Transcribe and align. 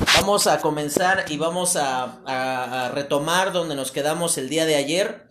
Vamos 0.00 0.46
a 0.46 0.60
comenzar 0.60 1.26
y 1.28 1.36
vamos 1.36 1.76
a, 1.76 2.90
retomar 2.94 3.52
donde 3.52 3.74
nos 3.74 3.92
quedamos 3.92 4.38
el 4.38 4.48
día 4.48 4.64
de 4.64 4.76
ayer. 4.76 5.26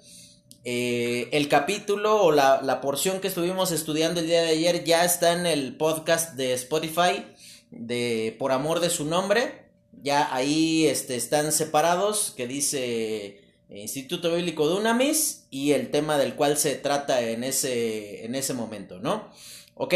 Eh, 0.63 1.29
el 1.31 1.47
capítulo 1.47 2.21
o 2.21 2.31
la, 2.31 2.81
porción 2.81 3.19
que 3.19 3.29
estuvimos 3.29 3.71
estudiando 3.71 4.19
el 4.19 4.27
día 4.27 4.41
de 4.41 4.49
ayer 4.49 4.83
ya 4.83 5.05
está 5.05 5.33
en 5.33 5.47
el 5.47 5.75
podcast 5.75 6.35
de 6.35 6.53
Spotify 6.53 7.25
de 7.71 8.35
Por 8.37 8.51
Amor 8.51 8.79
de 8.79 8.91
su 8.91 9.05
Nombre. 9.05 9.69
Ya 10.03 10.33
ahí 10.33 10.85
este, 10.85 11.15
están 11.15 11.51
separados, 11.51 12.33
que 12.37 12.45
dice 12.45 13.41
Instituto 13.69 14.35
Bíblico 14.35 14.67
Dunamis 14.67 15.47
y 15.49 15.71
el 15.71 15.89
tema 15.89 16.17
del 16.17 16.35
cual 16.35 16.57
se 16.57 16.75
trata 16.75 17.21
en 17.21 17.43
ese, 17.43 18.23
en 18.25 18.35
ese 18.35 18.53
momento, 18.53 18.99
¿no? 18.99 19.31
Ok, 19.73 19.95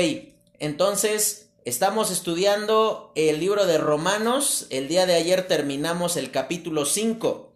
entonces 0.59 1.49
estamos 1.65 2.11
estudiando 2.11 3.11
el 3.15 3.39
libro 3.39 3.65
de 3.65 3.77
Romanos. 3.77 4.67
El 4.69 4.87
día 4.87 5.05
de 5.05 5.15
ayer 5.15 5.47
terminamos 5.47 6.17
el 6.17 6.31
capítulo 6.31 6.85
5. 6.85 7.51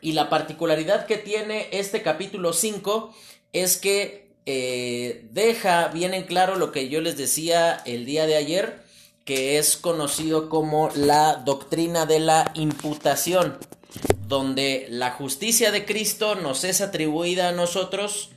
Y 0.00 0.12
la 0.12 0.30
particularidad 0.30 1.06
que 1.06 1.16
tiene 1.16 1.68
este 1.72 2.02
capítulo 2.02 2.52
5 2.52 3.14
es 3.52 3.76
que 3.76 4.30
eh, 4.46 5.26
deja 5.32 5.88
bien 5.88 6.14
en 6.14 6.24
claro 6.24 6.56
lo 6.56 6.72
que 6.72 6.88
yo 6.88 7.00
les 7.00 7.16
decía 7.16 7.82
el 7.84 8.06
día 8.06 8.26
de 8.26 8.36
ayer, 8.36 8.82
que 9.24 9.58
es 9.58 9.76
conocido 9.76 10.48
como 10.48 10.90
la 10.94 11.34
doctrina 11.36 12.06
de 12.06 12.20
la 12.20 12.50
imputación 12.54 13.58
donde 14.28 14.86
la 14.90 15.10
justicia 15.10 15.72
de 15.72 15.84
Cristo 15.84 16.34
nos 16.34 16.64
es 16.64 16.80
atribuida 16.80 17.48
a 17.48 17.52
nosotros 17.52 18.30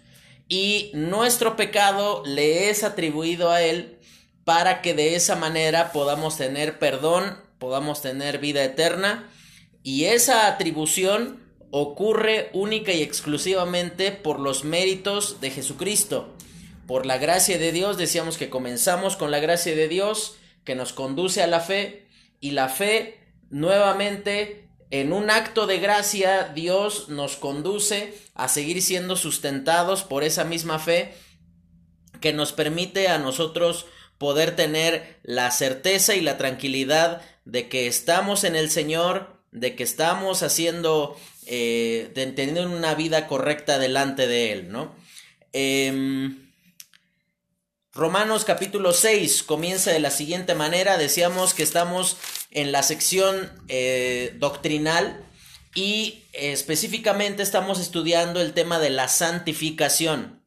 y 0.47 0.91
nuestro 0.93 1.55
pecado 1.55 2.23
le 2.25 2.69
es 2.69 2.83
atribuido 2.83 3.51
a 3.51 3.61
Él 3.61 3.97
para 4.43 4.81
que 4.81 4.93
de 4.93 5.15
esa 5.15 5.35
manera 5.35 5.91
podamos 5.91 6.37
tener 6.37 6.79
perdón, 6.79 7.37
podamos 7.59 8.01
tener 8.01 8.39
vida 8.39 8.63
eterna 8.63 9.29
y 9.83 10.05
esa 10.05 10.47
atribución 10.47 11.39
ocurre 11.71 12.49
única 12.53 12.91
y 12.91 13.01
exclusivamente 13.01 14.11
por 14.11 14.39
los 14.39 14.63
méritos 14.63 15.39
de 15.41 15.51
Jesucristo. 15.51 16.33
Por 16.85 17.05
la 17.05 17.17
gracia 17.17 17.57
de 17.57 17.71
Dios, 17.71 17.97
decíamos 17.97 18.37
que 18.37 18.49
comenzamos 18.49 19.15
con 19.15 19.31
la 19.31 19.39
gracia 19.39 19.75
de 19.75 19.87
Dios 19.87 20.35
que 20.65 20.75
nos 20.75 20.91
conduce 20.91 21.41
a 21.41 21.47
la 21.47 21.61
fe 21.61 22.07
y 22.39 22.51
la 22.51 22.67
fe 22.67 23.19
nuevamente 23.49 24.67
en 24.91 25.13
un 25.13 25.29
acto 25.29 25.67
de 25.67 25.79
gracia, 25.79 26.51
Dios 26.53 27.07
nos 27.07 27.37
conduce 27.37 28.13
a 28.35 28.49
seguir 28.49 28.81
siendo 28.81 29.15
sustentados 29.15 30.03
por 30.03 30.25
esa 30.25 30.43
misma 30.43 30.79
fe 30.79 31.13
que 32.19 32.33
nos 32.33 32.51
permite 32.51 33.07
a 33.07 33.17
nosotros 33.17 33.85
poder 34.21 34.55
tener 34.55 35.17
la 35.23 35.49
certeza 35.49 36.13
y 36.13 36.21
la 36.21 36.37
tranquilidad 36.37 37.23
de 37.43 37.69
que 37.69 37.87
estamos 37.87 38.43
en 38.43 38.55
el 38.55 38.69
Señor, 38.69 39.35
de 39.51 39.75
que 39.75 39.81
estamos 39.81 40.43
haciendo, 40.43 41.17
eh, 41.47 42.11
teniendo 42.13 42.69
una 42.69 42.93
vida 42.93 43.25
correcta 43.25 43.79
delante 43.79 44.27
de 44.27 44.51
Él, 44.51 44.71
¿no? 44.71 44.93
Em, 45.53 46.51
Romanos 47.93 48.45
capítulo 48.45 48.93
6 48.93 49.41
comienza 49.41 49.91
de 49.91 49.99
la 49.99 50.11
siguiente 50.11 50.53
manera, 50.53 50.99
decíamos 50.99 51.55
que 51.55 51.63
estamos 51.63 52.15
en 52.51 52.71
la 52.71 52.83
sección 52.83 53.51
eh, 53.69 54.35
doctrinal 54.37 55.25
y 55.73 56.25
específicamente 56.33 57.41
estamos 57.41 57.79
estudiando 57.79 58.39
el 58.39 58.53
tema 58.53 58.77
de 58.77 58.91
la 58.91 59.07
santificación. 59.07 60.40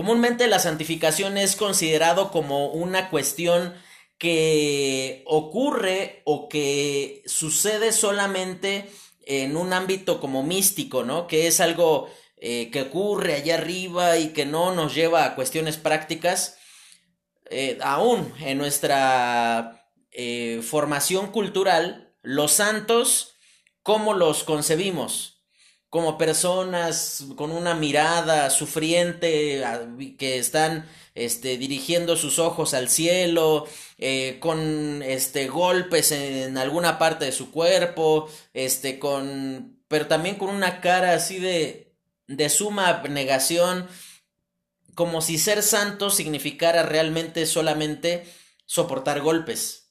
Comúnmente 0.00 0.48
la 0.48 0.58
santificación 0.58 1.36
es 1.36 1.56
considerado 1.56 2.30
como 2.30 2.68
una 2.68 3.10
cuestión 3.10 3.74
que 4.16 5.22
ocurre 5.26 6.22
o 6.24 6.48
que 6.48 7.22
sucede 7.26 7.92
solamente 7.92 8.90
en 9.26 9.58
un 9.58 9.74
ámbito 9.74 10.18
como 10.18 10.42
místico, 10.42 11.04
¿no? 11.04 11.26
Que 11.26 11.48
es 11.48 11.60
algo 11.60 12.08
eh, 12.38 12.70
que 12.70 12.80
ocurre 12.80 13.34
allá 13.34 13.56
arriba 13.56 14.16
y 14.16 14.28
que 14.28 14.46
no 14.46 14.74
nos 14.74 14.94
lleva 14.94 15.26
a 15.26 15.34
cuestiones 15.34 15.76
prácticas, 15.76 16.56
eh, 17.50 17.76
aún 17.82 18.32
en 18.40 18.56
nuestra 18.56 19.86
eh, 20.12 20.62
formación 20.62 21.30
cultural, 21.30 22.16
los 22.22 22.52
santos, 22.52 23.34
¿cómo 23.82 24.14
los 24.14 24.44
concebimos? 24.44 25.39
Como 25.90 26.16
personas 26.16 27.24
con 27.36 27.50
una 27.50 27.74
mirada 27.74 28.48
sufriente, 28.50 29.62
que 30.18 30.38
están 30.38 30.88
este, 31.14 31.58
dirigiendo 31.58 32.16
sus 32.16 32.38
ojos 32.38 32.74
al 32.74 32.88
cielo, 32.88 33.66
con 34.38 35.02
este, 35.02 35.48
golpes 35.48 36.12
en 36.12 36.56
alguna 36.56 36.98
parte 36.98 37.26
de 37.26 37.32
su 37.32 37.50
cuerpo, 37.50 38.30
este, 38.54 38.98
con, 38.98 39.82
pero 39.88 40.06
también 40.06 40.36
con 40.36 40.48
una 40.50 40.80
cara 40.80 41.12
así 41.12 41.38
de, 41.38 41.92
de 42.28 42.48
suma 42.48 42.88
abnegación, 42.88 43.88
como 44.94 45.20
si 45.20 45.38
ser 45.38 45.62
santo 45.62 46.10
significara 46.10 46.84
realmente 46.84 47.46
solamente 47.46 48.24
soportar 48.66 49.20
golpes. 49.20 49.90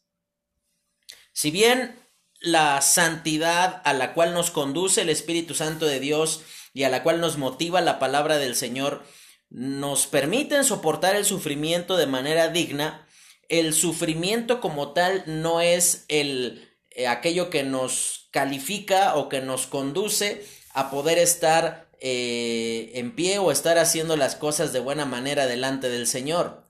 Si 1.33 1.51
bien 1.51 1.99
la 2.39 2.81
santidad 2.81 3.81
a 3.83 3.93
la 3.93 4.13
cual 4.13 4.33
nos 4.33 4.51
conduce 4.51 5.01
el 5.01 5.09
Espíritu 5.09 5.53
Santo 5.53 5.85
de 5.85 5.99
Dios 5.99 6.41
y 6.73 6.83
a 6.83 6.89
la 6.89 7.03
cual 7.03 7.19
nos 7.19 7.37
motiva 7.37 7.81
la 7.81 7.99
palabra 7.99 8.37
del 8.37 8.55
Señor, 8.55 9.03
nos 9.49 10.07
permiten 10.07 10.63
soportar 10.63 11.15
el 11.15 11.25
sufrimiento 11.25 11.97
de 11.97 12.05
manera 12.05 12.49
digna, 12.49 13.07
el 13.49 13.73
sufrimiento 13.73 14.61
como 14.61 14.93
tal 14.93 15.23
no 15.25 15.59
es 15.59 16.05
el 16.07 16.69
eh, 16.91 17.07
aquello 17.07 17.49
que 17.49 17.63
nos 17.63 18.29
califica 18.31 19.15
o 19.15 19.27
que 19.27 19.41
nos 19.41 19.65
conduce 19.65 20.45
a 20.73 20.91
poder 20.91 21.17
estar 21.17 21.89
eh, 21.99 22.91
en 22.93 23.15
pie 23.15 23.39
o 23.39 23.51
estar 23.51 23.77
haciendo 23.77 24.15
las 24.15 24.35
cosas 24.35 24.71
de 24.71 24.79
buena 24.79 25.05
manera 25.05 25.47
delante 25.47 25.89
del 25.89 26.07
Señor. 26.07 26.69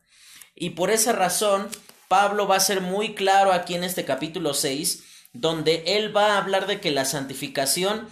Y 0.55 0.71
por 0.71 0.89
esa 0.89 1.11
razón, 1.11 1.69
Pablo 2.07 2.47
va 2.47 2.55
a 2.55 2.61
ser 2.61 2.81
muy 2.81 3.13
claro 3.13 3.51
aquí 3.51 3.75
en 3.75 3.83
este 3.83 4.05
capítulo 4.05 4.53
6, 4.53 5.03
donde 5.33 5.83
él 5.85 6.15
va 6.15 6.33
a 6.33 6.37
hablar 6.37 6.67
de 6.67 6.79
que 6.79 6.91
la 6.91 7.05
santificación 7.05 8.09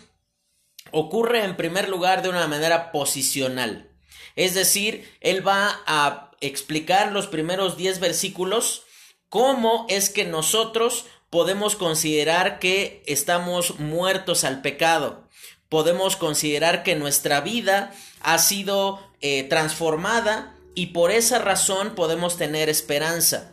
ocurre 0.92 1.44
en 1.44 1.58
primer 1.58 1.90
lugar 1.90 2.22
de 2.22 2.30
una 2.30 2.48
manera 2.48 2.92
posicional. 2.92 3.92
Es 4.36 4.54
decir, 4.54 5.10
él 5.22 5.46
va 5.46 5.82
a 5.86 6.32
explicar 6.42 7.12
los 7.12 7.28
primeros 7.28 7.78
10 7.78 8.00
versículos 8.00 8.84
cómo 9.30 9.86
es 9.90 10.10
que 10.10 10.26
nosotros 10.26 11.06
podemos 11.30 11.76
considerar 11.76 12.60
que 12.60 13.04
estamos 13.06 13.80
muertos 13.80 14.44
al 14.44 14.62
pecado 14.62 15.28
podemos 15.70 16.16
considerar 16.16 16.84
que 16.84 16.96
nuestra 16.96 17.42
vida 17.42 17.94
ha 18.22 18.38
sido 18.40 19.00
eh, 19.22 19.44
transformada 19.44 20.56
y 20.76 20.88
por 20.88 21.12
esa 21.12 21.40
razón 21.40 21.96
podemos 21.96 22.38
tener 22.38 22.70
esperanza. 22.70 23.52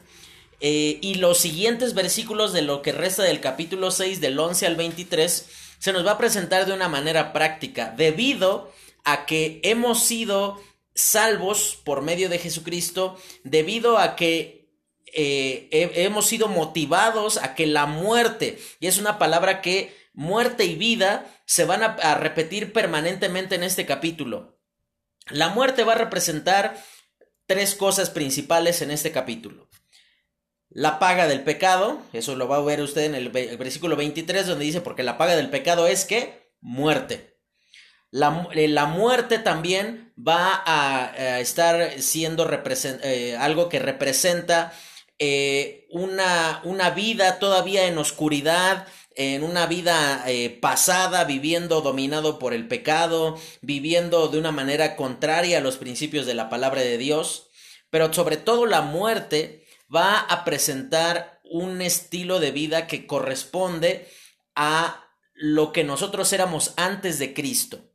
Eh, 0.67 0.99
y 1.03 1.17
los 1.17 1.37
siguientes 1.37 1.93
versículos 1.93 2.55
de 2.55 2.63
lo 2.63 2.81
que 2.81 2.93
resta 2.93 3.23
del 3.23 3.43
capítulo 3.43 3.91
6, 3.91 4.23
del 4.23 4.39
11 4.39 4.65
al 4.65 4.77
23, 4.77 5.47
se 5.79 5.93
nos 5.93 6.07
va 6.07 6.13
a 6.13 6.19
presentar 6.19 6.65
de 6.65 6.73
una 6.73 6.89
manera 6.89 7.35
práctica, 7.35 7.93
debido 7.95 8.73
a 9.05 9.27
que 9.27 9.61
hemos 9.63 10.03
sido 10.03 10.59
salvos 10.95 11.79
por 11.85 12.01
medio 12.01 12.31
de 12.31 12.39
Jesucristo, 12.39 13.19
debido 13.43 13.99
a 13.99 14.17
que 14.17 14.71
eh, 15.13 15.69
hemos 15.97 16.25
sido 16.25 16.49
motivados 16.49 17.37
a 17.37 17.55
que 17.55 17.67
la 17.67 17.85
muerte, 17.85 18.59
y 18.81 18.87
es 18.87 18.97
una 18.97 19.19
palabra 19.19 19.61
que 19.61 19.95
muerte 20.15 20.65
y 20.65 20.77
vida 20.77 21.27
se 21.45 21.67
van 21.67 21.83
a, 21.83 22.15
repetir 22.15 22.73
permanentemente 22.73 23.55
en 23.57 23.65
este 23.65 23.85
capítulo. 23.85 24.59
La 25.29 25.51
muerte 25.51 25.85
va 25.85 25.93
a 25.93 25.99
representar 25.99 26.83
tres 27.45 27.75
cosas 27.75 28.09
principales 28.09 28.81
en 28.81 28.91
este 28.91 29.13
capítulo. 29.13 29.69
La 30.75 30.99
paga 30.99 31.29
del 31.29 31.45
pecado, 31.45 32.03
eso 32.13 32.35
lo 32.35 32.49
va 32.49 32.57
a 32.57 32.63
ver 32.63 32.81
usted 32.81 33.05
en 33.05 33.15
el, 33.15 33.29
versículo 33.29 33.95
23 33.95 34.49
donde 34.49 34.65
dice, 34.65 34.81
porque 34.81 35.05
la 35.05 35.17
paga 35.17 35.37
del 35.37 35.49
pecado 35.49 35.87
es 35.87 36.05
que 36.05 36.51
muerte. 36.61 37.39
La, 38.11 38.49
eh, 38.53 38.67
la 38.67 38.87
muerte 38.87 39.39
también 39.39 40.13
va 40.19 40.65
a, 40.67 41.39
estar 41.39 42.03
siendo 42.03 42.51
eh, 43.05 43.37
algo 43.39 43.69
que 43.69 43.79
representa 43.79 44.73
eh, 45.21 45.87
una, 45.91 46.61
una 46.65 46.91
vida 46.91 47.39
todavía 47.39 47.87
en 47.87 47.97
oscuridad, 47.97 48.89
en 49.15 49.45
una 49.45 49.67
vida 49.67 50.25
pasada, 50.61 51.23
viviendo 51.23 51.83
dominado 51.83 52.41
por 52.41 52.53
el 52.53 52.67
pecado, 52.67 53.39
viviendo 53.61 54.27
de 54.27 54.41
una 54.41 54.51
manera 54.51 54.97
contraria 54.97 55.59
a 55.59 55.61
los 55.61 55.77
principios 55.77 56.27
de 56.27 56.35
la 56.35 56.49
palabra 56.49 56.81
de 56.81 56.99
Dios, 56.99 57.49
pero 57.91 58.13
sobre 58.13 58.37
todo 58.37 58.67
la 58.67 58.81
muerte 58.81 59.64
va 59.95 60.21
a 60.21 60.45
presentar 60.45 61.41
un 61.45 61.83
estilo 61.83 62.41
de 62.41 62.51
vida 62.51 62.87
que 62.87 63.07
corresponde 63.07 64.09
a 64.55 65.05
lo 65.35 65.73
que 65.73 65.85
nosotros 65.85 66.33
éramos 66.33 66.73
antes 66.77 67.19
de 67.19 67.35
Cristo. 67.35 67.93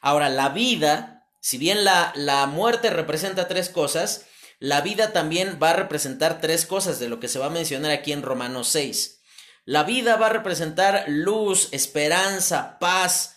Ahora, 0.00 0.28
la 0.28 0.48
vida, 0.50 1.28
si 1.40 1.58
bien 1.58 1.84
la, 1.84 2.12
la 2.16 2.46
muerte 2.46 2.90
representa 2.90 3.48
tres 3.48 3.68
cosas, 3.68 4.26
la 4.58 4.80
vida 4.80 5.12
también 5.12 5.58
va 5.62 5.70
a 5.70 5.76
representar 5.76 6.40
tres 6.40 6.66
cosas 6.66 6.98
de 6.98 7.08
lo 7.08 7.20
que 7.20 7.28
se 7.28 7.38
va 7.38 7.46
a 7.46 7.50
mencionar 7.50 7.90
aquí 7.90 8.12
en 8.12 8.22
Romanos 8.22 8.68
6. 8.68 9.22
La 9.64 9.84
vida 9.84 10.16
va 10.16 10.26
a 10.26 10.30
representar 10.30 11.04
luz, 11.08 11.68
esperanza, 11.72 12.78
paz, 12.78 13.36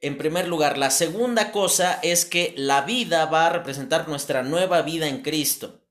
en 0.00 0.18
primer 0.18 0.48
lugar. 0.48 0.76
La 0.76 0.90
segunda 0.90 1.52
cosa 1.52 1.98
es 2.02 2.24
que 2.24 2.54
la 2.56 2.82
vida 2.82 3.26
va 3.26 3.46
a 3.46 3.50
representar 3.50 4.08
nuestra 4.08 4.42
nueva 4.42 4.82
vida 4.82 5.06
en 5.06 5.22
Cristo. 5.22 5.83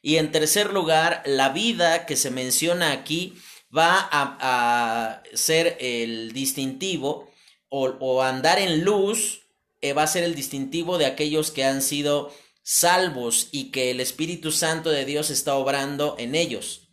Y 0.00 0.16
en 0.16 0.30
tercer 0.32 0.72
lugar, 0.72 1.22
la 1.26 1.48
vida 1.50 2.06
que 2.06 2.16
se 2.16 2.30
menciona 2.30 2.92
aquí 2.92 3.34
va 3.76 4.08
a, 4.10 5.22
ser 5.34 5.76
el 5.80 6.32
distintivo 6.32 7.30
o, 7.68 8.22
andar 8.22 8.58
en 8.58 8.84
luz 8.84 9.42
eh, 9.80 9.92
va 9.92 10.04
a 10.04 10.06
ser 10.06 10.24
el 10.24 10.34
distintivo 10.34 10.98
de 10.98 11.06
aquellos 11.06 11.50
que 11.50 11.64
han 11.64 11.82
sido 11.82 12.32
salvos 12.62 13.48
y 13.52 13.70
que 13.70 13.90
el 13.90 14.00
Espíritu 14.00 14.52
Santo 14.52 14.90
de 14.90 15.04
Dios 15.04 15.30
está 15.30 15.54
obrando 15.54 16.16
en 16.18 16.34
ellos. 16.34 16.88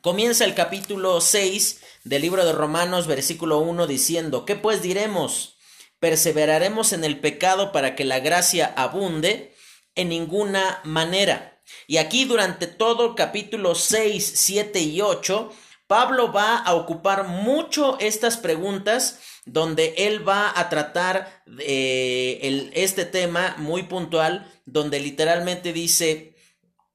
Comienza 0.00 0.44
el 0.44 0.54
capítulo 0.54 1.20
6 1.20 1.80
del 2.04 2.22
libro 2.22 2.46
de 2.46 2.52
Romanos, 2.52 3.06
versículo 3.06 3.58
1, 3.58 3.86
diciendo, 3.86 4.46
¿qué 4.46 4.56
pues 4.56 4.80
diremos? 4.80 5.58
¿Perseveraremos 5.98 6.94
en 6.94 7.04
el 7.04 7.20
pecado 7.20 7.72
para 7.72 7.94
que 7.94 8.04
la 8.04 8.20
gracia 8.20 8.72
abunde? 8.76 9.54
En 9.94 10.08
ninguna 10.08 10.80
manera. 10.84 11.49
Y 11.86 11.96
aquí 11.98 12.24
durante 12.24 12.66
todo 12.66 13.06
el 13.06 13.14
capítulo 13.14 13.74
6, 13.74 14.32
7 14.34 14.80
y 14.80 15.00
8, 15.00 15.50
Pablo 15.86 16.32
va 16.32 16.58
a 16.58 16.74
ocupar 16.74 17.26
mucho 17.26 17.98
estas 17.98 18.36
preguntas 18.36 19.18
donde 19.44 19.94
él 19.96 20.26
va 20.26 20.52
a 20.54 20.68
tratar 20.68 21.42
eh, 21.58 22.70
este 22.74 23.04
tema 23.04 23.56
muy 23.58 23.82
puntual, 23.82 24.48
donde 24.66 25.00
literalmente 25.00 25.72
dice, 25.72 26.36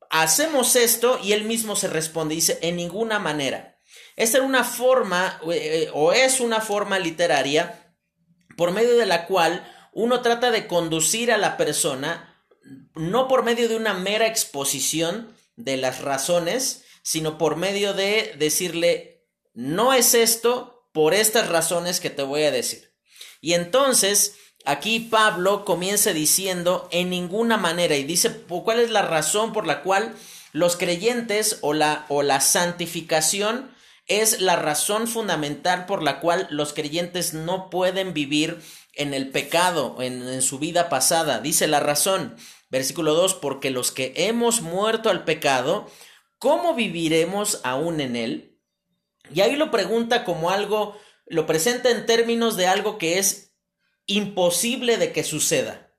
hacemos 0.09 0.77
esto 0.77 1.19
y 1.21 1.33
él 1.33 1.43
mismo 1.43 1.75
se 1.75 1.89
responde, 1.89 2.35
dice, 2.35 2.57
en 2.61 2.77
ninguna 2.77 3.19
manera. 3.19 3.77
Esta 4.15 4.37
era 4.37 4.45
una 4.45 4.63
forma, 4.63 5.41
eh, 5.51 5.89
o 5.93 6.13
es 6.13 6.39
una 6.39 6.61
forma 6.61 6.97
literaria 6.97 7.93
por 8.55 8.71
medio 8.71 8.95
de 8.95 9.05
la 9.05 9.25
cual 9.25 9.69
uno 9.91 10.21
trata 10.21 10.51
de 10.51 10.67
conducir 10.67 11.31
a 11.31 11.37
la 11.37 11.57
persona, 11.57 12.34
no 12.95 13.27
por 13.27 13.43
medio 13.43 13.69
de 13.69 13.75
una 13.75 13.93
mera 13.93 14.27
exposición 14.27 15.35
de 15.55 15.77
las 15.77 16.01
razones, 16.01 16.83
sino 17.01 17.37
por 17.37 17.55
medio 17.55 17.93
de 17.93 18.33
decirle, 18.37 19.25
no 19.53 19.93
es 19.93 20.13
esto 20.13 20.89
por 20.91 21.13
estas 21.13 21.49
razones 21.49 21.99
que 21.99 22.09
te 22.09 22.23
voy 22.23 22.43
a 22.43 22.51
decir. 22.51 22.93
Y 23.41 23.53
entonces, 23.53 24.35
aquí 24.65 24.99
Pablo 24.99 25.65
comienza 25.65 26.13
diciendo, 26.13 26.87
en 26.91 27.09
ninguna 27.09 27.57
manera, 27.57 27.95
y 27.95 28.03
dice, 28.03 28.31
¿cuál 28.47 28.79
es 28.79 28.89
la 28.89 29.01
razón 29.01 29.53
por 29.53 29.67
la 29.67 29.83
cual 29.83 30.15
los 30.51 30.77
creyentes 30.77 31.59
o 31.61 31.73
la, 31.73 32.05
o 32.09 32.23
la 32.23 32.39
santificación 32.39 33.75
es 34.07 34.41
la 34.41 34.55
razón 34.55 35.07
fundamental 35.07 35.85
por 35.85 36.03
la 36.03 36.19
cual 36.19 36.47
los 36.49 36.73
creyentes 36.73 37.33
no 37.33 37.69
pueden 37.69 38.13
vivir 38.13 38.61
en 38.93 39.13
el 39.13 39.29
pecado, 39.29 39.97
en, 39.99 40.41
su 40.41 40.59
vida 40.59 40.89
pasada. 40.89 41.39
Dice 41.39 41.67
la 41.67 41.79
razón, 41.79 42.35
versículo 42.79 43.13
2, 43.13 43.35
porque 43.35 43.71
los 43.71 43.91
que 43.91 44.13
hemos 44.15 44.61
muerto 44.61 45.09
al 45.09 45.23
pecado, 45.23 45.89
¿cómo 46.37 46.75
viviremos 46.75 47.61
aún 47.63 48.01
en 48.01 48.15
él? 48.15 48.59
Y 49.33 49.41
ahí 49.41 49.55
lo 49.55 49.71
pregunta 49.71 50.23
como 50.23 50.49
algo, 50.49 50.97
lo 51.25 51.45
presenta 51.45 51.89
en 51.89 52.05
términos 52.05 52.57
de 52.57 52.67
algo 52.67 52.97
que 52.97 53.17
es 53.17 53.53
imposible 54.05 54.97
de 54.97 55.11
que 55.11 55.23
suceda. 55.23 55.91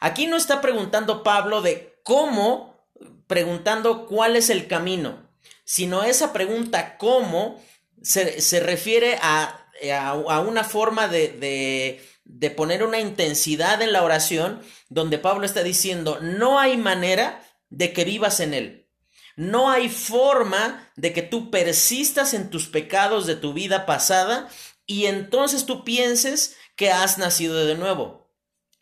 Aquí 0.00 0.26
no 0.26 0.36
está 0.36 0.60
preguntando 0.60 1.22
Pablo 1.22 1.62
de 1.62 2.00
cómo, 2.04 2.86
preguntando 3.26 4.06
cuál 4.06 4.36
es 4.36 4.50
el 4.50 4.68
camino 4.68 5.32
sino 5.64 6.02
esa 6.02 6.32
pregunta 6.32 6.98
cómo 6.98 7.62
se, 8.02 8.60
refiere 8.60 9.18
a, 9.22 9.66
a, 9.90 10.40
una 10.40 10.64
forma 10.64 11.08
de, 11.08 11.28
de, 11.28 12.04
de 12.24 12.50
poner 12.50 12.82
una 12.82 13.00
intensidad 13.00 13.82
en 13.82 13.92
la 13.92 14.02
oración 14.02 14.60
donde 14.88 15.18
Pablo 15.18 15.44
está 15.44 15.62
diciendo, 15.62 16.18
no 16.20 16.58
hay 16.58 16.76
manera 16.76 17.42
de 17.70 17.92
que 17.92 18.04
vivas 18.04 18.40
en 18.40 18.54
él. 18.54 18.88
No 19.34 19.70
hay 19.70 19.88
forma 19.88 20.90
de 20.96 21.12
que 21.12 21.22
tú 21.22 21.50
persistas 21.50 22.34
en 22.34 22.50
tus 22.50 22.68
pecados 22.68 23.26
de 23.26 23.34
tu 23.34 23.52
vida 23.54 23.86
pasada 23.86 24.48
y 24.86 25.06
entonces 25.06 25.64
tú 25.64 25.84
pienses 25.84 26.56
que 26.76 26.90
has 26.90 27.18
nacido 27.18 27.64
de 27.64 27.74
nuevo. 27.74 28.30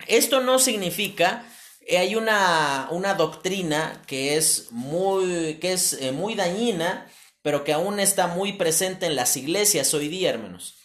Esto 0.07 0.41
no 0.41 0.59
significa 0.59 1.47
eh, 1.87 1.99
hay 1.99 2.17
una, 2.17 2.89
una, 2.91 3.15
doctrina 3.15 4.03
que 4.07 4.37
es 4.37 4.71
muy, 4.71 5.59
que 5.61 5.73
es 5.73 5.95
eh, 5.95 6.13
muy 6.13 6.35
dañina, 6.35 7.11
pero 7.43 7.65
que 7.65 7.73
aún 7.73 8.01
está 8.01 8.27
muy 8.27 8.55
presente 8.55 9.07
en 9.07 9.17
las 9.17 9.37
iglesias 9.37 9.93
hoy 9.95 10.09
día, 10.09 10.31
hermanos. 10.31 10.80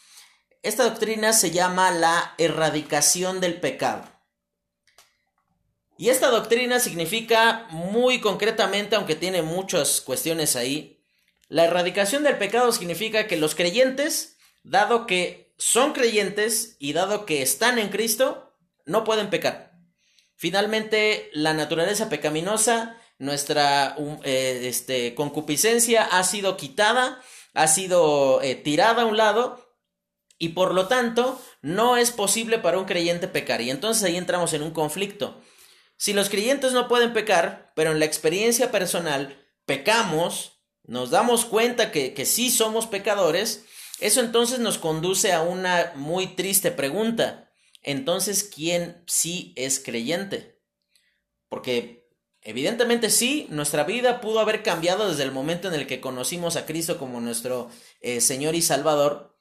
Esta 0.65 0.83
doctrina 0.85 1.31
se 1.31 1.51
llama 1.51 1.91
la 1.91 2.33
erradicación 2.39 3.39
del 3.39 3.59
pecado. 3.59 4.03
Y 5.95 6.09
esta 6.09 6.31
doctrina 6.31 6.79
significa 6.79 7.67
muy 7.69 8.19
concretamente, 8.19 8.95
aunque 8.95 9.13
tiene 9.13 9.43
muchas 9.43 10.01
cuestiones 10.01 10.55
ahí, 10.55 11.03
la 11.49 11.65
erradicación 11.65 12.23
del 12.23 12.39
pecado 12.39 12.71
significa 12.71 13.27
que 13.27 13.37
los 13.37 13.53
creyentes, 13.53 14.37
dado 14.63 15.05
que 15.05 15.53
son 15.59 15.93
creyentes 15.93 16.77
y 16.79 16.93
dado 16.93 17.27
que 17.27 17.43
están 17.43 17.77
en 17.77 17.89
Cristo, 17.89 18.51
no 18.85 19.03
pueden 19.03 19.29
pecar. 19.29 19.71
Finalmente, 20.35 21.29
la 21.33 21.53
naturaleza 21.53 22.09
pecaminosa, 22.09 22.99
nuestra 23.19 23.95
eh, 24.23 24.61
este, 24.63 25.13
concupiscencia 25.13 26.05
ha 26.05 26.23
sido 26.23 26.57
quitada, 26.57 27.21
ha 27.53 27.67
sido 27.67 28.41
eh, 28.41 28.55
tirada 28.55 29.03
a 29.03 29.05
un 29.05 29.17
lado 29.17 29.64
y 30.37 30.49
por 30.49 30.73
lo 30.73 30.87
tanto 30.87 31.41
no 31.61 31.97
es 31.97 32.11
posible 32.11 32.59
para 32.59 32.77
un 32.77 32.85
creyente 32.85 33.27
pecar. 33.27 33.61
Y 33.61 33.69
entonces 33.69 34.03
ahí 34.03 34.17
entramos 34.17 34.53
en 34.53 34.63
un 34.63 34.71
conflicto. 34.71 35.41
Si 35.97 36.13
los 36.13 36.29
creyentes 36.29 36.73
no 36.73 36.87
pueden 36.87 37.13
pecar, 37.13 37.71
pero 37.75 37.91
en 37.91 37.99
la 37.99 38.05
experiencia 38.05 38.71
personal 38.71 39.41
pecamos, 39.65 40.59
nos 40.83 41.09
damos 41.09 41.45
cuenta 41.45 41.91
que, 41.91 42.13
que 42.13 42.25
sí 42.25 42.49
somos 42.49 42.85
pecadores, 42.87 43.65
eso 43.99 44.19
entonces 44.19 44.59
nos 44.59 44.77
conduce 44.77 45.31
a 45.31 45.41
una 45.41 45.93
muy 45.95 46.27
triste 46.35 46.71
pregunta 46.71 47.45
entonces, 47.85 48.43
¿quién 48.43 49.03
sí 49.05 49.53
es 49.55 49.79
creyente? 49.79 50.59
Porque 51.49 52.09
evidentemente 52.41 53.11
sí, 53.11 53.45
nuestra 53.51 53.83
vida 53.83 54.21
pudo 54.21 54.39
haber 54.39 54.63
cambiado 54.63 55.07
desde 55.07 55.21
el 55.21 55.31
momento 55.31 55.67
en 55.67 55.75
el 55.75 55.85
que 55.85 56.01
conocimos 56.01 56.55
a 56.55 56.65
Cristo 56.65 56.97
como 56.97 57.21
nuestro 57.21 57.69
eh, 58.01 58.21
Señor 58.21 58.55
y 58.55 58.63
Salvador, 58.63 59.34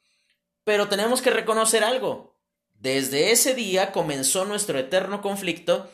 pero 0.65 0.89
tenemos 0.89 1.23
que 1.23 1.31
reconocer 1.31 1.85
algo. 1.85 2.37
Desde 2.73 3.31
ese 3.31 3.55
día 3.55 3.93
comenzó 3.93 4.45
nuestro 4.45 4.79
eterno 4.79 5.23
conflicto 5.23 5.91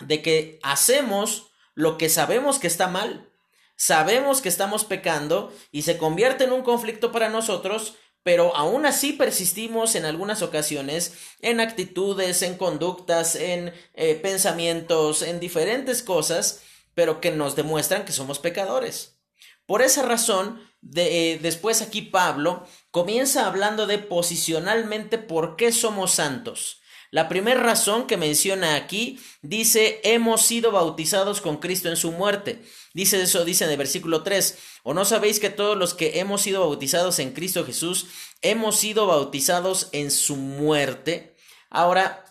de 0.00 0.22
que 0.22 0.58
hacemos 0.62 1.50
lo 1.74 1.98
que 1.98 2.08
sabemos 2.08 2.58
que 2.58 2.66
está 2.66 2.88
mal, 2.88 3.30
sabemos 3.76 4.40
que 4.40 4.48
estamos 4.48 4.84
pecando 4.84 5.52
y 5.72 5.82
se 5.82 5.98
convierte 5.98 6.44
en 6.44 6.52
un 6.52 6.62
conflicto 6.62 7.12
para 7.12 7.28
nosotros 7.28 7.96
pero 8.26 8.56
aún 8.56 8.86
así 8.86 9.12
persistimos 9.12 9.94
en 9.94 10.04
algunas 10.04 10.42
ocasiones 10.42 11.14
en 11.42 11.60
actitudes, 11.60 12.42
en 12.42 12.56
conductas, 12.56 13.36
en 13.36 13.72
eh, 13.94 14.16
pensamientos, 14.16 15.22
en 15.22 15.38
diferentes 15.38 16.02
cosas, 16.02 16.62
pero 16.92 17.20
que 17.20 17.30
nos 17.30 17.54
demuestran 17.54 18.04
que 18.04 18.10
somos 18.10 18.40
pecadores. 18.40 19.20
Por 19.64 19.80
esa 19.80 20.02
razón, 20.02 20.60
eh, 20.96 21.38
después 21.40 21.82
aquí 21.82 22.02
Pablo 22.02 22.66
comienza 22.96 23.46
hablando 23.46 23.86
de 23.86 23.98
posicionalmente 23.98 25.18
por 25.18 25.56
qué 25.56 25.70
somos 25.70 26.12
santos. 26.12 26.80
La 27.10 27.28
primera 27.28 27.60
razón 27.60 28.06
que 28.06 28.16
menciona 28.16 28.74
aquí 28.74 29.20
dice, 29.42 30.00
hemos 30.02 30.46
sido 30.46 30.72
bautizados 30.72 31.42
con 31.42 31.58
Cristo 31.58 31.90
en 31.90 31.98
su 31.98 32.10
muerte. 32.12 32.64
Dice 32.94 33.20
eso, 33.20 33.44
dice 33.44 33.64
en 33.64 33.70
el 33.70 33.76
versículo 33.76 34.22
3, 34.22 34.58
o 34.82 34.94
no 34.94 35.04
sabéis 35.04 35.40
que 35.40 35.50
todos 35.50 35.76
los 35.76 35.92
que 35.92 36.20
hemos 36.20 36.40
sido 36.40 36.60
bautizados 36.60 37.18
en 37.18 37.34
Cristo 37.34 37.66
Jesús, 37.66 38.06
hemos 38.40 38.78
sido 38.78 39.06
bautizados 39.06 39.90
en 39.92 40.10
su 40.10 40.36
muerte. 40.36 41.36
Ahora, 41.68 42.24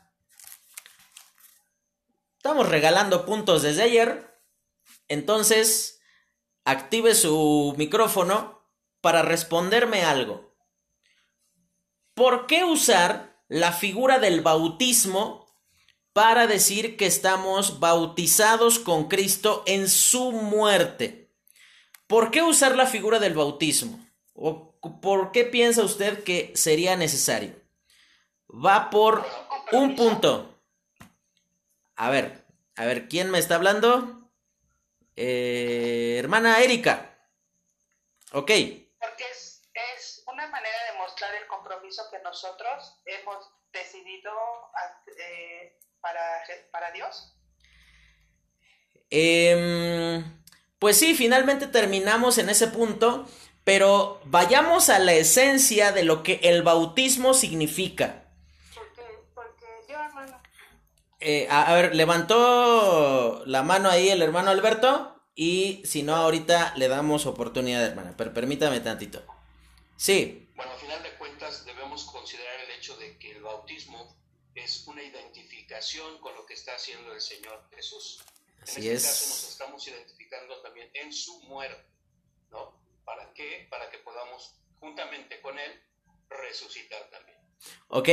estamos 2.37 2.67
regalando 2.67 3.27
puntos 3.27 3.61
desde 3.61 3.83
ayer, 3.83 4.35
entonces, 5.09 5.99
active 6.63 7.13
su 7.13 7.75
micrófono 7.77 8.67
para 8.99 9.21
responderme 9.21 10.03
algo. 10.03 10.44
¿Por 12.15 12.47
qué 12.47 12.63
usar 12.65 13.35
la 13.47 13.71
figura 13.71 14.17
del 14.19 14.41
bautismo 14.41 15.45
para 16.15 16.47
decir 16.47 16.95
que 16.95 17.05
estamos 17.07 17.81
bautizados 17.81 18.79
con 18.79 19.09
Cristo 19.09 19.63
en 19.65 19.89
su 19.89 20.31
muerte. 20.31 21.29
¿Por 22.07 22.31
qué 22.31 22.41
usar 22.41 22.77
la 22.77 22.85
figura 22.85 23.19
del 23.19 23.33
bautismo? 23.33 23.99
¿O 24.33 24.79
por 25.01 25.33
qué 25.33 25.43
piensa 25.43 25.83
usted 25.83 26.23
que 26.23 26.53
sería 26.55 26.95
necesario? 26.95 27.53
Va 28.49 28.89
por 28.89 29.25
un 29.73 29.97
punto. 29.97 30.57
A 31.97 32.09
ver, 32.09 32.45
a 32.77 32.85
ver, 32.85 33.09
¿quién 33.09 33.29
me 33.29 33.39
está 33.39 33.55
hablando? 33.55 34.31
eh, 35.17 36.15
hermana 36.17 36.61
Erika. 36.61 37.13
Ok. 38.31 38.51
Porque 38.99 39.23
es, 39.33 39.61
es 39.73 40.23
una 40.27 40.47
manera 40.47 40.77
de 40.91 40.97
mostrar 40.97 41.35
que 42.11 42.19
nosotros 42.19 42.99
hemos 43.05 43.51
decidido 43.71 44.31
eh, 45.17 45.77
para, 46.01 46.21
para 46.71 46.91
Dios. 46.91 47.35
Em, 49.09 50.23
pues 50.79 50.97
sí, 50.97 51.15
finalmente 51.15 51.67
terminamos 51.67 52.37
en 52.37 52.49
ese 52.49 52.67
punto, 52.67 53.27
pero 53.63 54.21
vayamos 54.25 54.89
a 54.89 54.99
la 54.99 55.13
esencia 55.13 55.91
de 55.91 56.03
lo 56.03 56.23
que 56.23 56.39
el 56.43 56.63
bautismo 56.63 57.33
significa. 57.33 58.25
Porque, 58.73 59.03
porque 59.33 59.65
yo, 59.89 59.95
hermano. 59.99 60.41
Eh, 61.19 61.47
a, 61.49 61.71
a 61.71 61.75
ver, 61.75 61.95
levantó 61.95 63.43
la 63.45 63.63
mano 63.63 63.89
ahí 63.89 64.09
el 64.09 64.21
hermano 64.21 64.51
Alberto. 64.51 65.11
Y 65.37 65.81
si 65.85 66.01
no, 66.01 66.15
ahorita 66.15 66.73
le 66.77 66.87
damos 66.87 67.25
oportunidad, 67.25 67.83
hermana. 67.83 68.13
Pero 68.15 68.33
permítame 68.33 68.79
tantito. 68.79 69.21
Sí. 69.97 70.49
Bueno, 70.55 70.71
al 70.71 70.77
final 70.77 71.03
de 71.03 71.14
cuentas 71.45 71.65
debemos 71.65 72.03
considerar 72.05 72.59
el 72.61 72.71
hecho 72.71 72.95
de 72.97 73.17
que 73.17 73.31
el 73.31 73.41
bautismo 73.41 74.15
es 74.55 74.87
una 74.87 75.03
identificación 75.03 76.19
con 76.19 76.33
lo 76.35 76.45
que 76.45 76.53
está 76.53 76.73
haciendo 76.73 77.13
el 77.13 77.21
Señor 77.21 77.67
Jesús. 77.75 78.23
En 78.57 78.63
Así 78.63 78.79
este 78.81 78.93
es. 78.93 79.03
caso 79.03 79.29
nos 79.29 79.49
estamos 79.49 79.87
identificando 79.87 80.61
también 80.61 80.89
en 80.93 81.13
su 81.13 81.39
muerte, 81.43 81.85
¿no? 82.51 82.79
¿Para 83.03 83.31
qué? 83.33 83.67
Para 83.69 83.89
que 83.91 83.99
podamos, 83.99 84.55
juntamente 84.79 85.39
con 85.41 85.59
Él, 85.59 85.81
resucitar 86.29 87.09
también. 87.11 87.37
Ok. 87.89 88.09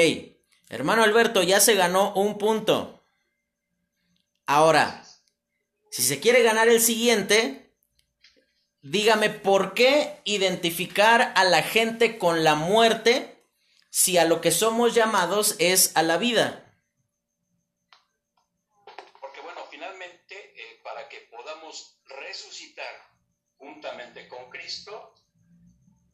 Hermano 0.69 1.03
Alberto, 1.03 1.43
ya 1.43 1.61
se 1.61 1.75
ganó 1.75 2.13
un 2.15 2.39
punto. 2.39 3.03
Ahora, 4.47 5.07
si 5.91 6.03
se 6.03 6.21
quiere 6.21 6.43
ganar 6.43 6.69
el 6.69 6.81
siguiente, 6.81 7.72
dígame 8.83 9.31
por 9.31 9.75
qué 9.75 10.21
identificar 10.25 11.33
a 11.37 11.45
la 11.45 11.63
gente 11.63 12.19
con 12.19 12.45
la 12.45 12.57
muerte 12.57 13.47
si 13.91 14.19
a 14.19 14.25
lo 14.25 14.41
que 14.41 14.51
somos 14.51 14.95
llamados 14.95 15.57
es 15.59 15.97
a 15.97 16.03
la 16.03 16.19
vida. 16.19 16.65
Porque 19.21 19.41
bueno, 19.41 19.61
finalmente, 19.71 20.35
eh, 20.35 20.81
para 20.83 21.09
que 21.09 21.21
podamos 21.31 22.01
resucitar 22.07 22.93
juntamente 23.57 24.29
con 24.29 24.51
Cristo, 24.51 25.15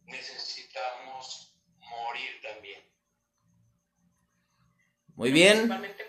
necesitamos 0.05 1.57
morir 1.79 2.41
también. 2.43 2.81
Muy 5.15 5.33
bien. 5.33 5.53
Principalmente. 5.53 6.08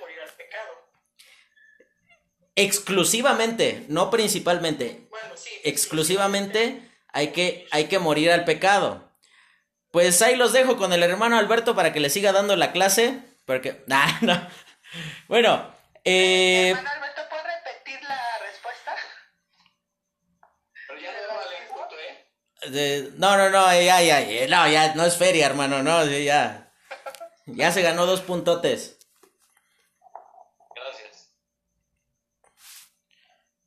Exclusivamente, 2.62 3.86
no 3.88 4.10
principalmente. 4.10 5.08
Bueno, 5.10 5.30
sí. 5.38 5.50
Exclusivamente 5.64 6.90
hay 7.14 7.30
que, 7.30 7.68
hay 7.72 7.86
que 7.86 8.00
morir 8.00 8.32
al 8.32 8.44
pecado. 8.44 9.10
Pues 9.92 10.22
ahí 10.22 10.36
los 10.36 10.52
dejo 10.54 10.78
con 10.78 10.92
el 10.94 11.02
hermano 11.02 11.38
Alberto 11.38 11.74
para 11.76 11.94
que 11.94 12.00
le 12.00 12.10
siga 12.10 12.32
dando 12.32 12.56
la 12.56 12.72
clase. 12.72 13.20
Porque. 13.46 13.82
Nah, 13.88 14.12
no. 14.22 14.48
Bueno, 15.28 15.74
eh, 16.04 16.70
Hermano 16.76 16.90
Alberto, 16.90 17.22
¿puedo 17.30 17.44
repetir 17.44 18.02
la 18.04 18.38
respuesta? 18.46 18.96
Pero 20.88 21.00
ya 21.00 21.12
no 21.12 21.36
vale 21.38 21.58
el 21.62 21.68
punto, 21.68 21.96
¿eh? 21.98 22.70
de- 22.72 23.12
no, 23.18 23.38
no, 23.38 23.50
no, 23.50 23.74
ya, 23.74 24.02
ya, 24.02 24.20
ya, 24.22 24.48
no, 24.48 24.68
ya, 24.70 24.96
no 24.96 25.06
es 25.06 25.16
feria, 25.18 25.46
hermano, 25.46 25.82
no, 25.82 26.06
ya. 26.06 26.72
Ya 27.46 27.72
se 27.72 27.82
ganó 27.82 28.06
dos 28.06 28.22
puntotes. 28.22 28.98
Gracias. 30.76 31.30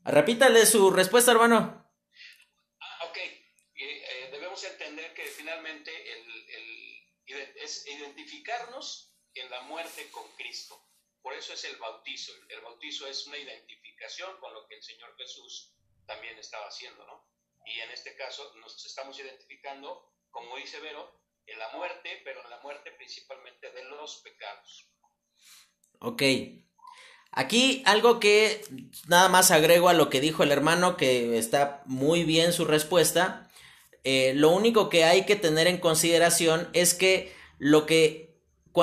Repítale 0.04 0.66
su 0.66 0.90
respuesta, 0.90 1.32
hermano. 1.32 1.88
Ah, 2.80 3.04
ok. 3.08 3.16
Eh, 3.16 3.32
eh, 3.74 4.28
debemos 4.32 4.62
entender 4.64 5.14
que 5.14 5.24
finalmente 5.24 5.90
el, 6.12 6.50
el- 6.50 6.92
es 7.56 7.86
identificarnos 7.86 9.14
en 9.34 9.48
la 9.50 9.62
muerte 9.62 10.10
con 10.10 10.30
Cristo. 10.36 10.88
Por 11.22 11.32
eso 11.34 11.54
es 11.54 11.64
el 11.64 11.76
bautizo. 11.76 12.32
El 12.48 12.60
bautizo 12.60 13.06
es 13.06 13.26
una 13.26 13.38
identificación 13.38 14.38
con 14.40 14.52
lo 14.52 14.66
que 14.66 14.74
el 14.74 14.82
Señor 14.82 15.16
Jesús 15.16 15.72
también 16.06 16.36
estaba 16.38 16.66
haciendo, 16.66 17.06
¿no? 17.06 17.30
Y 17.64 17.78
en 17.80 17.90
este 17.92 18.16
caso 18.16 18.52
nos 18.56 18.84
estamos 18.84 19.18
identificando, 19.20 20.12
como 20.30 20.56
dice 20.56 20.80
Vero, 20.80 21.22
en 21.46 21.58
la 21.58 21.68
muerte, 21.70 22.20
pero 22.24 22.42
en 22.42 22.50
la 22.50 22.60
muerte 22.60 22.90
principalmente 22.92 23.70
de 23.70 23.84
los 23.84 24.20
pecados. 24.22 24.90
Ok. 26.00 26.22
Aquí 27.32 27.82
algo 27.86 28.20
que 28.20 28.62
nada 29.08 29.30
más 29.30 29.50
agrego 29.50 29.88
a 29.88 29.94
lo 29.94 30.10
que 30.10 30.20
dijo 30.20 30.42
el 30.42 30.52
hermano, 30.52 30.98
que 30.98 31.38
está 31.38 31.82
muy 31.86 32.24
bien 32.24 32.52
su 32.52 32.66
respuesta. 32.66 33.50
Eh, 34.04 34.32
lo 34.36 34.50
único 34.50 34.90
que 34.90 35.04
hay 35.04 35.24
que 35.24 35.36
tener 35.36 35.66
en 35.66 35.78
consideración 35.78 36.68
es 36.74 36.92
que 36.92 37.32
lo 37.58 37.86
que, 37.86 38.34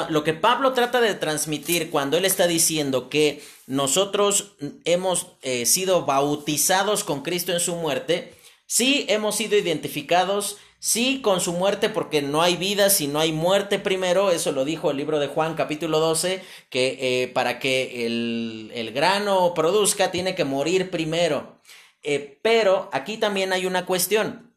lo 0.09 0.23
que 0.23 0.33
Pablo 0.33 0.73
trata 0.73 0.99
de 0.99 1.13
transmitir 1.13 1.91
cuando 1.91 2.17
él 2.17 2.25
está 2.25 2.47
diciendo 2.47 3.07
que 3.07 3.43
nosotros 3.67 4.55
hemos 4.83 5.27
eh, 5.43 5.67
sido 5.67 6.05
bautizados 6.05 7.03
con 7.03 7.21
Cristo 7.21 7.51
en 7.51 7.59
su 7.59 7.75
muerte, 7.75 8.33
sí 8.65 9.05
hemos 9.09 9.35
sido 9.35 9.57
identificados, 9.57 10.57
sí 10.79 11.21
con 11.21 11.41
su 11.41 11.53
muerte 11.53 11.89
porque 11.89 12.21
no 12.21 12.41
hay 12.41 12.55
vida 12.55 12.89
si 12.89 13.07
no 13.07 13.19
hay 13.19 13.31
muerte 13.31 13.79
primero, 13.79 14.31
eso 14.31 14.51
lo 14.51 14.65
dijo 14.65 14.91
el 14.91 14.97
libro 14.97 15.19
de 15.19 15.27
Juan 15.27 15.55
capítulo 15.55 15.99
12, 15.99 16.41
que 16.69 17.23
eh, 17.23 17.27
para 17.27 17.59
que 17.59 18.05
el, 18.05 18.71
el 18.73 18.91
grano 18.91 19.53
produzca 19.53 20.11
tiene 20.11 20.35
que 20.35 20.45
morir 20.45 20.89
primero. 20.89 21.59
Eh, 22.01 22.39
pero 22.41 22.89
aquí 22.93 23.17
también 23.17 23.53
hay 23.53 23.65
una 23.65 23.85
cuestión. 23.85 24.55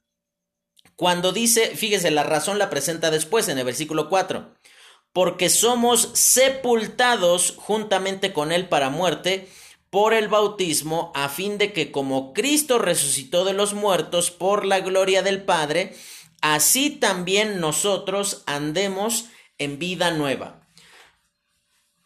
Cuando 0.96 1.32
dice, 1.32 1.74
fíjese, 1.76 2.10
la 2.10 2.22
razón 2.22 2.58
la 2.58 2.70
presenta 2.70 3.10
después 3.10 3.48
en 3.48 3.58
el 3.58 3.64
versículo 3.64 4.08
4. 4.08 4.54
Porque 5.12 5.50
somos 5.50 6.10
sepultados 6.14 7.54
juntamente 7.56 8.32
con 8.32 8.52
él 8.52 8.68
para 8.68 8.88
muerte 8.88 9.48
por 9.92 10.14
el 10.14 10.28
bautismo, 10.28 11.12
a 11.14 11.28
fin 11.28 11.58
de 11.58 11.74
que 11.74 11.92
como 11.92 12.32
Cristo 12.32 12.78
resucitó 12.78 13.44
de 13.44 13.52
los 13.52 13.74
muertos 13.74 14.30
por 14.30 14.64
la 14.64 14.80
gloria 14.80 15.22
del 15.22 15.44
Padre, 15.44 15.94
así 16.40 16.88
también 16.88 17.60
nosotros 17.60 18.42
andemos 18.46 19.26
en 19.58 19.78
vida 19.78 20.10
nueva. 20.10 20.66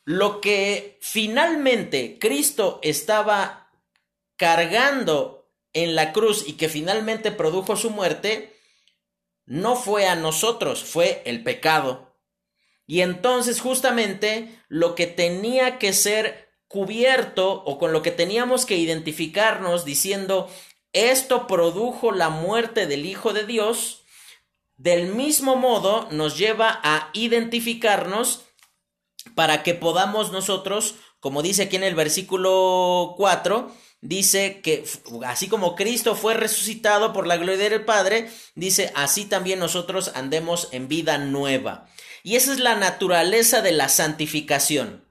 Lo 0.05 0.41
que 0.41 0.99
finalmente 1.01 2.19
Cristo 2.19 2.81
estaba 2.83 3.71
cargando 4.35 5.49
en 5.73 5.95
la 5.95 6.13
cruz 6.13 6.43
y 6.45 6.55
que 6.55 6.69
finalmente 6.69 7.31
produjo 7.31 7.77
su 7.77 7.91
muerte, 7.91 8.59
no 9.45 9.77
fue 9.77 10.09
a 10.09 10.17
nosotros, 10.17 10.83
fue 10.83 11.23
el 11.25 11.45
pecado. 11.45 12.19
Y 12.85 13.03
entonces 13.03 13.61
justamente 13.61 14.61
lo 14.67 14.97
que 14.97 15.07
tenía 15.07 15.79
que 15.79 15.93
ser 15.93 16.46
cubierto 16.69 17.63
o 17.65 17.79
con 17.79 17.93
lo 17.93 18.03
que 18.03 18.11
teníamos 18.11 18.67
que 18.67 18.77
identificarnos 18.77 19.85
diciendo, 19.85 20.51
esto 20.93 21.47
produjo 21.47 22.13
la 22.13 22.31
muerte 22.31 22.87
del 22.87 23.07
Hijo 23.07 23.33
de 23.33 23.47
Dios, 23.47 24.03
del 24.77 25.15
mismo 25.15 25.57
modo 25.57 26.09
nos 26.11 26.37
lleva 26.37 26.81
a 26.83 27.11
identificarnos 27.13 28.45
para 29.35 29.63
que 29.63 29.75
podamos 29.75 30.33
nosotros, 30.33 30.95
como 31.21 31.43
dice 31.43 31.65
aquí 31.65 31.77
en 31.77 31.85
el 31.85 31.95
versículo 31.95 33.15
4, 33.17 33.73
dice 34.01 34.61
que 34.61 34.85
así 35.27 35.49
como 35.49 35.75
Cristo 35.75 36.15
fue 36.15 36.35
resucitado 36.35 37.13
por 37.13 37.27
la 37.27 37.37
gloria 37.37 37.71
del 37.71 37.85
Padre, 37.85 38.31
dice, 38.55 38.93
así 38.95 39.25
también 39.25 39.59
nosotros 39.59 40.13
andemos 40.15 40.69
en 40.73 40.89
vida 40.89 41.19
nueva. 41.19 41.89
Y 42.23 42.37
esa 42.37 42.53
es 42.53 42.61
la 42.61 42.75
naturaleza 42.75 43.63
de 43.63 43.73
la 43.73 43.89
santificación. 43.89 45.06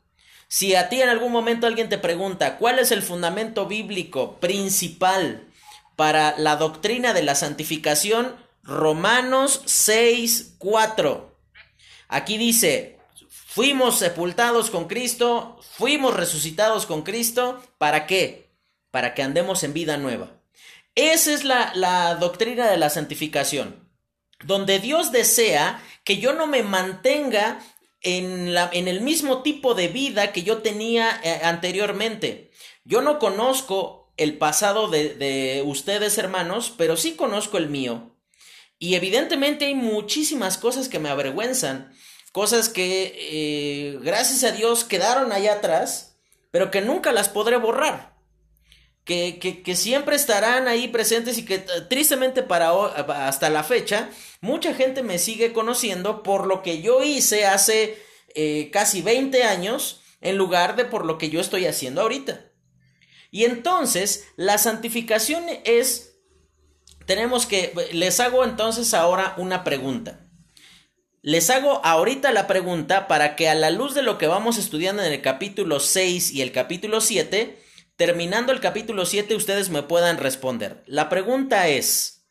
Si 0.48 0.76
a 0.76 0.90
ti 0.90 1.02
en 1.02 1.10
algún 1.10 1.32
momento 1.32 1.68
alguien 1.68 1.90
te 1.90 1.98
pregunta 1.98 2.58
cuál 2.58 2.80
es 2.80 2.92
el 2.92 3.02
fundamento 3.02 3.66
bíblico 3.66 4.40
principal 4.40 5.48
para 5.96 6.38
la 6.38 6.56
doctrina 6.56 7.14
de 7.14 7.24
la 7.24 7.36
santificación, 7.36 8.36
Romanos 8.64 9.62
6, 9.66 10.56
4. 10.58 11.36
Aquí 12.08 12.38
dice, 12.38 13.00
fuimos 13.30 14.00
sepultados 14.00 14.70
con 14.70 14.88
Cristo, 14.88 15.60
fuimos 15.62 16.14
resucitados 16.14 16.86
con 16.86 17.04
Cristo, 17.04 17.62
¿para 17.78 18.06
qué? 18.06 18.52
Para 18.92 19.14
que 19.14 19.24
andemos 19.24 19.64
en 19.64 19.74
vida 19.74 19.98
nueva. 19.98 20.32
Esa 20.96 21.34
es 21.34 21.44
la, 21.44 21.72
la 21.76 22.16
doctrina 22.16 22.70
de 22.70 22.78
la 22.78 22.90
santificación, 22.90 23.90
donde 24.44 24.80
Dios 24.80 25.12
desea 25.12 25.82
que 26.04 26.18
yo 26.18 26.34
no 26.34 26.48
me 26.48 26.64
mantenga 26.64 27.60
en, 28.06 28.54
la, 28.54 28.70
en 28.72 28.88
el 28.88 29.02
mismo 29.02 29.42
tipo 29.42 29.74
de 29.74 29.90
vida 29.90 30.32
que 30.32 30.44
yo 30.44 30.60
tenía 30.60 31.20
eh, 31.24 31.42
anteriormente. 31.44 32.52
Yo 32.86 33.02
no 33.02 33.20
conozco 33.20 34.14
el 34.16 34.38
pasado 34.38 34.88
de, 34.88 35.16
de 35.16 35.64
ustedes, 35.66 36.18
hermanos, 36.18 36.74
pero 36.78 36.96
sí 36.96 37.16
conozco 37.16 37.58
el 37.58 37.68
mío. 37.68 38.16
Y 38.80 38.96
evidentemente 38.96 39.66
hay 39.66 39.76
muchísimas 39.76 40.58
cosas 40.58 40.88
que 40.88 41.00
me 41.00 41.10
avergüenzan, 41.10 41.94
cosas 42.32 42.70
que, 42.70 43.16
eh, 43.18 44.00
gracias 44.02 44.44
a 44.44 44.56
Dios, 44.56 44.84
quedaron 44.84 45.32
allá 45.32 45.54
atrás, 45.54 46.18
pero 46.52 46.72
que 46.72 46.82
nunca 46.82 47.12
las 47.12 47.30
podré 47.30 47.58
borrar. 47.58 48.15
Que, 49.06 49.76
siempre 49.76 50.16
estarán 50.16 50.68
ahí 50.68 50.88
presentes 50.88 51.38
y 51.38 51.46
que 51.46 51.60
tristemente 51.60 52.42
para 52.42 52.72
hasta 53.28 53.50
la 53.52 53.64
fecha, 53.64 54.10
mucha 54.42 54.74
gente 54.74 55.04
me 55.04 55.20
sigue 55.20 55.54
conociendo 55.54 56.24
por 56.24 56.48
lo 56.48 56.64
que 56.64 56.82
yo 56.82 57.04
hice 57.04 57.46
hace 57.46 57.98
eh, 58.34 58.70
casi 58.74 59.04
20 59.04 59.44
años 59.44 60.02
en 60.22 60.38
lugar 60.38 60.76
de 60.76 60.86
por 60.86 61.06
lo 61.06 61.20
que 61.20 61.30
yo 61.30 61.40
estoy 61.40 61.68
haciendo 61.68 62.02
ahorita. 62.02 62.52
Y 63.30 63.44
entonces, 63.44 64.28
la 64.38 64.58
santificación 64.58 65.44
es, 65.66 66.16
tenemos 67.06 67.46
que, 67.46 67.74
les 67.92 68.20
hago 68.20 68.44
entonces 68.44 68.94
ahora 68.96 69.36
una 69.38 69.64
pregunta. 69.64 70.22
Les 71.22 71.50
hago 71.50 71.82
ahorita 71.84 72.32
la 72.32 72.48
pregunta 72.48 73.08
para 73.08 73.36
que 73.36 73.50
a 73.50 73.56
la 73.56 73.70
luz 73.70 73.94
de 73.94 74.04
lo 74.04 74.18
que 74.18 74.28
vamos 74.28 74.58
estudiando 74.58 75.04
en 75.04 75.12
el 75.12 75.22
capítulo 75.22 75.80
6 75.80 76.32
y 76.32 76.42
el 76.42 76.52
capítulo 76.52 77.02
7, 77.02 77.65
terminando 77.96 78.52
el 78.52 78.60
capítulo 78.60 79.06
7 79.06 79.36
ustedes 79.36 79.70
me 79.70 79.84
puedan 79.84 80.18
responder. 80.18 80.84
La 80.86 81.10
pregunta 81.10 81.68
es, 81.68 82.28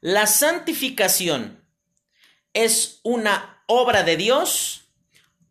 ¿la 0.00 0.26
santificación 0.26 1.64
es 2.52 3.00
una 3.02 3.62
obra 3.66 4.02
de 4.02 4.16
Dios 4.16 4.92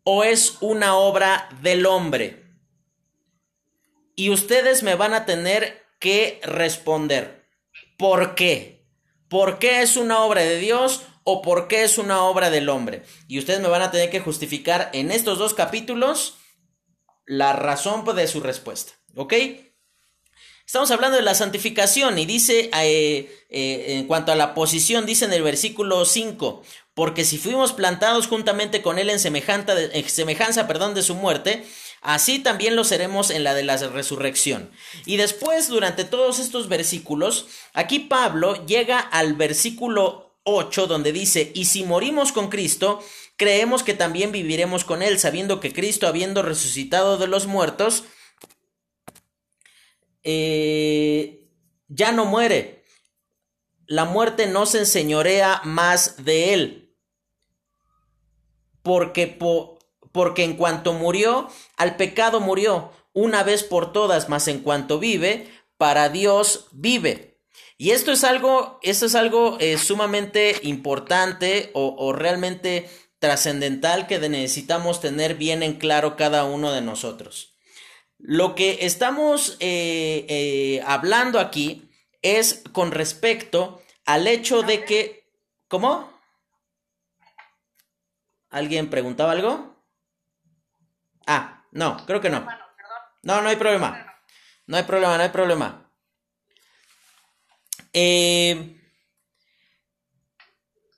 o 0.04 0.24
es 0.24 0.56
una 0.60 0.96
obra 0.96 1.48
del 1.62 1.86
hombre? 1.86 2.44
Y 4.16 4.30
ustedes 4.30 4.82
me 4.82 4.94
van 4.94 5.14
a 5.14 5.24
tener 5.24 5.86
que 5.98 6.40
responder. 6.42 7.48
¿Por 7.96 8.34
qué? 8.34 8.86
¿Por 9.28 9.58
qué 9.58 9.82
es 9.82 9.96
una 9.96 10.20
obra 10.20 10.42
de 10.42 10.58
Dios 10.58 11.02
o 11.24 11.42
por 11.42 11.68
qué 11.68 11.84
es 11.84 11.98
una 11.98 12.24
obra 12.24 12.50
del 12.50 12.68
hombre. 12.68 13.04
Y 13.28 13.38
ustedes 13.38 13.60
me 13.60 13.68
van 13.68 13.82
a 13.82 13.90
tener 13.90 14.10
que 14.10 14.20
justificar 14.20 14.90
en 14.92 15.10
estos 15.10 15.38
dos 15.38 15.54
capítulos 15.54 16.38
la 17.26 17.52
razón 17.52 18.04
de 18.04 18.26
su 18.26 18.40
respuesta. 18.40 18.92
¿Ok? 19.16 19.34
Estamos 20.70 20.92
hablando 20.92 21.16
de 21.16 21.24
la 21.24 21.34
santificación 21.34 22.16
y 22.18 22.26
dice, 22.26 22.70
eh, 22.72 23.44
eh, 23.48 23.84
en 23.88 24.06
cuanto 24.06 24.30
a 24.30 24.36
la 24.36 24.54
posición, 24.54 25.04
dice 25.04 25.24
en 25.24 25.32
el 25.32 25.42
versículo 25.42 26.04
5, 26.04 26.62
porque 26.94 27.24
si 27.24 27.38
fuimos 27.38 27.72
plantados 27.72 28.28
juntamente 28.28 28.80
con 28.80 29.00
él 29.00 29.10
en, 29.10 29.18
semejanza 29.18 30.68
perdón, 30.68 30.94
de 30.94 31.02
su 31.02 31.16
muerte, 31.16 31.66
así 32.02 32.38
también 32.38 32.76
lo 32.76 32.84
seremos 32.84 33.30
en 33.30 33.42
la 33.42 33.54
de 33.54 33.64
la 33.64 33.78
resurrección. 33.78 34.70
Y 35.06 35.16
después, 35.16 35.66
durante 35.66 36.04
todos 36.04 36.38
estos 36.38 36.68
versículos, 36.68 37.46
aquí 37.74 37.98
Pablo 37.98 38.64
llega 38.66 39.00
al 39.00 39.34
versículo 39.34 40.36
8, 40.44 40.86
donde 40.86 41.10
dice, 41.12 41.50
y 41.52 41.64
si 41.64 41.82
morimos 41.82 42.30
con 42.30 42.48
Cristo, 42.48 43.02
creemos 43.34 43.82
que 43.82 43.94
también 43.94 44.30
viviremos 44.30 44.84
con 44.84 45.02
Él, 45.02 45.18
sabiendo 45.18 45.58
que 45.58 45.72
Cristo, 45.72 46.06
habiendo 46.06 46.42
resucitado 46.42 47.18
de 47.18 47.26
los 47.26 47.46
muertos, 47.46 48.04
eh, 50.22 51.48
ya 51.88 52.12
no 52.12 52.24
muere. 52.24 52.84
La 53.86 54.04
muerte 54.04 54.46
no 54.46 54.66
se 54.66 54.78
enseñorea 54.78 55.60
más 55.64 56.24
de 56.24 56.54
Él. 56.54 56.96
Porque, 58.82 59.26
porque 60.12 60.44
en 60.44 60.56
cuanto 60.56 60.92
murió, 60.92 61.48
al 61.76 61.96
pecado 61.96 62.40
murió 62.40 62.92
una 63.12 63.42
vez 63.42 63.64
por 63.64 63.92
todas, 63.92 64.28
mas 64.28 64.48
en 64.48 64.60
cuanto 64.60 64.98
vive, 64.98 65.50
para 65.76 66.08
Dios 66.08 66.68
vive. 66.72 67.30
Y 67.80 67.92
esto 67.92 68.12
es 68.12 68.24
algo, 68.24 68.78
esto 68.82 69.06
es 69.06 69.14
algo 69.14 69.56
eh, 69.58 69.78
sumamente 69.78 70.54
importante 70.64 71.70
o, 71.72 72.12
realmente 72.12 72.90
trascendental 73.18 74.06
que 74.06 74.18
necesitamos 74.18 75.00
tener 75.00 75.36
bien 75.36 75.62
en 75.62 75.78
claro 75.78 76.14
cada 76.14 76.44
uno 76.44 76.72
de 76.72 76.82
nosotros. 76.82 77.49
Lo 78.22 78.54
que 78.54 78.84
estamos 78.84 79.56
eh, 79.60 80.26
eh, 80.28 80.82
hablando 80.86 81.40
aquí 81.40 81.90
es 82.22 82.62
con 82.72 82.92
respecto 82.92 83.82
al 84.04 84.26
hecho 84.26 84.62
de 84.62 84.84
que... 84.84 85.26
¿Cómo? 85.68 86.12
¿Alguien 88.50 88.90
preguntaba 88.90 89.32
algo? 89.32 89.76
Ah, 91.26 91.64
no, 91.70 92.04
creo 92.06 92.20
que 92.20 92.30
no. 92.30 92.46
No, 93.22 93.40
no 93.40 93.48
hay 93.48 93.56
problema. 93.56 94.22
No 94.66 94.76
hay 94.76 94.82
problema, 94.82 95.16
no 95.16 95.22
hay 95.22 95.28
problema. 95.30 95.92
Eh, 97.92 98.80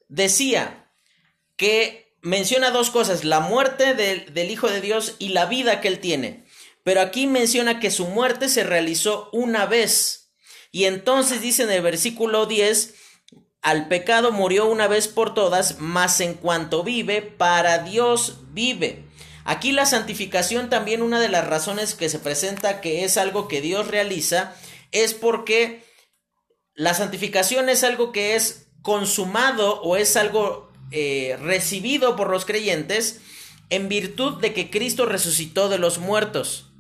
decía 0.09 0.90
que 1.57 2.16
menciona 2.20 2.70
dos 2.70 2.90
cosas, 2.90 3.25
la 3.25 3.40
muerte 3.40 3.94
del 3.94 4.51
Hijo 4.51 4.68
de 4.68 4.81
Dios 4.81 5.16
y 5.18 5.31
la 5.31 5.47
vida 5.47 5.81
que 5.81 5.88
él 5.88 6.01
tiene. 6.01 6.47
Pero 6.85 7.01
aquí 7.01 7.27
menciona 7.27 7.81
que 7.81 7.90
su 7.90 8.07
muerte 8.07 8.49
se 8.49 8.64
realizó 8.64 9.29
una 9.33 9.66
vez. 9.66 10.33
Y 10.71 10.85
entonces 10.85 11.40
dice 11.40 11.64
en 11.64 11.71
el 11.71 11.83
versículo 11.83 12.47
10, 12.47 12.95
al 13.61 13.88
pecado 13.88 14.33
murió 14.33 14.66
una 14.66 14.88
vez 14.88 15.07
por 15.07 15.35
todas, 15.35 15.79
mas 15.79 16.21
en 16.21 16.35
cuanto 16.35 16.83
vive, 16.83 17.23
para 17.23 17.79
Dios 17.79 18.38
vive. 18.53 19.05
Aquí 19.45 19.73
la 19.73 19.87
santificación 19.87 20.71
también 20.71 21.03
una 21.03 21.21
de 21.21 21.29
las 21.29 21.47
razones 21.47 21.95
que 21.95 22.09
se 22.09 22.18
presenta 22.18 22.81
que 22.81 23.05
es 23.05 23.16
algo 23.16 23.49
que 23.49 23.61
Dios 23.61 23.88
realiza 23.88 24.55
es 24.92 25.14
porque 25.14 25.85
la 26.75 26.95
santificación 26.95 27.68
es 27.68 27.85
algo 27.85 28.12
que 28.12 28.35
es 28.35 28.68
consumado 28.83 29.81
o 29.83 29.97
es 29.97 30.16
algo 30.16 30.73
eh, 30.90 31.37
recibido 31.40 32.16
por 32.16 32.31
los 32.31 32.45
creyentes 32.45 33.21
en 33.71 33.88
virtud 33.88 34.40
de 34.40 34.53
que 34.53 34.71
Cristo 34.71 35.07
resucitó 35.07 35.68
de 35.68 35.79
los 35.79 35.99
muertos. 35.99 36.72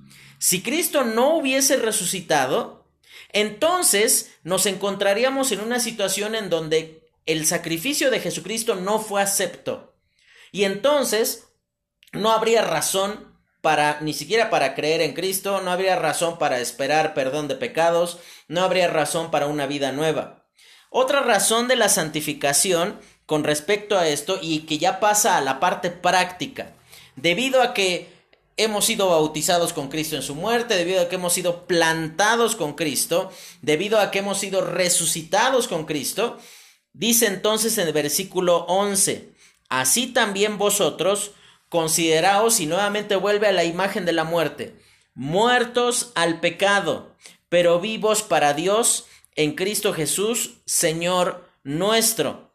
Si 0.42 0.60
Cristo 0.60 1.04
no 1.04 1.36
hubiese 1.36 1.76
resucitado, 1.76 2.84
entonces 3.32 4.34
nos 4.42 4.66
encontraríamos 4.66 5.52
en 5.52 5.60
una 5.60 5.78
situación 5.78 6.34
en 6.34 6.50
donde 6.50 7.08
el 7.26 7.46
sacrificio 7.46 8.10
de 8.10 8.18
Jesucristo 8.18 8.74
no 8.74 8.98
fue 8.98 9.22
acepto. 9.22 9.94
Y 10.50 10.64
entonces 10.64 11.46
no 12.10 12.32
habría 12.32 12.62
razón 12.62 13.38
para 13.60 14.00
ni 14.00 14.14
siquiera 14.14 14.50
para 14.50 14.74
creer 14.74 15.00
en 15.02 15.14
Cristo, 15.14 15.60
no 15.60 15.70
habría 15.70 15.94
razón 15.94 16.38
para 16.38 16.58
esperar 16.58 17.14
perdón 17.14 17.46
de 17.46 17.54
pecados, 17.54 18.18
no 18.48 18.62
habría 18.62 18.88
razón 18.88 19.30
para 19.30 19.46
una 19.46 19.66
vida 19.66 19.92
nueva. 19.92 20.48
Otra 20.90 21.20
razón 21.20 21.68
de 21.68 21.76
la 21.76 21.88
santificación 21.88 22.98
con 23.26 23.44
respecto 23.44 23.96
a 23.96 24.08
esto 24.08 24.40
y 24.42 24.62
que 24.62 24.78
ya 24.78 24.98
pasa 24.98 25.36
a 25.36 25.40
la 25.40 25.60
parte 25.60 25.90
práctica, 25.90 26.72
debido 27.14 27.62
a 27.62 27.74
que 27.74 28.21
hemos 28.56 28.84
sido 28.84 29.08
bautizados 29.08 29.72
con 29.72 29.88
Cristo 29.88 30.16
en 30.16 30.22
su 30.22 30.34
muerte, 30.34 30.76
debido 30.76 31.00
a 31.00 31.08
que 31.08 31.16
hemos 31.16 31.32
sido 31.32 31.66
plantados 31.66 32.56
con 32.56 32.74
Cristo, 32.74 33.30
debido 33.60 33.98
a 34.00 34.10
que 34.10 34.20
hemos 34.20 34.38
sido 34.38 34.60
resucitados 34.60 35.68
con 35.68 35.84
Cristo, 35.86 36.38
dice 36.92 37.26
entonces 37.26 37.78
en 37.78 37.86
el 37.86 37.92
versículo 37.92 38.64
11, 38.68 39.32
así 39.68 40.08
también 40.08 40.58
vosotros, 40.58 41.32
Consideraos 41.72 42.60
y 42.60 42.66
nuevamente 42.66 43.16
vuelve 43.16 43.46
a 43.46 43.52
la 43.52 43.64
imagen 43.64 44.04
de 44.04 44.12
la 44.12 44.24
muerte, 44.24 44.76
muertos 45.14 46.12
al 46.14 46.38
pecado, 46.38 47.16
pero 47.48 47.80
vivos 47.80 48.22
para 48.22 48.52
Dios 48.52 49.06
en 49.36 49.54
Cristo 49.54 49.94
Jesús, 49.94 50.58
Señor 50.66 51.48
nuestro. 51.64 52.54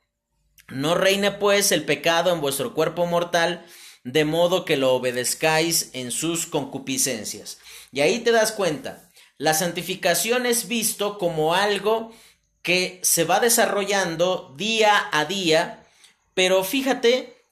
No 0.68 0.94
reine 0.94 1.32
pues 1.32 1.72
el 1.72 1.84
pecado 1.84 2.32
en 2.32 2.42
vuestro 2.42 2.76
cuerpo 2.76 3.08
mortal, 3.08 3.66
de 4.08 4.24
modo 4.24 4.64
que 4.64 4.78
lo 4.78 4.94
obedezcáis 4.94 5.90
en 5.92 6.12
sus 6.12 6.46
concupiscencias. 6.46 7.60
Y 7.92 8.00
ahí 8.00 8.20
te 8.20 8.32
das 8.32 8.54
cuenta, 8.54 9.12
la 9.38 9.54
santificación 9.54 10.46
es 10.46 10.70
visto 10.70 11.18
como 11.18 11.54
algo 11.54 12.14
que 12.62 13.02
se 13.04 13.26
va 13.26 13.42
desarrollando 13.42 14.54
día 14.56 15.10
a 15.12 15.26
día, 15.26 15.86
pero 16.34 16.64
fíjate 16.64 17.46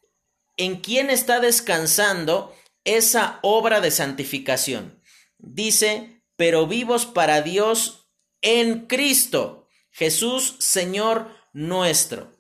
en 0.55 0.77
quién 0.77 1.09
está 1.09 1.41
descansando 1.41 2.55
esa 2.85 3.39
obra 3.41 3.81
de 3.81 3.91
santificación. 3.91 5.01
Dice, 5.37 6.21
pero 6.37 6.67
vivos 6.67 7.05
para 7.05 7.41
Dios 7.41 8.07
en 8.41 8.87
Cristo, 8.87 9.67
Jesús 9.91 10.55
Señor 10.59 11.35
nuestro. 11.51 12.33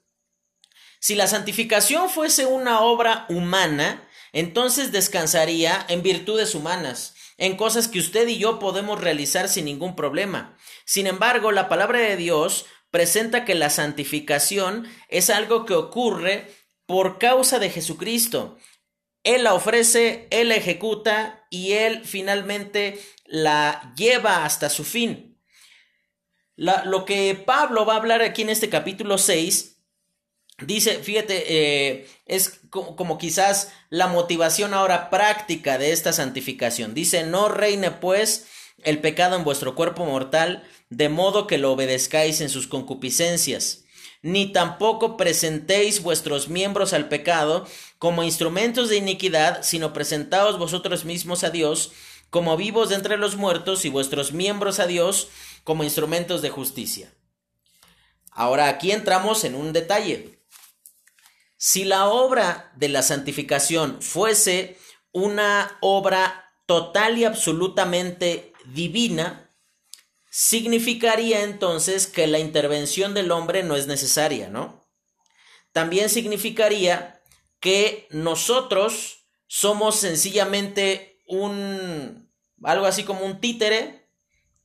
Si 1.01 1.15
la 1.15 1.27
santificación 1.27 2.09
fuese 2.09 2.45
una 2.45 2.79
obra 2.79 3.25
humana, 3.29 4.04
entonces 4.35 4.91
descansaría 4.91 5.85
en 5.87 6.03
virtudes 6.03 6.55
humanas, 6.55 7.15
en 7.37 7.55
cosas 7.55 7.87
que 7.87 7.99
usted 7.99 8.27
y 8.27 8.37
yo 8.37 8.59
podemos 8.59 8.99
realizar 8.99 9.47
sin 9.47 9.63
ningún 9.63 9.95
problema. 9.95 10.57
Sin 10.83 11.07
embargo, 11.07 11.53
la 11.53 11.69
palabra 11.69 11.99
de 11.99 12.17
Dios 12.17 12.65
presenta 12.91 13.45
que 13.45 13.55
la 13.55 13.69
santificación 13.69 14.89
es 15.07 15.29
algo 15.29 15.65
que 15.65 15.73
ocurre 15.73 16.53
por 16.85 17.17
causa 17.17 17.59
de 17.59 17.69
Jesucristo. 17.69 18.57
Él 19.23 19.45
la 19.45 19.53
ofrece, 19.53 20.27
Él 20.31 20.49
la 20.49 20.55
ejecuta 20.55 21.47
y 21.49 21.71
Él 21.71 22.01
finalmente 22.03 23.01
la 23.23 23.93
lleva 23.95 24.43
hasta 24.43 24.69
su 24.69 24.83
fin. 24.83 25.39
lo 26.57 27.05
que 27.05 27.35
Pablo 27.35 27.85
va 27.85 27.93
a 27.93 27.97
hablar 27.97 28.21
aquí 28.21 28.41
en 28.41 28.49
este 28.49 28.69
capítulo 28.69 29.17
6 29.17 29.74
Dice, 30.59 30.99
fíjate, 30.99 31.43
eh, 31.47 32.07
es 32.25 32.61
como, 32.69 33.17
quizás 33.17 33.73
la 33.89 34.07
motivación 34.07 34.73
ahora 34.73 35.09
práctica 35.09 35.77
de 35.77 35.91
esta 35.91 36.13
santificación. 36.13 36.93
Dice, 36.93 37.23
no 37.23 37.49
reine 37.49 37.91
pues 37.91 38.45
el 38.83 38.99
pecado 38.99 39.35
en 39.35 39.43
vuestro 39.43 39.75
cuerpo 39.75 40.05
mortal, 40.05 40.63
de 40.89 41.09
modo 41.09 41.45
que 41.45 41.57
lo 41.57 41.73
obedezcáis 41.73 42.39
en 42.39 42.49
sus 42.49 42.67
concupiscencias. 42.67 43.83
Ni 44.21 44.53
tampoco 44.53 45.17
presentéis 45.17 46.01
vuestros 46.01 46.47
miembros 46.47 46.93
al 46.93 47.09
pecado 47.09 47.67
como 47.99 48.23
instrumentos 48.23 48.89
de 48.89 48.97
iniquidad, 48.97 49.61
sino 49.61 49.91
presentaos 49.91 50.57
vosotros 50.57 51.03
mismos 51.03 51.43
a 51.43 51.49
Dios 51.49 51.91
como 52.29 52.55
vivos 52.57 52.89
de 52.89 52.95
entre 52.95 53.17
los 53.17 53.35
muertos 53.35 53.85
y 53.85 53.89
vuestros 53.89 54.31
miembros 54.31 54.79
a 54.79 54.87
Dios 54.87 55.27
como 55.63 55.83
instrumentos 55.83 56.41
de 56.41 56.49
justicia. 56.49 57.13
Ahora 58.31 58.67
aquí 58.67 58.91
entramos 58.91 59.43
en 59.43 59.55
un 59.55 59.73
detalle. 59.73 60.34
Si 61.67 61.83
la 61.83 62.09
obra 62.09 62.71
de 62.75 62.89
la 62.89 63.01
santificación 63.01 63.99
fuese 63.99 64.77
una 65.11 65.79
obra 65.81 66.53
total 66.67 67.17
y 67.17 67.23
absolutamente 67.23 68.53
divina, 68.67 69.51
significaría 70.29 71.41
entonces 71.41 72.05
que 72.05 72.27
la 72.27 72.37
intervención 72.37 73.15
del 73.15 73.31
hombre 73.31 73.63
no 73.63 73.75
es 73.75 73.87
necesaria, 73.87 74.47
¿no? 74.47 74.87
También 75.71 76.09
significaría 76.09 77.23
que 77.59 78.07
nosotros 78.11 79.25
somos 79.47 79.95
sencillamente 79.95 81.19
un 81.25 82.31
algo 82.61 82.85
así 82.85 83.03
como 83.05 83.25
un 83.25 83.41
títere 83.41 84.07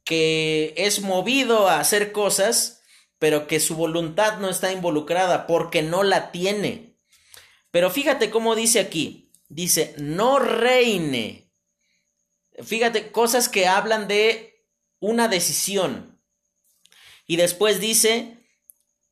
que 0.05 0.75
es 0.77 1.01
movido 1.01 1.67
a 1.67 1.81
hacer 1.81 2.13
cosas, 2.13 2.83
pero 3.19 3.47
que 3.47 3.59
su 3.59 3.75
voluntad 3.75 4.37
no 4.37 4.51
está 4.51 4.71
involucrada 4.71 5.47
porque 5.47 5.81
no 5.81 6.03
la 6.03 6.31
tiene. 6.31 6.90
Pero 7.71 7.91
fíjate 7.91 8.31
cómo 8.31 8.55
dice 8.55 8.81
aquí, 8.81 9.31
dice, 9.49 9.95
no 9.99 10.39
reine. 10.39 11.53
Fíjate, 12.63 13.13
cosas 13.13 13.49
que 13.49 13.67
hablan 13.67 14.09
de 14.09 14.67
una 14.99 15.29
decisión. 15.29 16.21
Y 17.27 17.37
después 17.37 17.81
dice, 17.81 18.45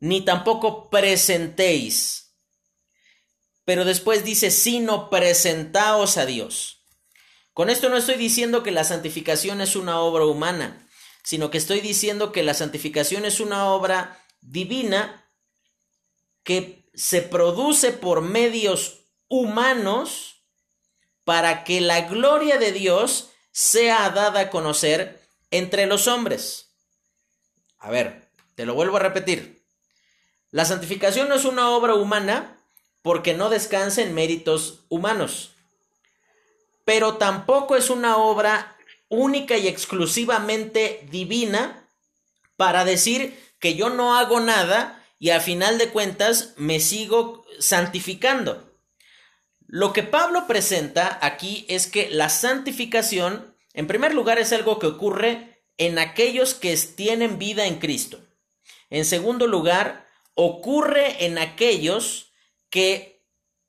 ni 0.01 0.25
tampoco 0.25 0.91
presentéis. 0.91 2.35
Pero 3.65 3.85
después 3.85 4.25
dice, 4.25 4.51
sino 4.51 5.11
presentaos 5.11 6.17
a 6.17 6.27
Dios. 6.27 6.85
Con 7.53 7.71
esto 7.71 7.89
no 7.89 7.97
estoy 7.97 8.17
diciendo 8.17 8.63
que 8.63 8.71
la 8.71 8.85
santificación 8.85 9.61
es 9.61 9.77
una 9.77 10.01
obra 10.01 10.25
humana, 10.25 10.89
sino 11.23 11.51
que 11.51 11.59
estoy 11.59 11.81
diciendo 11.81 12.33
que 12.33 12.43
la 12.43 12.55
santificación 12.55 13.25
es 13.25 13.41
una 13.41 13.67
obra 13.67 14.25
divina 14.41 15.29
que 16.45 16.78
se 16.99 17.23
produce 17.23 17.93
por 17.93 18.21
medios 18.21 19.05
humanos 19.29 20.43
para 21.25 21.65
que 21.65 21.81
la 21.81 22.03
gloria 22.03 22.59
de 22.59 22.73
Dios 22.73 23.31
sea 23.51 24.11
dada 24.11 24.41
a 24.41 24.51
conocer 24.51 25.23
entre 25.51 25.87
los 25.87 26.09
hombres. 26.09 26.71
A 27.79 27.91
ver, 27.91 28.29
te 28.55 28.67
lo 28.67 28.75
vuelvo 28.75 28.97
a 28.99 29.01
repetir. 29.01 29.63
La 30.51 30.67
santificación 30.67 31.29
no 31.29 31.35
es 31.35 31.47
una 31.47 31.71
obra 31.71 31.95
humana 31.95 32.59
porque 33.01 33.33
no 33.33 33.49
descansa 33.49 34.03
en 34.03 34.15
méritos 34.15 34.81
humanos 34.89 35.53
pero 36.89 37.19
tampoco 37.19 37.77
es 37.77 37.91
una 37.91 38.17
obra 38.17 38.75
única 39.11 39.59
y 39.59 39.69
exclusivamente 39.69 41.07
divina 41.11 41.87
para 42.57 42.87
decir 42.87 43.39
que 43.59 43.75
yo 43.75 43.91
no 43.91 44.17
hago 44.17 44.41
nada 44.41 44.98
y 45.19 45.31
a 45.31 45.41
final 45.41 45.79
de 45.79 45.89
cuentas 45.91 46.55
me 46.57 46.81
sigo 46.81 47.45
santificando. 47.59 48.69
Lo 49.67 49.93
que 49.93 50.03
Pablo 50.03 50.47
presenta 50.47 51.19
aquí 51.21 51.67
es 51.69 51.87
que 51.87 52.09
la 52.11 52.29
santificación, 52.29 53.57
en 53.75 53.87
primer 53.87 54.15
lugar, 54.15 54.39
es 54.39 54.53
algo 54.53 54.79
que 54.79 54.87
ocurre 54.87 55.63
en 55.77 55.99
aquellos 55.99 56.55
que 56.55 56.77
tienen 56.77 57.39
vida 57.39 57.67
en 57.67 57.79
Cristo. 57.79 58.21
En 58.91 59.05
segundo 59.05 59.47
lugar, 59.47 60.07
ocurre 60.35 61.27
en 61.27 61.37
aquellos 61.37 62.33
que 62.71 63.25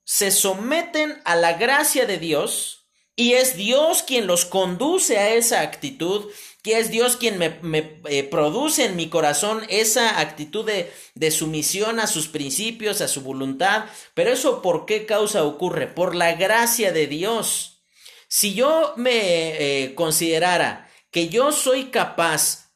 se 0.06 0.32
someten 0.32 1.22
a 1.26 1.36
la 1.36 1.54
gracia 1.54 2.06
de 2.06 2.18
Dios, 2.18 2.88
y 3.16 3.34
es 3.34 3.58
Dios 3.58 4.02
quien 4.04 4.28
los 4.28 4.46
conduce 4.46 5.18
a 5.18 5.34
esa 5.34 5.62
actitud, 5.62 6.32
que 6.62 6.80
es 6.80 6.91
Dios 6.91 7.15
quien 7.15 7.38
me, 7.38 8.02
eh, 8.10 8.24
produce 8.24 8.86
en 8.86 8.95
mi 8.95 9.10
corazón 9.10 9.65
esa 9.69 10.19
actitud 10.19 10.65
de, 10.65 11.32
sumisión 11.32 12.00
a 12.00 12.08
sus 12.08 12.28
principios, 12.28 13.02
a 13.02 13.08
su 13.08 13.22
voluntad. 13.22 13.86
Pero 14.13 14.32
eso 14.32 14.62
por 14.62 14.86
qué 14.86 15.06
causa 15.06 15.43
ocurre? 15.43 15.88
Por 15.88 16.15
la 16.15 16.34
gracia 16.34 16.91
de 16.91 17.08
Dios. 17.08 17.84
Si 18.28 18.54
yo 18.54 18.93
me 18.98 19.84
eh, 19.84 19.95
considerara 19.95 20.89
que 21.12 21.30
yo 21.30 21.52
soy 21.52 21.86
capaz 21.86 22.72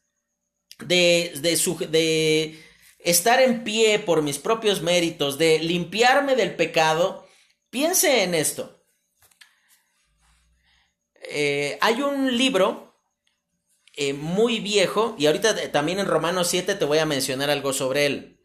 de 0.80 1.34
estar 3.00 3.42
en 3.42 3.64
pie 3.64 4.00
por 4.00 4.22
mis 4.22 4.40
propios 4.40 4.82
méritos, 4.82 5.38
de 5.38 5.60
limpiarme 5.60 6.36
del 6.36 6.56
pecado, 6.56 7.28
piense 7.70 8.24
en 8.24 8.34
esto. 8.34 8.84
Eh, 11.30 11.78
hay 11.82 12.02
un 12.02 12.38
libro 12.38 12.93
eh, 13.94 14.14
muy 14.14 14.60
viejo, 14.60 15.16
y 15.18 15.28
ahorita 15.28 15.72
también 15.72 16.00
en 16.00 16.08
Romanos 16.08 16.48
7 16.50 16.76
te 16.76 16.86
voy 16.86 16.98
a 16.98 17.06
mencionar 17.06 17.50
algo 17.50 17.74
sobre 17.74 18.06
él. 18.06 18.40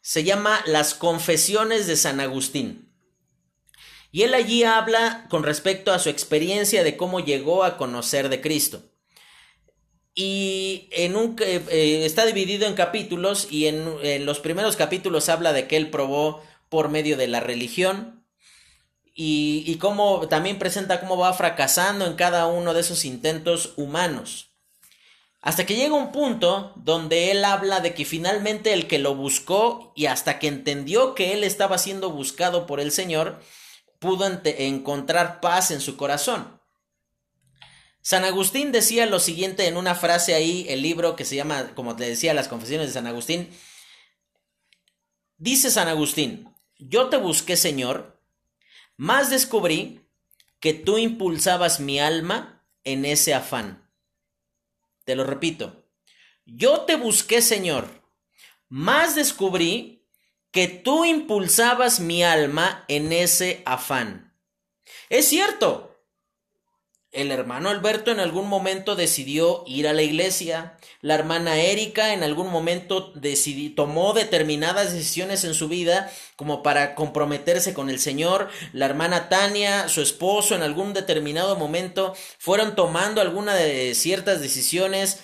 Se 0.00 0.24
llama 0.24 0.62
Las 0.66 0.94
Confesiones 0.94 1.86
de 1.86 1.96
San 1.96 2.20
Agustín. 2.20 2.92
Y 4.12 4.22
él 4.22 4.34
allí 4.34 4.62
habla 4.62 5.26
con 5.28 5.42
respecto 5.42 5.92
a 5.92 5.98
su 5.98 6.08
experiencia 6.08 6.84
de 6.84 6.96
cómo 6.96 7.20
llegó 7.20 7.64
a 7.64 7.76
conocer 7.76 8.28
de 8.28 8.40
Cristo. 8.40 8.82
Y 10.14 10.88
en 10.92 11.16
un, 11.16 11.34
eh, 11.40 12.04
está 12.04 12.24
dividido 12.24 12.66
en 12.66 12.74
capítulos 12.74 13.48
y 13.50 13.66
en, 13.66 13.96
en 14.02 14.26
los 14.26 14.38
primeros 14.38 14.76
capítulos 14.76 15.28
habla 15.28 15.52
de 15.52 15.66
que 15.66 15.76
él 15.76 15.90
probó 15.90 16.40
por 16.68 16.88
medio 16.88 17.16
de 17.16 17.26
la 17.26 17.40
religión, 17.40 18.24
y, 19.14 19.62
y 19.66 19.76
cómo 19.76 20.26
también 20.28 20.58
presenta 20.58 21.00
cómo 21.00 21.16
va 21.16 21.32
fracasando 21.32 22.04
en 22.06 22.14
cada 22.14 22.46
uno 22.46 22.74
de 22.74 22.80
esos 22.80 23.04
intentos 23.04 23.72
humanos. 23.76 24.53
Hasta 25.44 25.66
que 25.66 25.76
llega 25.76 25.94
un 25.94 26.10
punto 26.10 26.72
donde 26.74 27.30
él 27.30 27.44
habla 27.44 27.80
de 27.80 27.92
que 27.92 28.06
finalmente 28.06 28.72
el 28.72 28.88
que 28.88 28.98
lo 28.98 29.14
buscó 29.14 29.92
y 29.94 30.06
hasta 30.06 30.38
que 30.38 30.48
entendió 30.48 31.14
que 31.14 31.34
él 31.34 31.44
estaba 31.44 31.76
siendo 31.76 32.10
buscado 32.10 32.64
por 32.64 32.80
el 32.80 32.90
Señor, 32.90 33.42
pudo 33.98 34.26
encontrar 34.42 35.42
paz 35.42 35.70
en 35.70 35.82
su 35.82 35.98
corazón. 35.98 36.62
San 38.00 38.24
Agustín 38.24 38.72
decía 38.72 39.04
lo 39.04 39.20
siguiente 39.20 39.66
en 39.66 39.76
una 39.76 39.94
frase 39.94 40.32
ahí, 40.32 40.64
el 40.70 40.80
libro 40.80 41.14
que 41.14 41.26
se 41.26 41.36
llama, 41.36 41.74
como 41.74 41.94
te 41.94 42.08
decía, 42.08 42.32
las 42.32 42.48
confesiones 42.48 42.86
de 42.86 42.94
San 42.94 43.06
Agustín. 43.06 43.50
Dice 45.36 45.70
San 45.70 45.88
Agustín, 45.88 46.48
yo 46.78 47.10
te 47.10 47.18
busqué, 47.18 47.58
Señor, 47.58 48.18
más 48.96 49.28
descubrí 49.28 50.08
que 50.58 50.72
tú 50.72 50.96
impulsabas 50.96 51.80
mi 51.80 52.00
alma 52.00 52.64
en 52.82 53.04
ese 53.04 53.34
afán. 53.34 53.83
Te 55.04 55.14
lo 55.14 55.24
repito. 55.24 55.86
Yo 56.44 56.82
te 56.82 56.96
busqué, 56.96 57.42
Señor. 57.42 58.02
Más 58.68 59.14
descubrí 59.14 60.06
que 60.50 60.68
tú 60.68 61.04
impulsabas 61.04 62.00
mi 62.00 62.22
alma 62.22 62.84
en 62.88 63.12
ese 63.12 63.62
afán. 63.66 64.38
Es 65.08 65.28
cierto, 65.28 65.93
el 67.14 67.30
hermano 67.30 67.70
Alberto 67.70 68.10
en 68.10 68.18
algún 68.18 68.48
momento 68.48 68.96
decidió 68.96 69.62
ir 69.66 69.86
a 69.86 69.92
la 69.92 70.02
iglesia. 70.02 70.76
La 71.00 71.14
hermana 71.14 71.56
Erika 71.56 72.12
en 72.12 72.24
algún 72.24 72.50
momento 72.50 73.12
decidió, 73.14 73.74
tomó 73.76 74.12
determinadas 74.14 74.92
decisiones 74.92 75.44
en 75.44 75.54
su 75.54 75.68
vida 75.68 76.10
como 76.34 76.62
para 76.64 76.96
comprometerse 76.96 77.72
con 77.72 77.88
el 77.88 78.00
Señor. 78.00 78.48
La 78.72 78.86
hermana 78.86 79.28
Tania, 79.28 79.88
su 79.88 80.02
esposo, 80.02 80.56
en 80.56 80.62
algún 80.62 80.92
determinado 80.92 81.54
momento 81.56 82.14
fueron 82.38 82.74
tomando 82.74 83.20
algunas 83.20 83.56
de 83.58 83.94
ciertas 83.94 84.40
decisiones. 84.40 85.20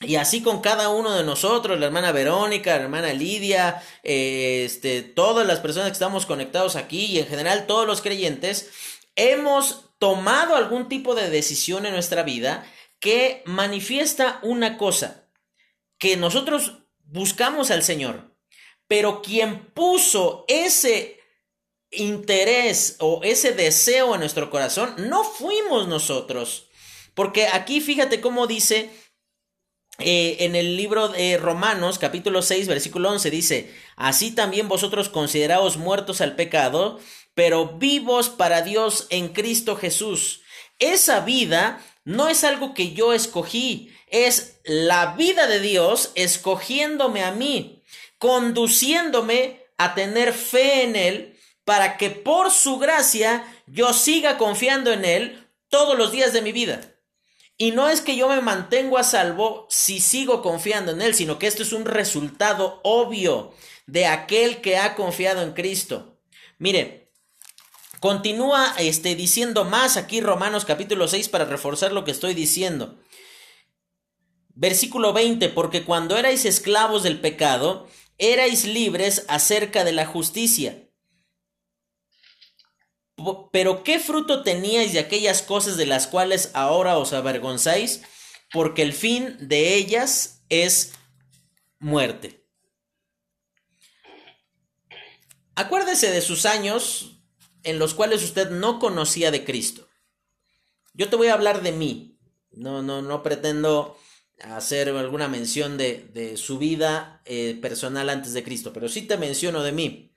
Y 0.00 0.14
así 0.14 0.42
con 0.42 0.60
cada 0.60 0.90
uno 0.90 1.12
de 1.16 1.24
nosotros, 1.24 1.80
la 1.80 1.86
hermana 1.86 2.12
Verónica, 2.12 2.76
la 2.76 2.84
hermana 2.84 3.12
Lidia, 3.12 3.82
este, 4.04 5.02
todas 5.02 5.44
las 5.44 5.58
personas 5.58 5.88
que 5.88 5.94
estamos 5.94 6.26
conectados 6.26 6.76
aquí 6.76 7.06
y 7.06 7.18
en 7.18 7.26
general 7.26 7.66
todos 7.66 7.84
los 7.84 8.00
creyentes, 8.00 8.70
hemos 9.16 9.87
tomado 9.98 10.56
algún 10.56 10.88
tipo 10.88 11.14
de 11.14 11.30
decisión 11.30 11.86
en 11.86 11.92
nuestra 11.92 12.22
vida 12.22 12.66
que 13.00 13.42
manifiesta 13.46 14.40
una 14.42 14.78
cosa, 14.78 15.28
que 15.98 16.16
nosotros 16.16 16.84
buscamos 17.04 17.70
al 17.70 17.82
Señor, 17.82 18.36
pero 18.86 19.22
quien 19.22 19.66
puso 19.72 20.44
ese 20.48 21.20
interés 21.90 22.96
o 23.00 23.20
ese 23.22 23.52
deseo 23.52 24.14
en 24.14 24.20
nuestro 24.20 24.50
corazón 24.50 24.94
no 24.98 25.24
fuimos 25.24 25.88
nosotros. 25.88 26.68
Porque 27.14 27.48
aquí 27.48 27.80
fíjate 27.80 28.20
cómo 28.20 28.46
dice 28.46 28.90
eh, 29.98 30.36
en 30.40 30.54
el 30.54 30.76
libro 30.76 31.08
de 31.08 31.36
Romanos 31.38 31.98
capítulo 31.98 32.42
6 32.42 32.68
versículo 32.68 33.10
11 33.10 33.30
dice, 33.30 33.74
así 33.96 34.30
también 34.30 34.68
vosotros 34.68 35.08
consideraos 35.08 35.76
muertos 35.76 36.20
al 36.20 36.36
pecado 36.36 37.00
pero 37.38 37.66
vivos 37.78 38.30
para 38.30 38.62
Dios 38.62 39.06
en 39.10 39.28
Cristo 39.28 39.76
Jesús. 39.76 40.40
Esa 40.80 41.20
vida 41.20 41.80
no 42.02 42.26
es 42.26 42.42
algo 42.42 42.74
que 42.74 42.94
yo 42.94 43.12
escogí, 43.12 43.94
es 44.08 44.58
la 44.64 45.14
vida 45.14 45.46
de 45.46 45.60
Dios 45.60 46.10
escogiéndome 46.16 47.22
a 47.22 47.30
mí, 47.30 47.84
conduciéndome 48.18 49.64
a 49.76 49.94
tener 49.94 50.32
fe 50.32 50.82
en 50.82 50.96
Él, 50.96 51.38
para 51.64 51.96
que 51.96 52.10
por 52.10 52.50
su 52.50 52.78
gracia 52.78 53.46
yo 53.68 53.92
siga 53.92 54.36
confiando 54.36 54.92
en 54.92 55.04
Él 55.04 55.48
todos 55.68 55.96
los 55.96 56.10
días 56.10 56.32
de 56.32 56.42
mi 56.42 56.50
vida. 56.50 56.80
Y 57.56 57.70
no 57.70 57.88
es 57.88 58.00
que 58.00 58.16
yo 58.16 58.28
me 58.28 58.40
mantengo 58.40 58.98
a 58.98 59.04
salvo 59.04 59.68
si 59.70 60.00
sigo 60.00 60.42
confiando 60.42 60.90
en 60.90 61.02
Él, 61.02 61.14
sino 61.14 61.38
que 61.38 61.46
esto 61.46 61.62
es 61.62 61.72
un 61.72 61.84
resultado 61.84 62.80
obvio 62.82 63.54
de 63.86 64.06
aquel 64.06 64.60
que 64.60 64.76
ha 64.76 64.96
confiado 64.96 65.42
en 65.42 65.52
Cristo. 65.52 66.18
Mire, 66.58 67.07
continúa 68.00 68.74
este, 68.78 69.14
diciendo 69.14 69.64
más 69.64 69.96
aquí 69.96 70.20
Romanos 70.20 70.64
capítulo 70.64 71.08
6 71.08 71.28
para 71.28 71.44
reforzar 71.44 71.92
lo 71.92 72.04
que 72.04 72.10
estoy 72.10 72.34
diciendo. 72.34 72.98
Versículo 74.54 75.12
20, 75.12 75.48
porque 75.50 75.84
cuando 75.84 76.16
erais 76.16 76.44
esclavos 76.44 77.02
del 77.02 77.20
pecado, 77.20 77.88
erais 78.18 78.64
libres 78.64 79.24
acerca 79.28 79.84
de 79.84 79.92
la 79.92 80.06
justicia. 80.06 80.88
Pero 83.52 83.82
¿qué 83.82 83.98
fruto 83.98 84.42
teníais 84.42 84.92
de 84.92 85.00
aquellas 85.00 85.42
cosas 85.42 85.76
de 85.76 85.86
las 85.86 86.06
cuales 86.06 86.50
ahora 86.54 86.98
os 86.98 87.12
avergonzáis? 87.12 88.02
Porque 88.52 88.82
el 88.82 88.92
fin 88.92 89.36
de 89.40 89.74
ellas 89.74 90.42
es 90.48 90.92
muerte. 91.78 92.44
Acuérdese 95.56 96.10
de 96.10 96.20
sus 96.20 96.46
años 96.46 97.17
en 97.68 97.78
los 97.78 97.92
cuales 97.92 98.24
usted 98.24 98.50
no 98.50 98.78
conocía 98.78 99.30
de 99.30 99.44
Cristo. 99.44 99.86
Yo 100.94 101.10
te 101.10 101.16
voy 101.16 101.28
a 101.28 101.34
hablar 101.34 101.62
de 101.62 101.72
mí. 101.72 102.18
No, 102.50 102.82
no, 102.82 103.02
no 103.02 103.22
pretendo 103.22 103.96
hacer 104.40 104.88
alguna 104.88 105.28
mención 105.28 105.76
de, 105.76 106.34
su 106.36 106.58
vida 106.58 107.20
eh, 107.26 107.58
personal 107.60 108.08
antes 108.08 108.32
de 108.32 108.42
Cristo, 108.42 108.72
pero 108.72 108.88
sí 108.88 109.02
te 109.02 109.18
menciono 109.18 109.62
de 109.62 109.72
mí. 109.72 110.14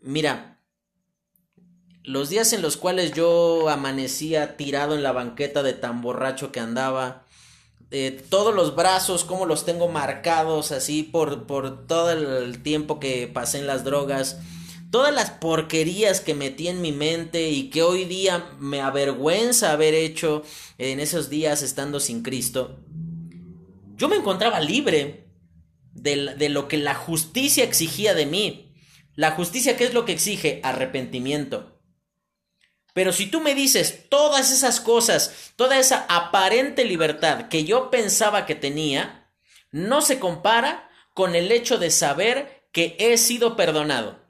Mira, 0.00 0.62
los 2.04 2.28
días 2.28 2.52
en 2.52 2.62
los 2.62 2.76
cuales 2.76 3.12
yo 3.12 3.68
amanecía 3.68 4.56
tirado 4.56 4.94
en 4.94 5.02
la 5.02 5.12
banqueta 5.12 5.64
de 5.64 5.72
tan 5.72 6.02
borracho 6.02 6.52
que 6.52 6.60
andaba, 6.60 7.26
eh, 7.90 8.24
todos 8.30 8.54
los 8.54 8.76
brazos, 8.76 9.24
como 9.24 9.44
los 9.44 9.64
tengo 9.64 9.88
marcados 9.88 10.70
así 10.70 11.02
por, 11.02 11.48
por 11.48 11.88
todo 11.88 12.12
el 12.12 12.62
tiempo 12.62 13.00
que 13.00 13.26
pasé 13.26 13.58
en 13.58 13.66
las 13.66 13.82
drogas, 13.82 14.38
todas 14.90 15.14
las 15.14 15.30
porquerías 15.30 16.20
que 16.20 16.34
metí 16.34 16.68
en 16.68 16.80
mi 16.80 16.92
mente 16.92 17.48
y 17.50 17.70
que 17.70 17.82
hoy 17.82 18.04
día 18.04 18.50
me 18.58 18.80
avergüenza 18.80 19.72
haber 19.72 19.94
hecho 19.94 20.42
en 20.78 21.00
esos 21.00 21.30
días 21.30 21.62
estando 21.62 22.00
sin 22.00 22.22
Cristo, 22.22 22.80
yo 23.96 24.08
me 24.08 24.16
encontraba 24.16 24.60
libre 24.60 25.28
de, 25.92 26.34
de 26.34 26.48
lo 26.48 26.68
que 26.68 26.76
la 26.76 26.94
justicia 26.94 27.64
exigía 27.64 28.14
de 28.14 28.26
mí. 28.26 28.74
La 29.14 29.32
justicia, 29.32 29.76
¿qué 29.76 29.84
es 29.84 29.94
lo 29.94 30.04
que 30.04 30.12
exige? 30.12 30.60
Arrepentimiento. 30.62 31.80
Pero 32.94 33.12
si 33.12 33.26
tú 33.26 33.40
me 33.40 33.54
dices 33.54 34.06
todas 34.08 34.50
esas 34.50 34.80
cosas, 34.80 35.52
toda 35.56 35.78
esa 35.78 36.06
aparente 36.08 36.84
libertad 36.84 37.48
que 37.48 37.64
yo 37.64 37.90
pensaba 37.90 38.46
que 38.46 38.54
tenía, 38.54 39.30
no 39.70 40.02
se 40.02 40.18
compara 40.18 40.90
con 41.14 41.36
el 41.36 41.52
hecho 41.52 41.78
de 41.78 41.90
saber 41.90 42.66
que 42.72 42.96
he 42.98 43.16
sido 43.18 43.56
perdonado. 43.56 44.29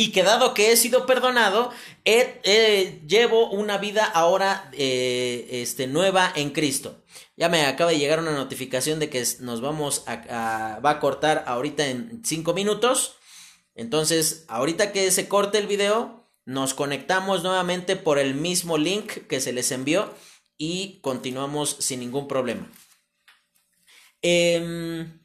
Y 0.00 0.12
que 0.12 0.22
dado 0.22 0.54
que 0.54 0.70
he 0.70 0.76
sido 0.76 1.06
perdonado, 1.06 1.72
llevo 2.04 3.50
una 3.50 3.78
vida 3.78 4.04
ahora 4.04 4.70
eh, 4.72 5.48
este, 5.50 5.88
nueva 5.88 6.32
en 6.36 6.50
Cristo. 6.50 7.02
Ya 7.36 7.48
me 7.48 7.66
acaba 7.66 7.90
de 7.90 7.98
llegar 7.98 8.20
una 8.20 8.30
notificación 8.30 9.00
de 9.00 9.10
que 9.10 9.26
nos 9.40 9.60
vamos 9.60 10.04
a, 10.06 10.78
va 10.78 10.90
a 10.90 11.00
cortar 11.00 11.42
ahorita 11.48 11.88
en 11.88 12.22
cinco 12.24 12.54
minutos. 12.54 13.16
Entonces, 13.74 14.44
ahorita 14.46 14.92
que 14.92 15.10
se 15.10 15.26
corte 15.26 15.58
el 15.58 15.66
video, 15.66 16.24
nos 16.44 16.74
conectamos 16.74 17.42
nuevamente 17.42 17.96
por 17.96 18.20
el 18.20 18.36
mismo 18.36 18.78
link 18.78 19.26
que 19.26 19.40
se 19.40 19.52
les 19.52 19.72
envió 19.72 20.14
y 20.56 21.00
continuamos 21.00 21.74
sin 21.80 21.98
ningún 21.98 22.28
problema. 22.28 22.70
Em, 24.22 25.20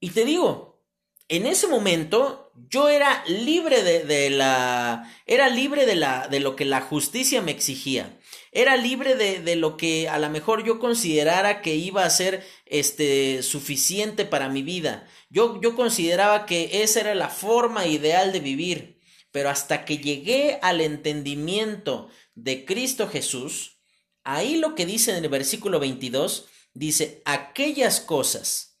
y 0.00 0.10
te 0.10 0.24
digo, 0.24 0.82
en 1.28 1.46
ese 1.46 1.68
momento 1.68 2.47
yo 2.68 2.88
era 2.88 3.24
libre 3.26 3.82
de, 3.82 4.30
la. 4.30 5.10
Era 5.26 5.48
libre 5.48 5.86
de 5.86 5.94
la. 5.94 6.28
de 6.28 6.40
lo 6.40 6.56
que 6.56 6.64
la 6.64 6.80
justicia 6.80 7.42
me 7.42 7.52
exigía. 7.52 8.18
Era 8.50 8.76
libre 8.76 9.14
de, 9.14 9.40
de, 9.40 9.56
lo 9.56 9.76
que 9.76 10.08
a 10.08 10.18
lo 10.18 10.28
mejor 10.30 10.64
yo 10.64 10.78
considerara 10.78 11.62
que 11.62 11.76
iba 11.76 12.04
a 12.04 12.10
ser 12.10 12.44
este 12.66 13.42
suficiente 13.42 14.24
para 14.24 14.48
mi 14.48 14.62
vida. 14.62 15.06
Yo, 15.30 15.60
yo 15.60 15.76
consideraba 15.76 16.46
que 16.46 16.82
esa 16.82 17.00
era 17.00 17.14
la 17.14 17.28
forma 17.28 17.86
ideal 17.86 18.32
de 18.32 18.40
vivir, 18.40 19.00
pero 19.30 19.50
hasta 19.50 19.84
que 19.84 19.98
llegué 19.98 20.58
al 20.62 20.80
entendimiento 20.80 22.08
de 22.34 22.64
Cristo 22.64 23.08
Jesús, 23.08 23.78
ahí 24.24 24.56
lo 24.56 24.74
que 24.74 24.86
dice 24.86 25.16
en 25.16 25.22
el 25.22 25.30
versículo 25.30 25.78
22, 25.78 26.46
dice, 26.72 27.22
aquellas 27.24 28.00
cosas 28.00 28.80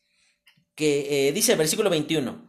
que, 0.74 1.28
eh, 1.28 1.32
dice 1.32 1.52
el 1.52 1.58
versículo 1.58 1.90
21, 1.90 2.47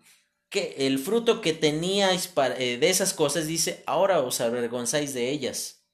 que 0.49 0.75
el 0.79 0.99
fruto 0.99 1.41
que 1.41 1.53
teníais 1.53 2.31
eh, 2.57 2.77
de 2.77 2.89
esas 2.89 3.13
cosas, 3.13 3.47
dice, 3.47 3.83
ahora 3.85 4.19
os 4.21 4.41
avergonzáis 4.41 5.13
de 5.13 5.29
ellas. 5.29 5.85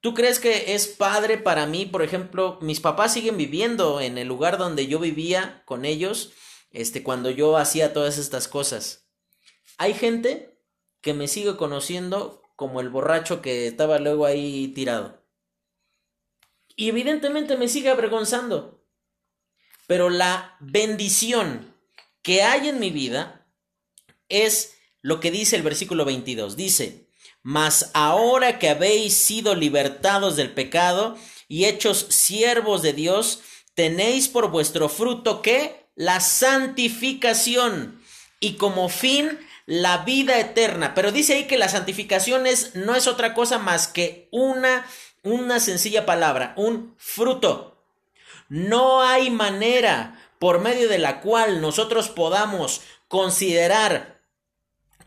¿Tú 0.00 0.14
crees 0.14 0.38
que 0.38 0.74
es 0.74 0.86
padre 0.86 1.36
para 1.38 1.66
mí? 1.66 1.84
Por 1.84 2.02
ejemplo, 2.02 2.58
mis 2.62 2.80
papás 2.80 3.12
siguen 3.12 3.36
viviendo 3.36 4.00
en 4.00 4.18
el 4.18 4.28
lugar 4.28 4.56
donde 4.56 4.86
yo 4.86 4.98
vivía 4.98 5.62
con 5.66 5.84
ellos 5.84 6.32
este, 6.70 7.02
cuando 7.02 7.30
yo 7.30 7.56
hacía 7.56 7.92
todas 7.92 8.18
estas 8.18 8.48
cosas. 8.48 9.08
Hay 9.78 9.94
gente 9.94 10.60
que 11.00 11.12
me 11.12 11.28
sigue 11.28 11.56
conociendo 11.56 12.42
como 12.56 12.80
el 12.80 12.88
borracho 12.88 13.42
que 13.42 13.66
estaba 13.66 13.98
luego 13.98 14.26
ahí 14.26 14.68
tirado. 14.68 15.22
Y 16.76 16.88
evidentemente 16.88 17.56
me 17.56 17.68
sigue 17.68 17.90
avergonzando. 17.90 18.84
Pero 19.86 20.10
la 20.10 20.56
bendición 20.60 21.74
que 22.22 22.42
hay 22.42 22.68
en 22.68 22.80
mi 22.80 22.90
vida 22.90 23.35
es 24.28 24.74
lo 25.02 25.20
que 25.20 25.30
dice 25.30 25.56
el 25.56 25.62
versículo 25.62 26.04
22. 26.04 26.56
Dice, 26.56 27.06
mas 27.42 27.90
ahora 27.94 28.58
que 28.58 28.68
habéis 28.68 29.14
sido 29.14 29.54
libertados 29.54 30.36
del 30.36 30.52
pecado 30.52 31.16
y 31.48 31.66
hechos 31.66 32.06
siervos 32.08 32.82
de 32.82 32.92
Dios, 32.92 33.40
tenéis 33.74 34.28
por 34.28 34.50
vuestro 34.50 34.88
fruto 34.88 35.42
que 35.42 35.86
la 35.94 36.20
santificación 36.20 38.02
y 38.40 38.54
como 38.54 38.88
fin 38.88 39.38
la 39.66 39.98
vida 39.98 40.38
eterna. 40.40 40.94
Pero 40.94 41.12
dice 41.12 41.34
ahí 41.34 41.44
que 41.44 41.56
la 41.56 41.68
santificación 41.68 42.46
es, 42.46 42.74
no 42.74 42.94
es 42.94 43.06
otra 43.06 43.34
cosa 43.34 43.58
más 43.58 43.88
que 43.88 44.28
una, 44.30 44.86
una 45.22 45.60
sencilla 45.60 46.06
palabra, 46.06 46.52
un 46.56 46.94
fruto. 46.98 47.84
No 48.48 49.02
hay 49.02 49.30
manera 49.30 50.20
por 50.38 50.60
medio 50.60 50.88
de 50.88 50.98
la 50.98 51.20
cual 51.20 51.60
nosotros 51.60 52.08
podamos 52.08 52.82
considerar 53.08 54.15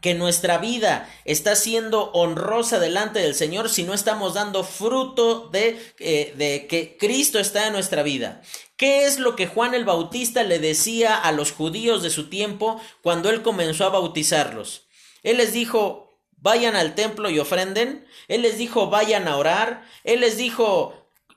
que 0.02 0.14
nuestra 0.14 0.58
vida 0.58 1.10
está 1.26 1.56
siendo 1.56 2.12
honrosa 2.12 2.80
delante 2.80 3.20
del 3.20 3.36
Señor 3.36 3.70
si 3.70 3.84
no 3.84 3.94
estamos 3.94 4.34
dando 4.34 4.64
fruto 4.64 5.50
de, 5.50 5.80
eh, 6.00 6.34
de, 6.38 6.68
que 6.68 6.98
Cristo 6.98 7.40
está 7.40 7.68
en 7.68 7.74
nuestra 7.74 8.04
vida. 8.04 8.42
¿Qué 8.78 9.06
es 9.06 9.20
lo 9.20 9.36
que 9.36 9.48
Juan 9.48 9.74
el 9.74 9.84
Bautista 9.84 10.44
le 10.44 10.60
decía 10.60 11.16
a 11.16 11.32
los 11.32 11.52
judíos 11.52 12.02
de 12.02 12.10
su 12.10 12.30
tiempo 12.30 12.82
cuando 13.02 13.30
él 13.30 13.42
comenzó 13.42 13.86
a 13.86 13.90
bautizarlos? 13.90 14.88
Él 15.22 15.38
les 15.38 15.52
dijo, 15.52 16.18
vayan 16.38 16.76
al 16.76 16.96
templo 16.96 17.30
y 17.30 17.40
ofrenden. 17.40 18.08
Él 18.30 18.42
les 18.42 18.58
dijo, 18.58 18.90
vayan 18.90 19.28
a 19.28 19.36
orar. 19.36 19.84
Él 20.06 20.22
les 20.22 20.38
dijo, 20.38 20.94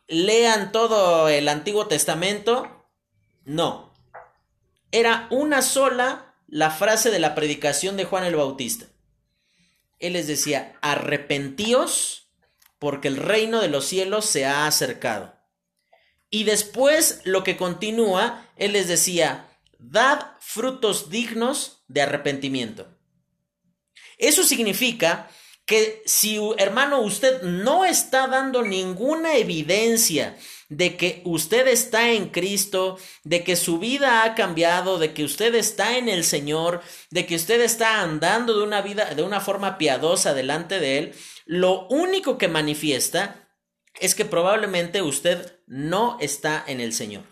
lean 0.06 0.70
todo 0.70 1.28
el 1.28 1.48
Antiguo 1.48 1.88
Testamento. 1.88 2.84
No. 3.44 3.92
Era 4.92 5.26
una 5.30 5.62
sola 5.62 6.31
la 6.52 6.70
frase 6.70 7.10
de 7.10 7.18
la 7.18 7.34
predicación 7.34 7.96
de 7.96 8.04
Juan 8.04 8.24
el 8.24 8.36
Bautista. 8.36 8.84
Él 9.98 10.12
les 10.12 10.26
decía, 10.26 10.76
arrepentíos 10.82 12.28
porque 12.78 13.08
el 13.08 13.16
reino 13.16 13.62
de 13.62 13.68
los 13.68 13.86
cielos 13.86 14.26
se 14.26 14.44
ha 14.44 14.66
acercado. 14.66 15.34
Y 16.28 16.44
después 16.44 17.22
lo 17.24 17.42
que 17.42 17.56
continúa, 17.56 18.50
Él 18.56 18.74
les 18.74 18.86
decía, 18.86 19.48
dad 19.78 20.32
frutos 20.40 21.08
dignos 21.08 21.84
de 21.88 22.02
arrepentimiento. 22.02 22.86
Eso 24.18 24.44
significa 24.44 25.30
que 25.64 26.02
si 26.04 26.38
hermano 26.58 27.00
usted 27.00 27.40
no 27.44 27.86
está 27.86 28.26
dando 28.26 28.62
ninguna 28.62 29.36
evidencia 29.36 30.36
de 30.76 30.96
que 30.96 31.20
usted 31.24 31.68
está 31.68 32.12
en 32.12 32.30
Cristo, 32.30 32.98
de 33.24 33.44
que 33.44 33.56
su 33.56 33.78
vida 33.78 34.24
ha 34.24 34.34
cambiado, 34.34 34.98
de 34.98 35.12
que 35.12 35.22
usted 35.22 35.54
está 35.54 35.98
en 35.98 36.08
el 36.08 36.24
Señor, 36.24 36.80
de 37.10 37.26
que 37.26 37.36
usted 37.36 37.60
está 37.60 38.00
andando 38.00 38.56
de 38.56 38.64
una 38.64 38.80
vida, 38.80 39.14
de 39.14 39.22
una 39.22 39.40
forma 39.40 39.76
piadosa 39.76 40.32
delante 40.32 40.80
de 40.80 40.98
Él, 40.98 41.14
lo 41.44 41.86
único 41.88 42.38
que 42.38 42.48
manifiesta 42.48 43.50
es 44.00 44.14
que 44.14 44.24
probablemente 44.24 45.02
usted 45.02 45.60
no 45.66 46.16
está 46.20 46.64
en 46.66 46.80
el 46.80 46.94
Señor. 46.94 47.24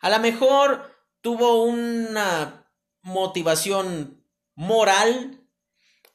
A 0.00 0.10
lo 0.10 0.18
mejor 0.18 0.90
tuvo 1.20 1.62
una 1.62 2.68
motivación 3.02 4.24
moral 4.56 5.40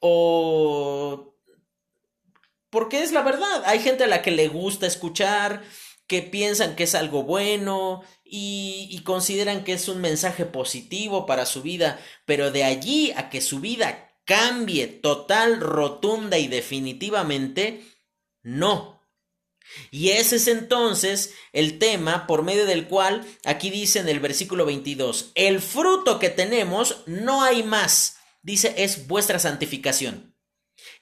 o 0.02 1.38
porque 2.70 3.02
es 3.04 3.14
la 3.14 3.22
verdad. 3.22 3.64
Hay 3.66 3.80
gente 3.80 4.04
a 4.04 4.08
la 4.08 4.22
que 4.22 4.32
le 4.32 4.48
gusta 4.48 4.86
escuchar, 4.86 5.64
que 6.10 6.24
piensan 6.24 6.76
que 6.76 6.84
es 6.84 6.96
algo 6.96 7.24
bueno 7.24 8.04
y, 8.26 9.00
consideran 9.06 9.64
que 9.64 9.74
es 9.74 9.88
un 9.88 10.02
mensaje 10.02 10.44
positivo 10.46 11.26
para 11.26 11.46
su 11.46 11.62
vida, 11.62 12.00
pero 12.26 12.52
de 12.52 12.64
allí 12.64 13.14
a 13.16 13.30
que 13.30 13.42
su 13.42 13.60
vida 13.60 14.12
cambie 14.26 14.88
total, 14.88 15.62
rotunda 15.62 16.38
y 16.38 16.48
definitivamente, 16.48 17.86
no. 18.42 19.08
Y 19.92 20.10
ese 20.10 20.38
es 20.38 20.48
entonces 20.48 21.34
el 21.54 21.78
tema 21.78 22.26
por 22.26 22.42
medio 22.44 22.66
del 22.66 22.88
cual 22.88 23.26
aquí 23.46 23.70
dice 23.70 24.00
en 24.00 24.10
el 24.10 24.20
versículo 24.20 24.66
22, 24.66 25.32
el 25.36 25.62
fruto 25.62 26.18
que 26.18 26.30
tenemos 26.30 27.04
no 27.06 27.44
hay 27.44 27.62
más, 27.62 28.18
dice, 28.42 28.74
es 28.78 29.08
vuestra 29.08 29.38
santificación. 29.38 30.36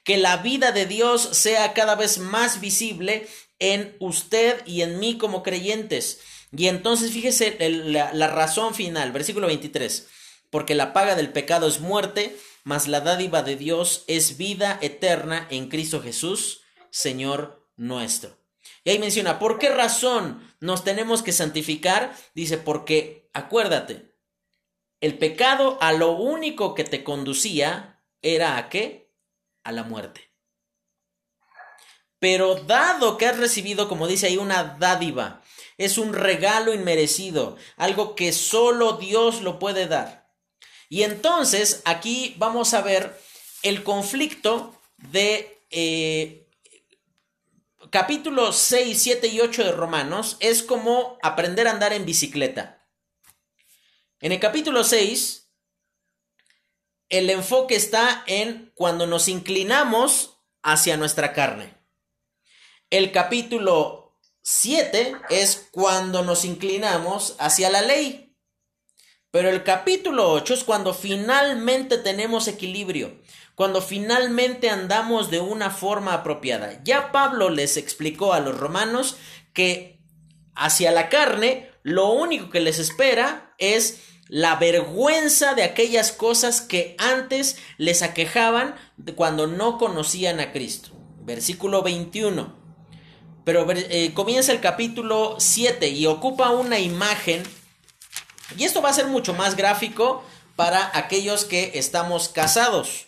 Que 0.04 0.18
la 0.18 0.38
vida 0.38 0.72
de 0.72 0.84
Dios 0.84 1.22
sea 1.32 1.72
cada 1.72 1.94
vez 1.94 2.18
más 2.18 2.60
visible 2.60 3.26
en 3.58 3.96
usted 4.00 4.62
y 4.66 4.82
en 4.82 4.98
mí 4.98 5.18
como 5.18 5.42
creyentes. 5.42 6.20
Y 6.56 6.68
entonces 6.68 7.12
fíjese 7.12 7.56
la, 7.68 8.12
la 8.12 8.28
razón 8.28 8.74
final, 8.74 9.12
versículo 9.12 9.46
23, 9.46 10.08
porque 10.50 10.74
la 10.74 10.92
paga 10.92 11.14
del 11.14 11.30
pecado 11.30 11.66
es 11.68 11.80
muerte, 11.80 12.36
mas 12.64 12.88
la 12.88 13.00
dádiva 13.00 13.42
de 13.42 13.56
Dios 13.56 14.04
es 14.06 14.36
vida 14.36 14.78
eterna 14.80 15.46
en 15.50 15.68
Cristo 15.68 16.00
Jesús, 16.02 16.62
Señor 16.90 17.66
nuestro. 17.76 18.36
Y 18.84 18.90
ahí 18.90 18.98
menciona, 18.98 19.38
¿por 19.38 19.58
qué 19.58 19.70
razón 19.70 20.42
nos 20.60 20.84
tenemos 20.84 21.22
que 21.22 21.32
santificar? 21.32 22.14
Dice, 22.34 22.58
porque 22.58 23.28
acuérdate, 23.34 24.14
el 25.00 25.18
pecado 25.18 25.78
a 25.80 25.92
lo 25.92 26.12
único 26.12 26.74
que 26.74 26.84
te 26.84 27.04
conducía 27.04 28.02
era 28.22 28.56
a 28.56 28.68
qué? 28.68 29.12
A 29.62 29.72
la 29.72 29.84
muerte. 29.84 30.27
Pero 32.18 32.56
dado 32.56 33.16
que 33.16 33.26
has 33.26 33.38
recibido, 33.38 33.88
como 33.88 34.06
dice 34.06 34.26
ahí, 34.26 34.36
una 34.36 34.76
dádiva, 34.78 35.42
es 35.76 35.98
un 35.98 36.12
regalo 36.12 36.74
inmerecido, 36.74 37.56
algo 37.76 38.14
que 38.16 38.32
solo 38.32 38.94
Dios 38.94 39.42
lo 39.42 39.58
puede 39.58 39.86
dar. 39.86 40.28
Y 40.88 41.02
entonces 41.02 41.82
aquí 41.84 42.34
vamos 42.38 42.74
a 42.74 42.82
ver 42.82 43.20
el 43.62 43.84
conflicto 43.84 44.74
de 44.96 45.62
eh, 45.70 46.48
capítulos 47.90 48.56
6, 48.56 49.00
7 49.00 49.28
y 49.28 49.40
8 49.40 49.64
de 49.64 49.72
Romanos 49.72 50.36
es 50.40 50.62
como 50.62 51.18
aprender 51.22 51.68
a 51.68 51.72
andar 51.72 51.92
en 51.92 52.04
bicicleta. 52.04 52.86
En 54.20 54.32
el 54.32 54.40
capítulo 54.40 54.82
6, 54.82 55.48
el 57.08 57.30
enfoque 57.30 57.76
está 57.76 58.24
en 58.26 58.72
cuando 58.74 59.06
nos 59.06 59.28
inclinamos 59.28 60.40
hacia 60.62 60.96
nuestra 60.96 61.32
carne. 61.32 61.77
El 62.90 63.12
capítulo 63.12 64.18
7 64.42 65.16
es 65.30 65.68
cuando 65.70 66.22
nos 66.22 66.44
inclinamos 66.44 67.36
hacia 67.38 67.70
la 67.70 67.82
ley. 67.82 68.36
Pero 69.30 69.50
el 69.50 69.62
capítulo 69.62 70.32
8 70.32 70.54
es 70.54 70.64
cuando 70.64 70.94
finalmente 70.94 71.98
tenemos 71.98 72.48
equilibrio 72.48 73.18
cuando 73.58 73.82
finalmente 73.82 74.70
andamos 74.70 75.32
de 75.32 75.40
una 75.40 75.70
forma 75.70 76.14
apropiada. 76.14 76.80
Ya 76.84 77.10
Pablo 77.10 77.50
les 77.50 77.76
explicó 77.76 78.32
a 78.32 78.38
los 78.38 78.56
romanos 78.56 79.16
que 79.52 80.00
hacia 80.54 80.92
la 80.92 81.08
carne 81.08 81.68
lo 81.82 82.08
único 82.12 82.50
que 82.50 82.60
les 82.60 82.78
espera 82.78 83.56
es 83.58 83.98
la 84.28 84.54
vergüenza 84.54 85.56
de 85.56 85.64
aquellas 85.64 86.12
cosas 86.12 86.60
que 86.60 86.94
antes 87.00 87.56
les 87.78 88.02
aquejaban 88.02 88.76
cuando 89.16 89.48
no 89.48 89.76
conocían 89.76 90.38
a 90.38 90.52
Cristo. 90.52 90.92
Versículo 91.24 91.82
21. 91.82 92.57
Pero 93.48 93.66
eh, 93.70 94.12
comienza 94.12 94.52
el 94.52 94.60
capítulo 94.60 95.36
7 95.38 95.88
y 95.88 96.04
ocupa 96.04 96.50
una 96.50 96.78
imagen. 96.80 97.42
Y 98.58 98.64
esto 98.64 98.82
va 98.82 98.90
a 98.90 98.92
ser 98.92 99.06
mucho 99.06 99.32
más 99.32 99.56
gráfico 99.56 100.22
para 100.54 100.90
aquellos 100.92 101.46
que 101.46 101.70
estamos 101.76 102.28
casados. 102.28 103.06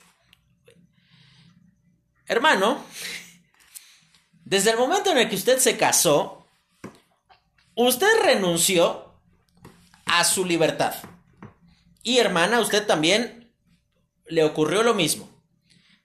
Hermano, 2.24 2.83
desde 4.46 4.70
el 4.70 4.79
momento 4.79 5.11
en 5.11 5.18
el 5.18 5.29
que 5.29 5.37
usted 5.37 5.59
se 5.59 5.76
casó, 5.76 6.46
usted 7.74 8.09
renunció 8.22 9.12
a 10.07 10.24
su 10.24 10.46
libertad. 10.46 10.94
Y 12.03 12.16
hermana, 12.16 12.61
usted 12.61 12.87
también 12.87 13.53
le 14.24 14.42
ocurrió 14.42 14.83
lo 14.83 14.94
mismo. 14.94 15.29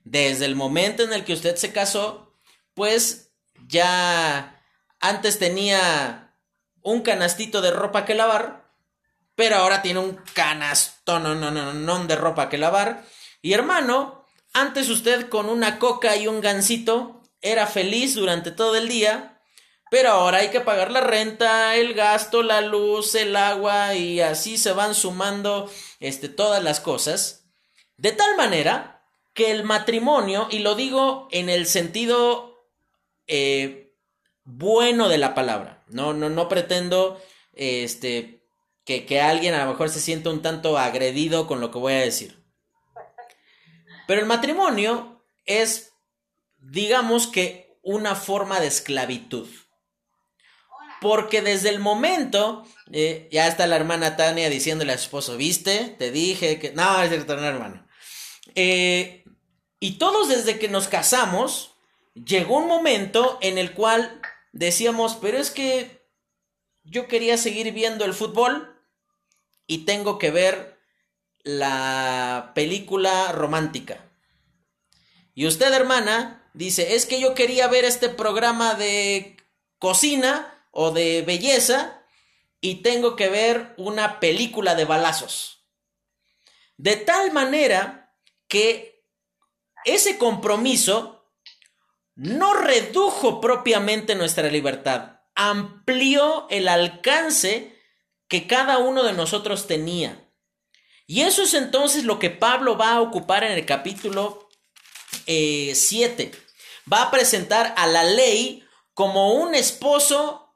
Desde 0.04 0.44
el 0.44 0.56
momento 0.56 1.04
en 1.04 1.14
el 1.14 1.24
que 1.24 1.32
usted 1.32 1.56
se 1.56 1.72
casó, 1.72 2.34
pues 2.74 3.25
ya 3.66 4.62
antes 5.00 5.38
tenía 5.38 6.34
un 6.82 7.02
canastito 7.02 7.60
de 7.60 7.70
ropa 7.70 8.04
que 8.04 8.14
lavar, 8.14 8.70
pero 9.34 9.56
ahora 9.56 9.82
tiene 9.82 10.00
un 10.00 10.18
canastón 10.34 11.22
no, 11.22 11.34
no, 11.34 11.50
no, 11.50 11.72
no, 11.72 12.04
de 12.06 12.16
ropa 12.16 12.48
que 12.48 12.58
lavar. 12.58 13.04
Y 13.42 13.52
hermano, 13.52 14.24
antes 14.52 14.88
usted 14.88 15.28
con 15.28 15.48
una 15.48 15.78
coca 15.78 16.16
y 16.16 16.26
un 16.26 16.40
gansito 16.40 17.22
era 17.40 17.66
feliz 17.66 18.14
durante 18.14 18.50
todo 18.50 18.76
el 18.76 18.88
día, 18.88 19.40
pero 19.90 20.10
ahora 20.10 20.38
hay 20.38 20.48
que 20.48 20.60
pagar 20.60 20.90
la 20.90 21.00
renta, 21.00 21.76
el 21.76 21.94
gasto, 21.94 22.42
la 22.42 22.60
luz, 22.60 23.14
el 23.14 23.36
agua 23.36 23.94
y 23.94 24.20
así 24.20 24.58
se 24.58 24.72
van 24.72 24.94
sumando 24.94 25.70
este, 26.00 26.28
todas 26.28 26.62
las 26.62 26.80
cosas. 26.80 27.44
De 27.96 28.12
tal 28.12 28.36
manera 28.36 29.04
que 29.32 29.50
el 29.50 29.64
matrimonio, 29.64 30.48
y 30.50 30.60
lo 30.60 30.74
digo 30.74 31.28
en 31.30 31.48
el 31.48 31.66
sentido 31.66 32.55
eh, 33.26 33.94
bueno 34.44 35.08
de 35.08 35.18
la 35.18 35.34
palabra, 35.34 35.84
no, 35.88 36.12
no, 36.12 36.28
no 36.28 36.48
pretendo 36.48 37.20
este, 37.52 38.44
que, 38.84 39.06
que 39.06 39.20
alguien 39.20 39.54
a 39.54 39.64
lo 39.64 39.70
mejor 39.72 39.90
se 39.90 40.00
sienta 40.00 40.30
un 40.30 40.42
tanto 40.42 40.78
agredido 40.78 41.46
con 41.46 41.60
lo 41.60 41.70
que 41.70 41.78
voy 41.78 41.94
a 41.94 42.00
decir. 42.00 42.42
Pero 44.06 44.20
el 44.20 44.26
matrimonio 44.26 45.24
es, 45.44 45.92
digamos 46.58 47.26
que, 47.26 47.66
una 47.82 48.16
forma 48.16 48.60
de 48.60 48.66
esclavitud. 48.66 49.48
Porque 51.00 51.42
desde 51.42 51.68
el 51.68 51.78
momento, 51.78 52.64
eh, 52.90 53.28
ya 53.30 53.46
está 53.46 53.66
la 53.66 53.76
hermana 53.76 54.16
Tania 54.16 54.48
diciéndole 54.48 54.92
a 54.92 54.98
su 54.98 55.04
esposo, 55.04 55.36
¿viste? 55.36 55.94
Te 55.98 56.10
dije 56.10 56.58
que... 56.58 56.72
No, 56.72 57.00
es 57.02 57.10
cierto, 57.10 57.36
no, 57.36 57.44
hermano. 57.44 57.86
Eh, 58.54 59.24
y 59.78 59.98
todos 59.98 60.28
desde 60.28 60.58
que 60.58 60.68
nos 60.68 60.88
casamos, 60.88 61.75
llegó 62.24 62.58
un 62.58 62.66
momento 62.66 63.38
en 63.42 63.58
el 63.58 63.72
cual 63.72 64.20
decíamos, 64.52 65.16
pero 65.20 65.38
es 65.38 65.50
que 65.50 66.06
yo 66.84 67.08
quería 67.08 67.36
seguir 67.36 67.72
viendo 67.72 68.04
el 68.04 68.14
fútbol 68.14 68.80
y 69.66 69.84
tengo 69.84 70.18
que 70.18 70.30
ver 70.30 70.80
la 71.42 72.52
película 72.54 73.32
romántica. 73.32 74.04
Y 75.34 75.46
usted, 75.46 75.72
hermana, 75.72 76.50
dice, 76.54 76.94
es 76.94 77.06
que 77.06 77.20
yo 77.20 77.34
quería 77.34 77.68
ver 77.68 77.84
este 77.84 78.08
programa 78.08 78.74
de 78.74 79.36
cocina 79.78 80.64
o 80.70 80.92
de 80.92 81.22
belleza 81.22 82.02
y 82.60 82.76
tengo 82.76 83.16
que 83.16 83.28
ver 83.28 83.74
una 83.76 84.18
película 84.18 84.74
de 84.74 84.86
balazos. 84.86 85.66
De 86.78 86.96
tal 86.96 87.32
manera 87.32 88.14
que 88.48 89.04
ese 89.84 90.18
compromiso 90.18 91.15
no 92.16 92.54
redujo 92.54 93.40
propiamente 93.40 94.14
nuestra 94.14 94.48
libertad, 94.48 95.20
amplió 95.34 96.46
el 96.50 96.66
alcance 96.66 97.78
que 98.26 98.46
cada 98.46 98.78
uno 98.78 99.04
de 99.04 99.12
nosotros 99.12 99.66
tenía. 99.66 100.26
Y 101.06 101.20
eso 101.20 101.42
es 101.42 101.54
entonces 101.54 102.04
lo 102.04 102.18
que 102.18 102.30
Pablo 102.30 102.76
va 102.76 102.94
a 102.94 103.00
ocupar 103.00 103.44
en 103.44 103.52
el 103.52 103.64
capítulo 103.64 104.48
7. 105.26 106.22
Eh, 106.22 106.32
va 106.92 107.02
a 107.02 107.10
presentar 107.10 107.74
a 107.76 107.86
la 107.86 108.02
ley 108.02 108.64
como 108.94 109.34
un 109.34 109.54
esposo, 109.54 110.52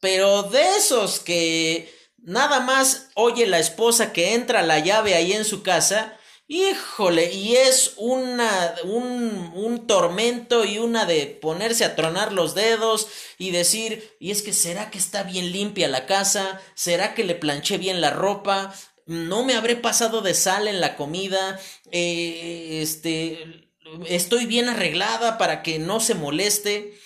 pero 0.00 0.44
de 0.44 0.76
esos 0.76 1.20
que 1.20 1.92
nada 2.18 2.60
más 2.60 3.08
oye 3.14 3.46
la 3.46 3.58
esposa 3.58 4.12
que 4.12 4.34
entra 4.34 4.62
la 4.62 4.78
llave 4.78 5.14
ahí 5.14 5.32
en 5.32 5.44
su 5.44 5.62
casa, 5.62 6.18
híjole, 6.54 7.32
y 7.32 7.56
es 7.56 7.94
una, 7.96 8.76
un, 8.84 9.50
un 9.54 9.88
tormento 9.88 10.64
y 10.64 10.78
una 10.78 11.04
de 11.04 11.26
ponerse 11.26 11.84
a 11.84 11.96
tronar 11.96 12.32
los 12.32 12.54
dedos 12.54 13.08
y 13.38 13.50
decir, 13.50 14.16
y 14.20 14.30
es 14.30 14.42
que 14.42 14.52
será 14.52 14.88
que 14.90 14.98
está 14.98 15.24
bien 15.24 15.50
limpia 15.50 15.88
la 15.88 16.06
casa, 16.06 16.60
será 16.76 17.14
que 17.14 17.24
le 17.24 17.34
planché 17.34 17.76
bien 17.76 18.00
la 18.00 18.10
ropa, 18.10 18.72
no 19.06 19.44
me 19.44 19.54
habré 19.54 19.74
pasado 19.74 20.20
de 20.20 20.34
sal 20.34 20.68
en 20.68 20.80
la 20.80 20.94
comida, 20.94 21.58
eh, 21.90 22.78
este, 22.82 23.72
estoy 24.06 24.46
bien 24.46 24.68
arreglada 24.68 25.38
para 25.38 25.60
que 25.62 25.80
no 25.80 25.98
se 25.98 26.14
moleste. 26.14 26.96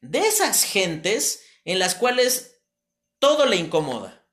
de 0.00 0.20
esas 0.20 0.64
gentes 0.64 1.42
en 1.64 1.78
las 1.78 1.94
cuales 1.94 2.60
todo 3.18 3.46
le 3.46 3.56
incomoda, 3.56 4.26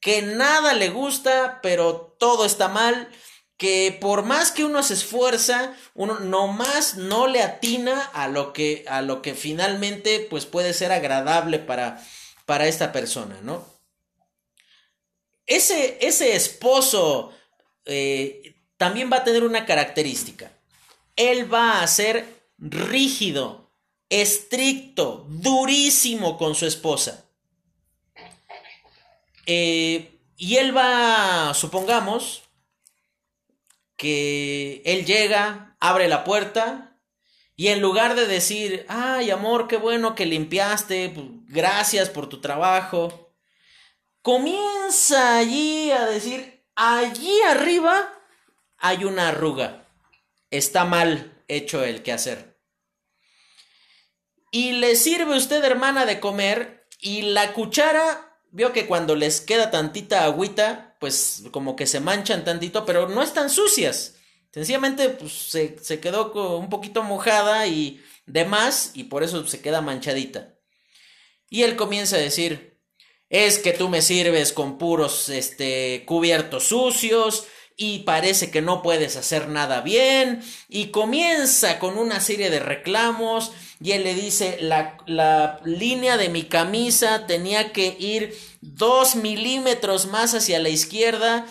que 0.00 0.22
nada 0.22 0.74
le 0.74 0.90
gusta, 0.90 1.60
pero 1.62 2.16
todo 2.18 2.44
está 2.44 2.68
mal, 2.68 3.10
que 3.56 3.96
por 4.00 4.24
más 4.24 4.52
que 4.52 4.64
uno 4.64 4.82
se 4.82 4.94
esfuerza, 4.94 5.74
uno 5.94 6.20
nomás 6.20 6.96
no 6.96 7.26
le 7.26 7.42
atina 7.42 8.02
a 8.12 8.28
lo 8.28 8.52
que, 8.52 8.84
a 8.88 9.00
lo 9.02 9.22
que 9.22 9.34
finalmente 9.34 10.26
pues 10.28 10.44
puede 10.44 10.74
ser 10.74 10.92
agradable 10.92 11.58
para, 11.58 12.02
para 12.44 12.66
esta 12.66 12.92
persona, 12.92 13.38
¿no? 13.42 13.64
Ese, 15.46 15.98
ese 16.00 16.34
esposo 16.34 17.32
eh, 17.84 18.56
también 18.76 19.10
va 19.10 19.18
a 19.18 19.24
tener 19.24 19.44
una 19.44 19.64
característica. 19.64 20.50
Él 21.14 21.52
va 21.52 21.80
a 21.80 21.86
ser 21.86 22.26
rígido, 22.58 23.70
estricto, 24.10 25.24
durísimo 25.28 26.36
con 26.36 26.54
su 26.54 26.66
esposa. 26.66 27.24
Eh, 29.46 30.18
y 30.36 30.56
él 30.56 30.76
va, 30.76 31.54
supongamos, 31.54 32.42
que 33.96 34.82
él 34.84 35.04
llega, 35.04 35.76
abre 35.80 36.08
la 36.08 36.24
puerta 36.24 36.98
y 37.56 37.68
en 37.68 37.80
lugar 37.80 38.14
de 38.14 38.26
decir, 38.26 38.84
ay 38.88 39.30
amor, 39.30 39.66
qué 39.66 39.78
bueno 39.78 40.14
que 40.14 40.26
limpiaste, 40.26 41.10
pues, 41.10 41.26
gracias 41.46 42.10
por 42.10 42.28
tu 42.28 42.40
trabajo, 42.40 43.34
comienza 44.20 45.38
allí 45.38 45.90
a 45.90 46.04
decir, 46.06 46.64
allí 46.74 47.40
arriba 47.42 48.12
hay 48.76 49.04
una 49.04 49.28
arruga, 49.28 49.88
está 50.50 50.84
mal 50.84 51.42
hecho 51.48 51.82
el 51.82 52.02
quehacer. 52.02 52.60
Y 54.50 54.72
le 54.72 54.96
sirve 54.96 55.36
usted, 55.36 55.64
hermana, 55.64 56.06
de 56.06 56.20
comer 56.20 56.86
y 57.00 57.22
la 57.22 57.52
cuchara, 57.52 58.38
vio 58.50 58.72
que 58.72 58.86
cuando 58.86 59.14
les 59.14 59.40
queda 59.40 59.70
tantita 59.70 60.24
agüita, 60.24 60.95
pues 60.98 61.44
como 61.50 61.76
que 61.76 61.86
se 61.86 62.00
manchan 62.00 62.44
tantito, 62.44 62.84
pero 62.84 63.08
no 63.08 63.22
están 63.22 63.50
sucias. 63.50 64.14
Sencillamente 64.52 65.10
pues, 65.10 65.32
se, 65.32 65.76
se 65.82 66.00
quedó 66.00 66.32
un 66.58 66.70
poquito 66.70 67.02
mojada 67.02 67.66
y 67.66 68.02
demás 68.26 68.92
y 68.94 69.04
por 69.04 69.22
eso 69.22 69.46
se 69.46 69.60
queda 69.60 69.80
manchadita. 69.80 70.54
Y 71.48 71.62
él 71.62 71.76
comienza 71.76 72.16
a 72.16 72.20
decir, 72.20 72.80
es 73.28 73.58
que 73.58 73.72
tú 73.72 73.88
me 73.88 74.02
sirves 74.02 74.52
con 74.52 74.78
puros 74.78 75.28
este, 75.28 76.04
cubiertos 76.06 76.64
sucios 76.64 77.46
y 77.76 78.00
parece 78.00 78.50
que 78.50 78.62
no 78.62 78.82
puedes 78.82 79.16
hacer 79.16 79.48
nada 79.48 79.80
bien 79.82 80.42
y 80.68 80.86
comienza 80.86 81.78
con 81.78 81.98
una 81.98 82.20
serie 82.20 82.50
de 82.50 82.60
reclamos 82.60 83.52
y 83.80 83.92
él 83.92 84.04
le 84.04 84.14
dice 84.14 84.58
la, 84.60 84.96
la 85.06 85.60
línea 85.64 86.16
de 86.16 86.28
mi 86.28 86.44
camisa 86.44 87.26
tenía 87.26 87.72
que 87.72 87.96
ir 87.98 88.36
dos 88.60 89.16
milímetros 89.16 90.06
más 90.06 90.34
hacia 90.34 90.58
la 90.58 90.70
izquierda. 90.70 91.46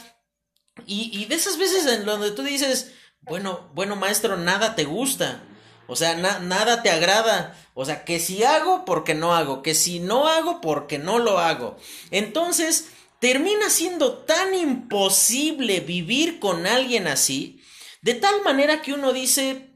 Y, 0.88 1.26
de 1.26 1.36
esas 1.36 1.58
veces 1.58 1.86
en 1.86 2.06
donde 2.06 2.32
tú 2.32 2.44
dices, 2.44 2.94
bueno, 3.22 3.70
bueno, 3.74 3.96
maestro, 3.96 4.38
nada 4.38 4.76
te 4.76 4.84
gusta. 4.84 5.44
O 5.88 5.96
sea, 5.96 6.16
nada 6.16 6.82
te 6.82 6.90
agrada. 6.90 7.56
O 7.76 7.86
sea, 7.86 8.04
que 8.06 8.20
si 8.20 8.44
hago, 8.44 8.86
porque 8.86 9.14
no 9.14 9.36
hago. 9.36 9.62
Que 9.62 9.76
si 9.76 10.00
no 10.00 10.28
hago, 10.28 10.62
porque 10.62 10.98
no 10.98 11.20
lo 11.20 11.38
hago. 11.38 11.78
Entonces, 12.10 12.90
termina 13.20 13.70
siendo 13.70 14.18
tan 14.18 14.54
imposible 14.56 15.80
vivir 15.80 16.40
con 16.40 16.66
alguien 16.66 17.08
así. 17.08 17.62
De 18.02 18.16
tal 18.16 18.42
manera 18.42 18.82
que 18.82 18.94
uno 18.94 19.14
dice, 19.14 19.75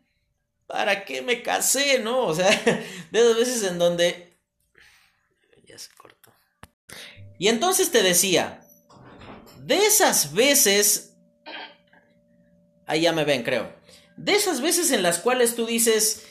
¿para 0.70 1.04
qué 1.04 1.22
me 1.22 1.42
casé? 1.42 2.00
¿No? 2.00 2.22
O 2.22 2.36
sea, 2.36 2.50
de 3.12 3.20
esas 3.20 3.38
veces 3.38 3.64
en 3.64 3.80
donde 3.80 4.30
Y 7.40 7.48
entonces 7.48 7.90
te 7.90 8.04
decía, 8.04 8.62
de 9.60 9.86
esas 9.86 10.34
veces, 10.34 11.16
ahí 12.86 13.02
ya 13.02 13.14
me 13.14 13.24
ven, 13.24 13.44
creo, 13.44 13.74
de 14.18 14.36
esas 14.36 14.60
veces 14.62 14.92
en 14.92 15.04
las 15.04 15.20
cuales 15.20 15.56
tú 15.56 15.66
dices, 15.66 16.26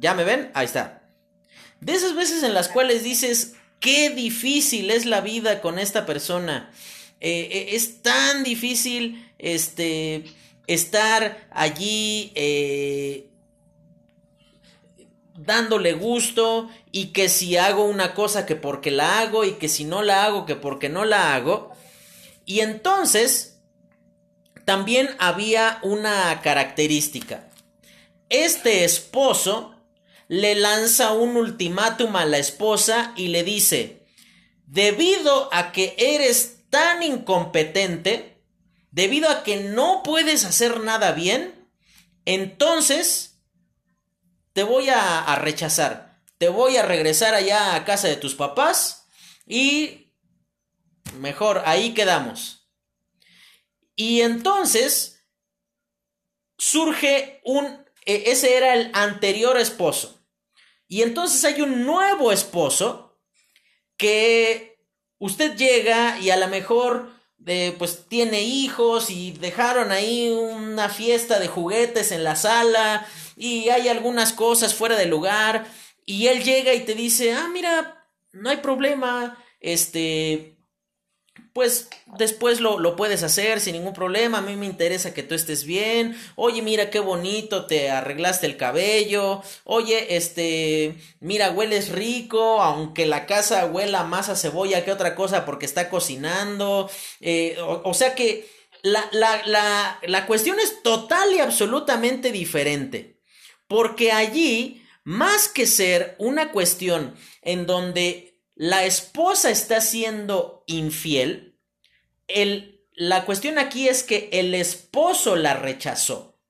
¿Ya 0.00 0.14
me 0.14 0.24
ven? 0.24 0.50
Ahí 0.54 0.64
está. 0.64 1.02
De 1.80 1.92
esas 1.92 2.14
veces 2.14 2.42
en 2.42 2.54
las 2.54 2.68
cuales 2.68 3.02
dices, 3.02 3.56
qué 3.80 4.10
difícil 4.10 4.90
es 4.90 5.06
la 5.06 5.20
vida 5.20 5.60
con 5.60 5.78
esta 5.78 6.06
persona. 6.06 6.70
Eh, 7.20 7.48
eh, 7.50 7.66
es 7.72 8.02
tan 8.02 8.44
difícil 8.44 9.28
este, 9.38 10.24
estar 10.68 11.48
allí 11.50 12.30
eh, 12.36 13.30
dándole 15.36 15.94
gusto 15.94 16.68
y 16.92 17.06
que 17.06 17.28
si 17.28 17.56
hago 17.56 17.84
una 17.84 18.14
cosa 18.14 18.46
que 18.46 18.54
porque 18.54 18.90
la 18.90 19.18
hago 19.20 19.44
y 19.44 19.52
que 19.52 19.68
si 19.68 19.84
no 19.84 20.02
la 20.02 20.24
hago 20.24 20.46
que 20.46 20.54
porque 20.54 20.88
no 20.88 21.04
la 21.04 21.34
hago. 21.34 21.72
Y 22.44 22.60
entonces 22.60 23.60
también 24.64 25.08
había 25.18 25.80
una 25.82 26.40
característica. 26.42 27.48
Este 28.28 28.84
esposo 28.84 29.74
le 30.28 30.54
lanza 30.54 31.12
un 31.12 31.36
ultimátum 31.36 32.16
a 32.16 32.26
la 32.26 32.38
esposa 32.38 33.14
y 33.16 33.28
le 33.28 33.42
dice, 33.42 34.06
debido 34.66 35.48
a 35.52 35.72
que 35.72 35.94
eres 35.96 36.68
tan 36.68 37.02
incompetente, 37.02 38.37
debido 38.98 39.30
a 39.30 39.44
que 39.44 39.58
no 39.58 40.02
puedes 40.02 40.44
hacer 40.44 40.80
nada 40.80 41.12
bien, 41.12 41.70
entonces 42.24 43.38
te 44.52 44.64
voy 44.64 44.88
a, 44.88 45.36
rechazar, 45.36 46.20
te 46.36 46.48
voy 46.48 46.78
a 46.78 46.82
regresar 46.82 47.32
allá 47.36 47.76
a 47.76 47.84
casa 47.84 48.08
de 48.08 48.16
tus 48.16 48.34
papás 48.34 49.06
y 49.46 50.12
mejor 51.20 51.62
ahí 51.64 51.94
quedamos. 51.94 52.68
Y 53.94 54.22
entonces 54.22 55.24
surge 56.56 57.40
un, 57.44 57.84
e, 58.04 58.32
ese 58.32 58.56
era 58.56 58.74
el 58.74 58.90
anterior 58.94 59.58
esposo. 59.58 60.26
Y 60.88 61.02
entonces 61.02 61.44
hay 61.44 61.60
un 61.62 61.86
nuevo 61.86 62.32
esposo 62.32 63.16
que 63.96 64.84
usted 65.18 65.56
llega 65.56 66.18
y 66.18 66.30
a 66.30 66.36
lo 66.36 66.48
mejor 66.48 67.17
pues 67.78 68.06
tiene 68.08 68.42
hijos 68.42 69.10
y 69.10 69.32
dejaron 69.32 69.90
ahí 69.90 70.30
una 70.30 70.88
fiesta 70.88 71.38
de 71.38 71.48
juguetes 71.48 72.12
en 72.12 72.24
la 72.24 72.36
sala 72.36 73.06
y 73.36 73.70
hay 73.70 73.88
algunas 73.88 74.32
cosas 74.32 74.74
fuera 74.74 74.96
de 74.96 75.06
lugar. 75.06 75.66
Y 76.04 76.26
él 76.26 76.42
llega 76.42 76.74
y 76.74 76.80
te 76.80 76.94
dice, 76.94 77.32
ah, 77.32 77.48
mira, 77.52 78.06
no 78.32 78.50
hay 78.50 78.58
problema, 78.58 79.42
este, 79.60 80.57
pues 81.52 81.88
después 82.18 82.60
lo, 82.60 82.78
lo, 82.78 82.96
puedes 82.96 83.22
hacer 83.22 83.60
sin 83.60 83.74
ningún 83.74 83.92
problema, 83.92 84.38
a 84.38 84.42
mí 84.42 84.56
me 84.56 84.66
interesa 84.66 85.14
que 85.14 85.22
tú 85.22 85.34
estés 85.34 85.64
bien, 85.64 86.16
oye, 86.36 86.62
mira 86.62 86.90
qué 86.90 87.00
bonito, 87.00 87.66
te 87.66 87.90
arreglaste 87.90 88.46
el 88.46 88.56
cabello, 88.56 89.42
oye, 89.64 90.16
este, 90.16 90.96
mira, 91.20 91.50
hueles 91.50 91.90
rico, 91.90 92.62
aunque 92.62 93.06
la 93.06 93.26
casa 93.26 93.66
huela 93.66 94.04
más 94.04 94.28
a 94.28 94.36
cebolla 94.36 94.84
que 94.84 94.92
otra 94.92 95.14
cosa 95.14 95.44
porque 95.44 95.66
está 95.66 95.90
cocinando, 95.90 96.90
eh, 97.20 97.56
o, 97.60 97.94
sea 97.94 98.14
que 98.14 98.48
la, 98.82 99.08
la, 99.12 99.42
la, 99.46 99.98
la 100.02 100.26
cuestión 100.26 100.60
es 100.60 100.82
total 100.82 101.32
y 101.34 101.40
absolutamente 101.40 102.32
diferente. 102.32 103.18
Porque 103.66 104.12
allí, 104.12 104.82
más 105.04 105.48
que 105.48 105.66
ser 105.66 106.16
una 106.18 106.52
cuestión 106.52 107.14
en 107.42 107.66
donde 107.66 108.27
la 108.58 108.84
esposa 108.84 109.50
está 109.50 109.80
siendo 109.80 110.64
infiel, 110.66 111.56
el, 112.26 112.84
la 112.92 113.24
cuestión 113.24 113.56
aquí 113.56 113.88
es 113.88 114.02
que 114.02 114.28
el 114.32 114.52
esposo 114.52 115.36
la 115.36 115.54
rechazó. 115.54 116.40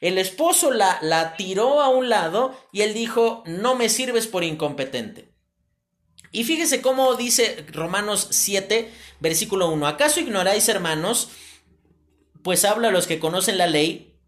El 0.00 0.16
esposo 0.16 0.70
la, 0.70 0.98
la 1.02 1.36
tiró 1.36 1.82
a 1.82 1.90
un 1.90 2.08
lado 2.08 2.58
y 2.72 2.80
él 2.80 2.94
dijo, 2.94 3.44
no 3.44 3.74
me 3.74 3.90
sirves 3.90 4.26
por 4.26 4.44
incompetente. 4.44 5.34
Y 6.32 6.44
fíjese 6.44 6.80
cómo 6.80 7.16
dice 7.16 7.66
Romanos 7.70 8.28
7, 8.30 8.90
versículo 9.20 9.68
1. 9.68 9.86
¿Acaso 9.86 10.20
ignoráis, 10.20 10.70
hermanos? 10.70 11.28
Pues 12.42 12.64
habla 12.64 12.88
a 12.88 12.92
los 12.92 13.06
que 13.06 13.18
conocen 13.18 13.58
la 13.58 13.66
ley, 13.66 14.18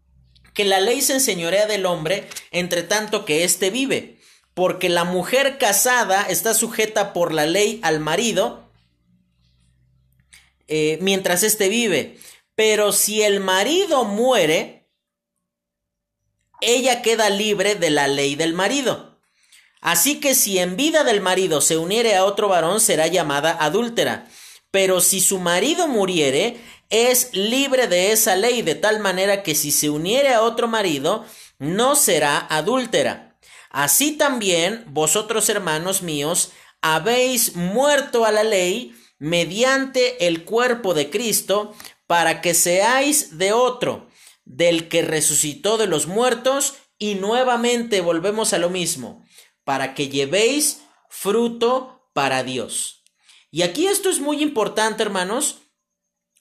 que 0.53 0.63
la 0.63 0.79
ley 0.79 1.01
se 1.01 1.13
enseñorea 1.13 1.65
del 1.65 1.87
hombre 1.87 2.29
entre 2.51 2.83
tanto 2.83 3.25
que 3.25 3.43
éste 3.43 3.71
vive, 3.71 4.14
porque 4.55 4.89
la 4.89 5.03
mujer 5.03 5.59
casada 5.59 6.23
está 6.23 6.55
sujeta 6.55 7.13
por 7.13 7.33
la 7.33 7.45
ley 7.45 7.79
al 7.83 7.99
marido 7.99 8.65
eh, 10.67 10.97
mientras 11.01 11.43
éste 11.43 11.69
vive. 11.69 12.17
Pero 12.55 12.93
si 12.93 13.21
el 13.21 13.41
marido 13.41 14.05
muere, 14.05 14.89
ella 16.61 17.01
queda 17.01 17.29
libre 17.29 17.75
de 17.75 17.89
la 17.89 18.07
ley 18.07 18.35
del 18.35 18.53
marido. 18.53 19.19
Así 19.81 20.19
que 20.19 20.33
si 20.33 20.57
en 20.57 20.77
vida 20.77 21.03
del 21.03 21.21
marido 21.21 21.61
se 21.61 21.77
uniere 21.77 22.15
a 22.15 22.25
otro 22.25 22.47
varón, 22.47 22.79
será 22.79 23.07
llamada 23.07 23.57
adúltera. 23.59 24.27
Pero 24.71 25.01
si 25.01 25.19
su 25.19 25.37
marido 25.37 25.87
muriere, 25.87 26.57
es 26.89 27.29
libre 27.33 27.87
de 27.87 28.13
esa 28.13 28.35
ley, 28.35 28.61
de 28.61 28.75
tal 28.75 28.99
manera 28.99 29.43
que 29.43 29.53
si 29.53 29.71
se 29.71 29.89
uniere 29.89 30.33
a 30.33 30.41
otro 30.41 30.67
marido, 30.67 31.25
no 31.59 31.95
será 31.95 32.39
adúltera. 32.49 33.24
Así 33.75 34.13
también 34.13 34.85
vosotros, 34.87 35.49
hermanos 35.49 36.01
míos, 36.01 36.53
habéis 36.79 37.57
muerto 37.57 38.23
a 38.23 38.31
la 38.31 38.45
ley 38.45 38.95
mediante 39.19 40.27
el 40.27 40.45
cuerpo 40.45 40.93
de 40.93 41.09
Cristo, 41.09 41.75
para 42.07 42.39
que 42.39 42.53
seáis 42.53 43.37
de 43.37 43.51
otro, 43.51 44.07
del 44.45 44.87
que 44.87 45.01
resucitó 45.01 45.77
de 45.77 45.87
los 45.87 46.07
muertos, 46.07 46.75
y 46.97 47.15
nuevamente 47.15 47.99
volvemos 47.99 48.53
a 48.53 48.59
lo 48.59 48.69
mismo, 48.69 49.25
para 49.65 49.93
que 49.93 50.07
llevéis 50.07 50.79
fruto 51.09 52.09
para 52.13 52.43
Dios. 52.43 53.03
Y 53.51 53.63
aquí 53.63 53.87
esto 53.87 54.09
es 54.09 54.21
muy 54.21 54.41
importante, 54.41 55.03
hermanos, 55.03 55.63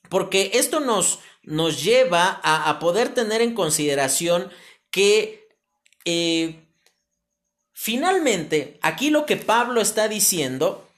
porque 0.09 0.53
esto 0.55 0.79
nos, 0.79 1.19
nos 1.43 1.83
lleva 1.83 2.41
a, 2.45 2.79
poder 2.79 3.13
tener 3.13 3.43
en 3.43 3.55
consideración 3.55 4.53
que 4.93 5.49
eh, 6.05 6.64
finalmente 7.75 8.79
aquí 8.81 9.11
lo 9.11 9.27
que 9.27 9.37
Pablo 9.37 9.83
está 9.83 10.09
diciendo, 10.09 10.89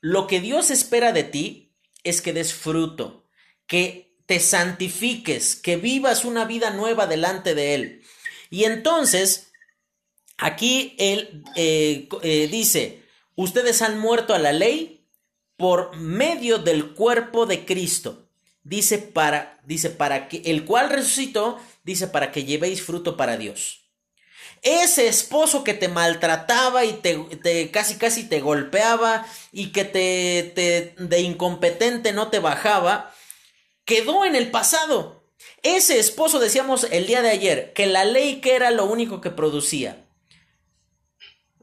lo 0.00 0.28
que 0.28 0.40
Dios 0.40 0.70
espera 0.70 1.12
de 1.12 1.24
ti 1.24 1.72
es 2.04 2.20
que 2.20 2.32
des 2.32 2.54
fruto, 2.54 3.24
que 3.66 4.14
te 4.26 4.38
santifiques, 4.38 5.56
que 5.56 5.76
vivas 5.76 6.24
una 6.24 6.44
vida 6.44 6.70
nueva 6.70 7.06
delante 7.06 7.54
de 7.54 7.74
Él. 7.74 8.02
Y 8.50 8.64
entonces, 8.64 9.52
aquí 10.36 10.94
Él 10.98 11.42
eh, 11.56 12.08
eh, 12.22 12.48
dice, 12.50 13.02
ustedes 13.34 13.82
han 13.82 13.98
muerto 13.98 14.34
a 14.34 14.38
la 14.38 14.52
ley 14.52 15.06
por 15.56 15.96
medio 15.96 16.58
del 16.58 16.94
cuerpo 16.94 17.46
de 17.46 17.64
Cristo. 17.64 18.28
Dice 18.64 18.98
para, 18.98 19.60
dice 19.64 19.90
para 19.90 20.28
que, 20.28 20.42
el 20.44 20.64
cual 20.64 20.90
resucitó, 20.90 21.58
dice 21.84 22.06
para 22.06 22.30
que 22.32 22.44
llevéis 22.44 22.82
fruto 22.82 23.16
para 23.16 23.36
Dios. 23.36 23.81
Ese 24.62 25.08
esposo 25.08 25.64
que 25.64 25.74
te 25.74 25.88
maltrataba 25.88 26.84
y 26.84 26.92
te, 26.92 27.70
casi 27.72 27.96
casi 27.96 28.28
te 28.28 28.40
golpeaba 28.40 29.26
y 29.50 29.72
que 29.72 29.84
te, 29.84 30.52
te 30.54 30.94
de 31.04 31.20
incompetente 31.20 32.12
no 32.12 32.28
te 32.28 32.38
bajaba, 32.38 33.12
quedó 33.84 34.24
en 34.24 34.36
el 34.36 34.52
pasado. 34.52 35.24
Ese 35.64 35.98
esposo, 35.98 36.38
decíamos 36.38 36.86
el 36.90 37.06
día 37.06 37.22
de 37.22 37.30
ayer, 37.30 37.72
que 37.72 37.86
la 37.86 38.04
ley 38.04 38.40
que 38.40 38.54
era 38.54 38.70
lo 38.70 38.84
único 38.84 39.20
que 39.20 39.30
producía, 39.30 40.04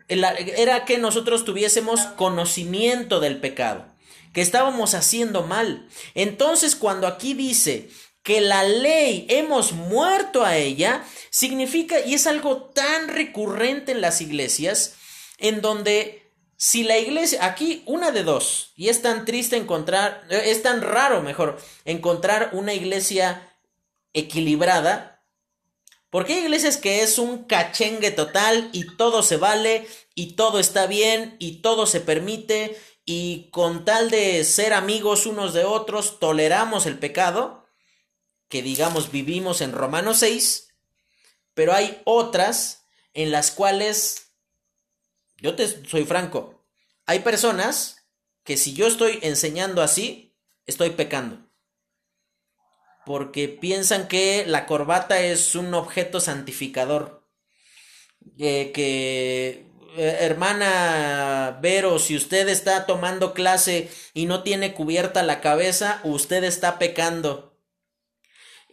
era 0.09 0.85
que 0.85 0.97
nosotros 0.97 1.45
tuviésemos 1.45 2.01
conocimiento 2.17 3.19
del 3.19 3.39
pecado, 3.39 3.85
que 4.33 4.41
estábamos 4.41 4.93
haciendo 4.93 5.43
mal. 5.43 5.87
Entonces, 6.15 6.75
cuando 6.75 7.07
aquí 7.07 7.33
dice 7.33 7.89
que 8.29 8.41
la 8.41 8.63
ley 8.63 9.25
hemos 9.27 9.71
muerto 9.71 10.45
a 10.45 10.55
ella, 10.55 11.03
significa, 11.31 11.99
y 11.99 12.13
es 12.13 12.27
algo 12.27 12.65
tan 12.65 13.07
recurrente 13.07 13.91
en 13.91 14.01
las 14.01 14.21
iglesias, 14.21 14.93
en 15.39 15.61
donde 15.61 16.31
si 16.55 16.83
la 16.83 16.99
iglesia, 16.99 17.43
aquí 17.43 17.81
una 17.87 18.11
de 18.11 18.21
dos, 18.21 18.71
y 18.75 18.89
es 18.89 19.01
tan 19.01 19.25
triste 19.25 19.57
encontrar, 19.57 20.27
es 20.29 20.61
tan 20.61 20.83
raro 20.83 21.23
mejor, 21.23 21.57
encontrar 21.85 22.51
una 22.53 22.75
iglesia 22.75 23.51
equilibrada, 24.13 25.25
porque 26.11 26.33
hay 26.33 26.43
iglesias 26.43 26.77
que 26.77 27.01
es 27.01 27.17
un 27.17 27.45
cachengue 27.45 28.11
total 28.11 28.69
y 28.73 28.95
todo 28.95 29.23
se 29.23 29.37
vale 29.37 29.87
y 30.13 30.33
todo 30.33 30.59
está 30.59 30.85
bien 30.85 31.35
y 31.39 31.63
todo 31.63 31.87
se 31.87 31.99
permite 31.99 32.79
y 33.05 33.49
con 33.49 33.85
tal 33.85 34.11
de 34.11 34.43
ser 34.43 34.73
amigos 34.73 35.25
unos 35.25 35.55
de 35.55 35.65
otros 35.65 36.19
toleramos 36.19 36.85
el 36.85 36.99
pecado, 36.99 37.65
que 38.49 38.61
digamos 38.61 39.11
vivimos 39.11 39.61
en 39.61 39.71
Romanos 39.71 40.19
6, 40.19 40.73
pero 41.53 41.73
hay 41.73 42.01
otras 42.05 42.87
en 43.13 43.31
las 43.31 43.51
cuales, 43.51 44.33
yo 45.37 45.55
te 45.55 45.85
soy 45.85 46.05
franco, 46.05 46.65
hay 47.05 47.19
personas 47.19 48.07
que 48.43 48.57
si 48.57 48.73
yo 48.73 48.87
estoy 48.87 49.19
enseñando 49.21 49.81
así, 49.81 50.35
estoy 50.65 50.91
pecando. 50.91 51.47
Porque 53.05 53.47
piensan 53.47 54.07
que 54.07 54.45
la 54.45 54.65
corbata 54.65 55.21
es 55.21 55.55
un 55.55 55.73
objeto 55.73 56.19
santificador. 56.19 57.27
Eh, 58.37 58.71
que 58.73 59.69
eh, 59.97 60.17
hermana 60.21 61.57
Vero, 61.61 61.99
si 61.99 62.15
usted 62.15 62.47
está 62.47 62.85
tomando 62.85 63.33
clase 63.33 63.89
y 64.13 64.25
no 64.25 64.43
tiene 64.43 64.73
cubierta 64.73 65.23
la 65.23 65.41
cabeza, 65.41 65.99
usted 66.03 66.43
está 66.43 66.77
pecando. 66.77 67.48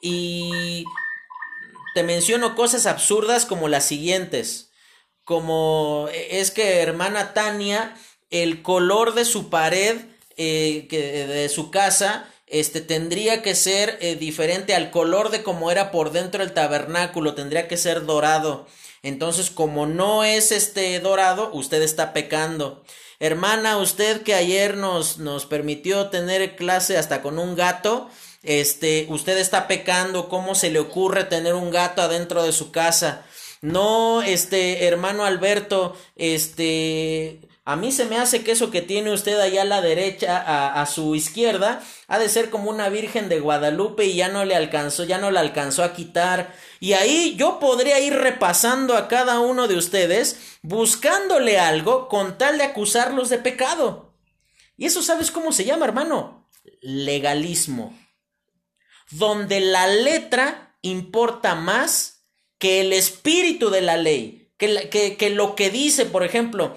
Y 0.01 0.84
te 1.94 2.03
menciono 2.03 2.55
cosas 2.55 2.86
absurdas 2.86 3.47
como 3.47 3.68
las 3.68 3.84
siguientes. 3.84 4.70
Como 5.24 6.09
e, 6.12 6.40
es 6.40 6.51
que 6.51 6.80
hermana 6.80 7.34
Tania, 7.34 7.97
el 8.30 8.62
color 8.62 9.14
de 9.14 9.24
su 9.24 9.49
pared, 9.51 9.97
eh, 10.36 10.86
que, 10.90 11.26
de 11.26 11.49
su 11.49 11.70
casa, 11.70 12.28
este 12.47 12.80
tendría 12.80 13.42
que 13.42 13.55
ser 13.55 13.99
eh, 14.01 14.14
diferente 14.14 14.74
al 14.74 14.90
color 14.90 15.30
de 15.30 15.42
como 15.42 15.70
era 15.70 15.90
por 15.90 16.12
dentro 16.12 16.42
el 16.42 16.53
tabernáculo, 16.53 17.34
tendría 17.34 17.66
que 17.66 17.76
ser 17.76 18.05
dorado. 18.07 18.66
Entonces, 19.03 19.51
como 19.51 19.86
no 19.86 20.24
es 20.24 20.53
este 20.53 20.99
dorado, 21.01 21.51
usted 21.53 21.82
está 21.82 22.12
pecando. 22.12 22.84
Hermana, 23.18 23.78
usted 23.78 24.22
que 24.22 24.34
ayer 24.34 24.76
nos, 24.76 25.18
nos 25.18 25.47
permitió 25.47 26.09
tener 26.11 26.57
clase 26.57 26.99
hasta 26.99 27.22
con 27.22 27.38
un 27.38 27.55
gato, 27.57 28.11
este, 28.47 29.07
usted 29.11 29.36
está 29.38 29.66
pecando, 29.66 30.28
¿cómo 30.28 30.55
se 30.55 30.70
le 30.70 30.78
ocurre 30.78 31.24
tener 31.24 31.55
un 31.55 31.70
gato 31.70 32.01
adentro 32.01 32.44
de 32.44 32.53
su 32.53 32.70
casa? 32.70 33.26
No, 33.61 34.22
este, 34.22 34.86
hermano 34.86 35.24
Alberto, 35.24 35.97
este, 36.14 37.40
a 37.64 37.74
mí 37.74 37.90
se 37.90 38.05
me 38.05 38.18
hace 38.18 38.44
que 38.44 38.53
eso 38.53 38.70
que 38.70 38.82
tiene 38.82 39.12
usted 39.12 39.40
allá 39.40 39.62
a 39.62 39.64
la 39.64 39.80
derecha, 39.80 40.38
a, 40.38 40.80
a, 40.80 40.86
su 40.86 41.16
izquierda, 41.16 41.82
ha 42.07 42.20
de 42.20 42.28
ser 42.28 42.51
como 42.51 42.70
una 42.70 42.88
Virgen 42.88 43.28
de 43.28 43.40
Guadalupe 43.40 44.05
y 44.05 44.14
ya 44.14 44.28
no 44.28 44.44
le 44.44 44.55
alcanzó, 44.55 45.03
ya 45.03 45.18
no 45.18 45.32
la 45.32 45.40
alcanzó 45.40 45.82
a 45.82 45.92
quitar. 45.92 46.55
Y 46.78 46.92
ahí 46.92 47.34
yo 47.36 47.59
podría 47.59 47.99
ir 47.99 48.14
repasando 48.14 48.97
a 48.97 49.09
cada 49.09 49.40
uno 49.40 49.66
de 49.66 49.76
ustedes, 49.76 50.59
buscándole 50.62 51.59
algo 51.59 52.07
con 52.07 52.38
tal 52.38 52.59
de 52.59 52.64
acusarlos 52.64 53.28
de 53.28 53.38
pecado. 53.38 54.14
Y 54.76 54.86
eso 54.86 55.03
sabes 55.03 55.32
cómo 55.32 55.51
se 55.51 55.64
llama, 55.64 55.86
hermano? 55.86 56.47
Legalismo 56.80 58.05
donde 59.11 59.61
la 59.61 59.86
letra 59.86 60.76
importa 60.82 61.54
más 61.54 62.24
que 62.59 62.80
el 62.80 62.92
espíritu 62.92 63.70
de 63.70 63.82
la 63.82 63.96
ley, 63.96 64.50
que, 64.57 65.16
que, 65.18 65.30
lo 65.30 65.54
que 65.54 65.70
dice, 65.70 66.07
por 66.07 66.24
ejemplo, 66.24 66.76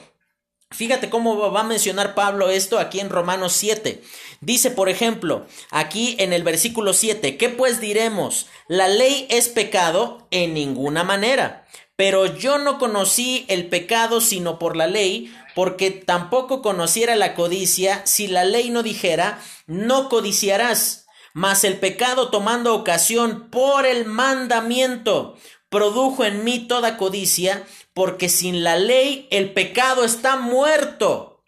Fíjate 0.72 1.10
cómo 1.10 1.52
va 1.52 1.62
a 1.62 1.64
mencionar 1.64 2.14
Pablo 2.14 2.52
esto 2.52 2.78
aquí 2.78 3.00
en 3.00 3.10
Romanos 3.10 3.54
7. 3.54 4.04
Dice, 4.42 4.70
por 4.70 4.88
ejemplo, 4.88 5.48
aquí 5.72 6.16
en 6.20 6.32
el 6.32 6.44
versículo 6.44 6.94
7, 6.94 7.38
¿qué 7.38 7.50
pues 7.50 7.82
diremos? 7.82 8.46
¿La 8.68 8.88
ley 8.88 9.26
es 9.32 9.50
pecado? 9.50 10.28
En 10.30 10.54
ninguna 10.54 11.04
manera. 11.04 11.66
Pero 11.96 12.28
yo 12.38 12.60
no 12.60 12.78
conocí 12.78 13.46
el 13.48 13.68
pecado 13.68 14.22
sino 14.22 14.60
por 14.60 14.78
la 14.78 14.86
ley, 14.86 15.34
porque 15.56 15.90
tampoco 15.90 16.62
conociera 16.62 17.16
la 17.16 17.34
codicia 17.34 18.06
si 18.06 18.28
la 18.28 18.44
ley 18.46 18.70
no 18.70 18.84
dijera, 18.84 19.42
no 19.66 20.08
codiciarás. 20.08 21.08
Mas 21.34 21.64
el 21.64 21.78
pecado 21.78 22.30
tomando 22.30 22.74
ocasión 22.74 23.50
por 23.50 23.86
el 23.86 24.06
mandamiento 24.06 25.38
produjo 25.70 26.26
en 26.26 26.44
mí 26.44 26.68
toda 26.68 26.98
codicia, 26.98 27.66
porque 27.94 28.30
sin 28.30 28.64
la 28.64 28.76
ley 28.76 29.28
el 29.32 29.54
pecado 29.54 30.04
está 30.04 30.36
muerto. 30.38 31.44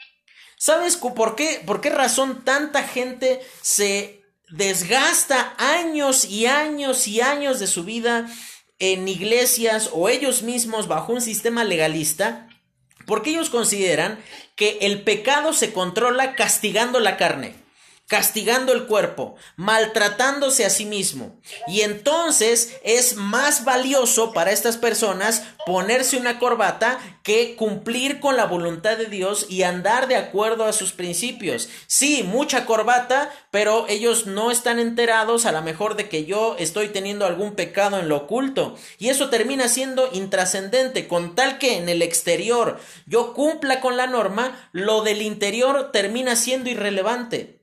¿Sabes 0.58 0.96
por 0.96 1.36
qué? 1.36 1.62
¿Por 1.66 1.82
qué 1.82 1.90
razón 1.90 2.46
tanta 2.46 2.84
gente 2.84 3.42
se 3.62 4.22
desgasta 4.50 5.56
años 5.58 6.26
y 6.26 6.46
años 6.46 7.08
y 7.08 7.22
años 7.22 7.60
de 7.60 7.66
su 7.68 7.84
vida 7.84 8.30
en 8.78 9.08
iglesias 9.08 9.90
o 9.94 10.10
ellos 10.10 10.44
mismos 10.44 10.88
bajo 10.88 11.14
un 11.14 11.22
sistema 11.22 11.64
legalista? 11.64 12.48
Porque 13.08 13.32
ellos 13.32 13.50
consideran 13.50 14.24
que 14.56 14.78
el 14.82 15.02
pecado 15.02 15.54
se 15.54 15.74
controla 15.74 16.36
castigando 16.36 17.00
la 17.00 17.18
carne 17.18 17.61
castigando 18.12 18.74
el 18.74 18.88
cuerpo, 18.88 19.36
maltratándose 19.56 20.66
a 20.66 20.70
sí 20.70 20.84
mismo. 20.84 21.40
Y 21.66 21.80
entonces 21.80 22.78
es 22.84 23.16
más 23.16 23.64
valioso 23.64 24.34
para 24.34 24.52
estas 24.52 24.76
personas 24.76 25.44
ponerse 25.66 26.18
una 26.18 26.38
corbata 26.38 27.00
que 27.24 27.56
cumplir 27.56 28.20
con 28.20 28.36
la 28.36 28.44
voluntad 28.44 28.98
de 28.98 29.06
Dios 29.06 29.46
y 29.48 29.64
andar 29.64 30.10
de 30.10 30.18
acuerdo 30.18 30.66
a 30.66 30.74
sus 30.74 30.92
principios. 30.92 31.70
Sí, 31.88 32.24
mucha 32.24 32.66
corbata, 32.66 33.32
pero 33.50 33.86
ellos 33.88 34.28
no 34.28 34.52
están 34.52 34.78
enterados 34.80 35.46
a 35.46 35.54
lo 35.54 35.62
mejor 35.62 35.96
de 35.96 36.10
que 36.10 36.26
yo 36.26 36.58
estoy 36.60 36.90
teniendo 36.90 37.26
algún 37.26 37.56
pecado 37.56 37.98
en 37.98 38.10
lo 38.10 38.18
oculto. 38.18 38.76
Y 39.00 39.08
eso 39.08 39.30
termina 39.30 39.70
siendo 39.70 40.10
intrascendente, 40.12 41.08
con 41.08 41.34
tal 41.34 41.60
que 41.60 41.78
en 41.78 41.88
el 41.88 42.02
exterior 42.02 42.78
yo 43.06 43.34
cumpla 43.34 43.80
con 43.80 43.96
la 43.96 44.08
norma, 44.08 44.70
lo 44.74 45.02
del 45.02 45.22
interior 45.22 45.94
termina 45.94 46.36
siendo 46.36 46.70
irrelevante. 46.70 47.61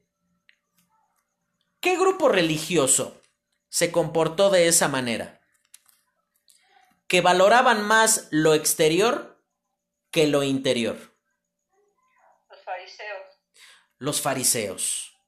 ¿Qué 1.88 1.96
grupo 1.96 2.28
religioso 2.28 3.18
se 3.70 3.90
comportó 3.90 4.50
de 4.50 4.68
esa 4.68 4.88
manera? 4.88 5.40
que 7.06 7.22
valoraban 7.22 7.82
más 7.82 8.28
lo 8.30 8.52
exterior 8.52 9.42
que 10.10 10.26
lo 10.26 10.42
interior? 10.42 11.16
Los 12.50 12.62
fariseos. 12.62 13.22
Los 13.96 14.20
fariseos. 14.20 15.18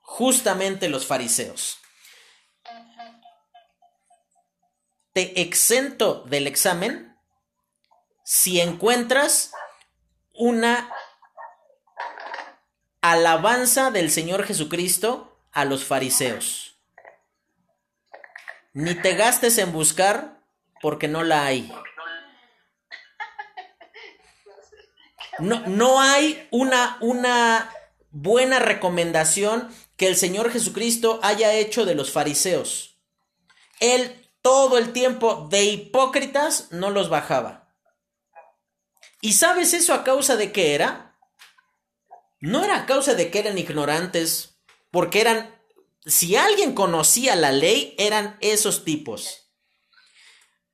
Justamente 0.00 0.88
los 0.88 1.06
fariseos. 1.06 1.78
Te 5.12 5.40
exento 5.40 6.24
del 6.24 6.48
examen 6.48 7.16
si 8.24 8.60
encuentras 8.60 9.52
una 10.32 10.92
alabanza 13.02 13.92
del 13.92 14.10
Señor 14.10 14.44
Jesucristo 14.44 15.31
a 15.52 15.64
los 15.64 15.84
fariseos. 15.84 16.78
Ni 18.72 18.94
te 18.94 19.14
gastes 19.14 19.58
en 19.58 19.72
buscar 19.72 20.42
porque 20.80 21.08
no 21.08 21.22
la 21.22 21.44
hay. 21.44 21.72
No, 25.38 25.60
no 25.66 26.00
hay 26.00 26.48
una, 26.50 26.98
una 27.00 27.70
buena 28.10 28.58
recomendación 28.58 29.68
que 29.96 30.08
el 30.08 30.16
Señor 30.16 30.50
Jesucristo 30.50 31.20
haya 31.22 31.52
hecho 31.54 31.84
de 31.84 31.94
los 31.94 32.12
fariseos. 32.12 32.98
Él 33.80 34.30
todo 34.42 34.76
el 34.78 34.92
tiempo 34.92 35.48
de 35.50 35.64
hipócritas 35.64 36.68
no 36.72 36.90
los 36.90 37.08
bajaba. 37.08 37.74
¿Y 39.20 39.34
sabes 39.34 39.72
eso 39.72 39.94
a 39.94 40.02
causa 40.02 40.36
de 40.36 40.50
qué 40.50 40.74
era? 40.74 41.16
No 42.40 42.64
era 42.64 42.78
a 42.78 42.86
causa 42.86 43.14
de 43.14 43.30
que 43.30 43.38
eran 43.38 43.56
ignorantes, 43.56 44.51
porque 44.92 45.20
eran, 45.20 45.52
si 46.06 46.36
alguien 46.36 46.74
conocía 46.74 47.34
la 47.34 47.50
ley, 47.50 47.96
eran 47.98 48.36
esos 48.40 48.84
tipos. 48.84 49.50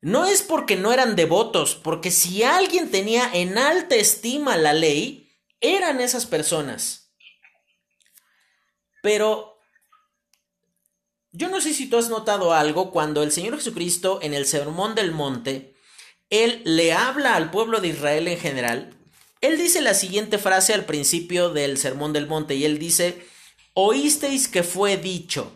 No 0.00 0.26
es 0.26 0.42
porque 0.42 0.76
no 0.76 0.92
eran 0.92 1.16
devotos, 1.16 1.74
porque 1.76 2.10
si 2.10 2.42
alguien 2.42 2.90
tenía 2.90 3.30
en 3.32 3.56
alta 3.56 3.94
estima 3.94 4.56
la 4.56 4.74
ley, 4.74 5.32
eran 5.60 6.00
esas 6.00 6.26
personas. 6.26 7.14
Pero 9.02 9.58
yo 11.32 11.48
no 11.48 11.60
sé 11.60 11.72
si 11.72 11.88
tú 11.88 11.96
has 11.96 12.08
notado 12.08 12.52
algo 12.52 12.90
cuando 12.90 13.22
el 13.22 13.30
Señor 13.30 13.56
Jesucristo 13.56 14.18
en 14.22 14.34
el 14.34 14.46
Sermón 14.46 14.96
del 14.96 15.12
Monte, 15.12 15.74
Él 16.30 16.62
le 16.64 16.92
habla 16.92 17.36
al 17.36 17.50
pueblo 17.50 17.80
de 17.80 17.88
Israel 17.88 18.26
en 18.26 18.38
general. 18.38 18.96
Él 19.40 19.58
dice 19.58 19.80
la 19.80 19.94
siguiente 19.94 20.38
frase 20.38 20.74
al 20.74 20.86
principio 20.86 21.50
del 21.50 21.78
Sermón 21.78 22.12
del 22.12 22.26
Monte 22.26 22.56
y 22.56 22.64
él 22.64 22.80
dice, 22.80 23.24
oísteis 23.80 24.48
que 24.48 24.64
fue 24.64 24.96
dicho. 24.96 25.52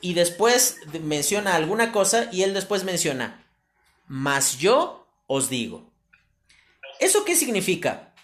Y 0.00 0.14
después 0.14 0.78
menciona 1.02 1.54
alguna 1.54 1.92
cosa 1.92 2.30
y 2.32 2.42
él 2.42 2.54
después 2.54 2.84
menciona, 2.84 3.46
mas 4.06 4.56
yo 4.56 5.06
os 5.26 5.50
digo. 5.50 5.92
¿Eso 7.00 7.26
qué 7.26 7.36
significa? 7.36 8.14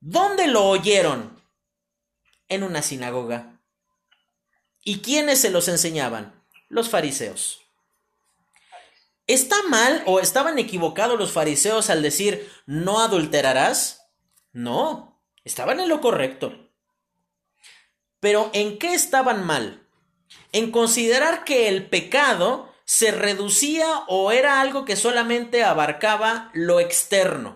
¿Dónde 0.00 0.46
lo 0.46 0.64
oyeron? 0.64 1.38
En 2.48 2.62
una 2.62 2.80
sinagoga. 2.80 3.60
¿Y 4.82 5.00
quiénes 5.00 5.42
se 5.42 5.50
los 5.50 5.68
enseñaban? 5.68 6.42
Los 6.70 6.88
fariseos. 6.88 7.60
¿Está 9.26 9.62
mal 9.64 10.02
o 10.06 10.20
estaban 10.20 10.58
equivocados 10.58 11.18
los 11.18 11.32
fariseos 11.32 11.90
al 11.90 12.00
decir 12.00 12.50
no 12.64 13.00
adulterarás? 13.00 14.08
No, 14.54 15.20
estaban 15.44 15.80
en 15.80 15.90
lo 15.90 16.00
correcto. 16.00 16.67
Pero 18.20 18.50
¿en 18.52 18.78
qué 18.78 18.94
estaban 18.94 19.44
mal? 19.44 19.86
En 20.52 20.70
considerar 20.70 21.44
que 21.44 21.68
el 21.68 21.86
pecado 21.86 22.72
se 22.84 23.10
reducía 23.10 24.04
o 24.08 24.32
era 24.32 24.60
algo 24.60 24.84
que 24.84 24.96
solamente 24.96 25.62
abarcaba 25.62 26.50
lo 26.54 26.80
externo, 26.80 27.54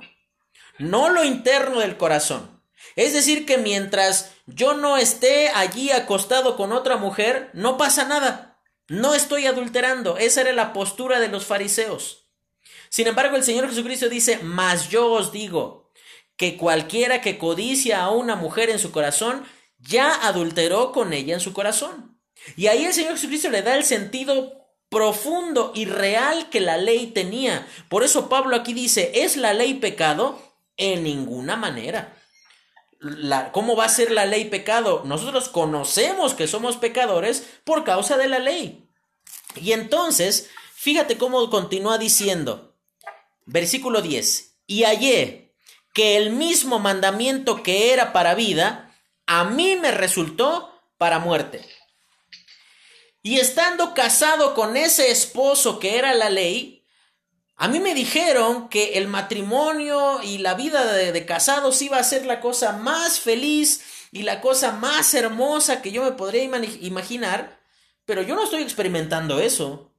no 0.79 1.09
lo 1.09 1.25
interno 1.25 1.81
del 1.81 1.97
corazón. 1.97 2.63
Es 2.97 3.13
decir, 3.15 3.47
que 3.47 3.57
mientras 3.57 4.33
yo 4.47 4.75
no 4.75 4.97
esté 4.97 5.49
allí 5.49 5.91
acostado 5.91 6.57
con 6.57 6.73
otra 6.73 6.97
mujer, 6.97 7.51
no 7.55 7.79
pasa 7.79 8.05
nada. 8.05 8.61
No 8.89 9.15
estoy 9.15 9.47
adulterando. 9.47 10.19
Esa 10.19 10.43
era 10.43 10.53
la 10.53 10.73
postura 10.73 11.21
de 11.21 11.29
los 11.29 11.47
fariseos. 11.47 12.27
Sin 12.91 13.07
embargo, 13.07 13.37
el 13.37 13.45
Señor 13.45 13.69
Jesucristo 13.69 14.09
dice, 14.09 14.41
mas 14.43 14.91
yo 14.91 15.11
os 15.11 15.33
digo 15.33 15.91
que 16.37 16.57
cualquiera 16.57 17.21
que 17.21 17.39
codicia 17.39 18.03
a 18.03 18.11
una 18.11 18.37
mujer 18.37 18.69
en 18.69 18.79
su 18.79 18.93
corazón, 18.93 19.47
ya 19.83 20.27
adulteró 20.27 20.93
con 20.93 21.13
ella 21.13 21.35
en 21.35 21.41
su 21.41 21.53
corazón. 21.53 22.19
Y 22.57 22.67
ahí 22.67 22.85
el 22.85 22.93
Señor 22.93 23.13
Jesucristo 23.13 23.51
le 23.51 23.63
da 23.63 23.77
el 23.77 23.85
sentido 23.85 24.63
profundo 24.89 25.73
y 25.75 25.87
real 25.87 26.51
que 26.51 26.61
la 26.61 26.77
ley 26.77 27.09
tenía. 27.09 27.67
Por 27.89 28.05
eso 28.05 28.29
Pablo 28.29 28.57
aquí 28.57 28.75
dice, 28.75 29.11
¿es 29.15 29.37
la 29.37 29.55
ley 29.55 29.75
pecado? 29.75 30.41
En 30.77 31.03
ninguna 31.03 31.57
manera. 31.57 32.17
¿Cómo 33.53 33.75
va 33.75 33.87
a 33.87 33.89
ser 33.89 34.11
la 34.11 34.27
ley 34.27 34.45
pecado? 34.45 35.03
Nosotros 35.05 35.49
conocemos 35.49 36.35
que 36.35 36.47
somos 36.47 36.77
pecadores 36.77 37.49
por 37.65 37.85
causa 37.85 38.17
de 38.17 38.29
la 38.29 38.39
ley. 38.39 38.89
Y 39.57 39.73
entonces, 39.73 40.51
fíjate 40.75 41.19
cómo 41.19 41.51
continúa 41.51 41.99
diciendo, 41.99 42.77
versículo 43.45 44.03
10, 44.03 44.59
y 44.67 44.85
hallé 44.85 45.55
que 45.95 46.17
el 46.17 46.31
mismo 46.31 46.79
mandamiento 46.79 47.63
que 47.63 47.93
era 47.93 48.13
para 48.13 48.35
vida, 48.35 48.92
a 49.27 49.45
mí 49.45 49.77
me 49.77 49.91
resultó 49.91 50.73
para 50.99 51.19
muerte. 51.19 51.65
Y 53.23 53.39
estando 53.39 53.95
casado 53.95 54.55
con 54.55 54.77
ese 54.77 55.11
esposo 55.11 55.79
que 55.79 55.97
era 55.97 56.13
la 56.15 56.29
ley, 56.29 56.85
a 57.57 57.69
mí 57.69 57.79
me 57.79 57.95
dijeron 57.95 58.69
que 58.69 58.95
el 58.95 59.07
matrimonio 59.07 60.21
y 60.23 60.39
la 60.39 60.55
vida 60.55 60.93
de, 60.93 61.27
casados 61.27 61.81
iba 61.83 61.99
a 61.99 62.05
ser 62.05 62.27
la 62.27 62.41
cosa 62.41 62.73
más 62.73 63.21
feliz 63.21 64.09
y 64.11 64.25
la 64.25 64.41
cosa 64.41 64.73
más 64.73 65.15
hermosa 65.15 65.81
que 65.81 65.93
yo 65.93 66.03
me 66.03 66.13
podría 66.13 66.43
imaginar, 66.43 67.61
pero 68.05 68.23
yo 68.23 68.35
no 68.35 68.45
estoy 68.45 68.63
experimentando 68.63 69.39
eso. 69.39 69.93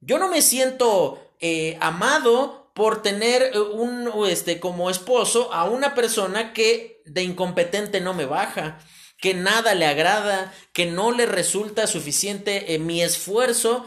Yo 0.00 0.18
no 0.18 0.28
me 0.28 0.42
siento 0.42 1.34
eh, 1.40 1.78
amado 1.80 2.61
por 2.74 3.02
tener 3.02 3.52
un, 3.74 4.10
este, 4.28 4.60
como 4.60 4.90
esposo 4.90 5.52
a 5.52 5.64
una 5.64 5.94
persona 5.94 6.52
que 6.52 7.02
de 7.04 7.22
incompetente 7.22 8.00
no 8.00 8.14
me 8.14 8.24
baja, 8.24 8.78
que 9.18 9.34
nada 9.34 9.74
le 9.74 9.86
agrada, 9.86 10.52
que 10.72 10.86
no 10.86 11.12
le 11.12 11.26
resulta 11.26 11.86
suficiente 11.86 12.74
eh, 12.74 12.78
mi 12.78 13.02
esfuerzo 13.02 13.86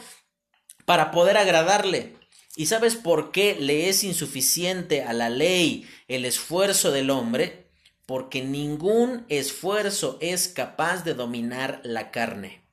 para 0.85 1.11
poder 1.11 1.37
agradarle. 1.37 2.15
¿Y 2.55 2.67
sabes 2.67 2.95
por 2.95 3.31
qué 3.31 3.57
le 3.59 3.89
es 3.89 4.03
insuficiente 4.03 5.03
a 5.03 5.11
la 5.11 5.29
ley 5.29 5.89
el 6.07 6.23
esfuerzo 6.23 6.91
del 6.91 7.09
hombre? 7.09 7.69
Porque 8.05 8.43
ningún 8.43 9.25
esfuerzo 9.29 10.17
es 10.21 10.47
capaz 10.47 11.03
de 11.03 11.15
dominar 11.15 11.81
la 11.83 12.11
carne. 12.11 12.64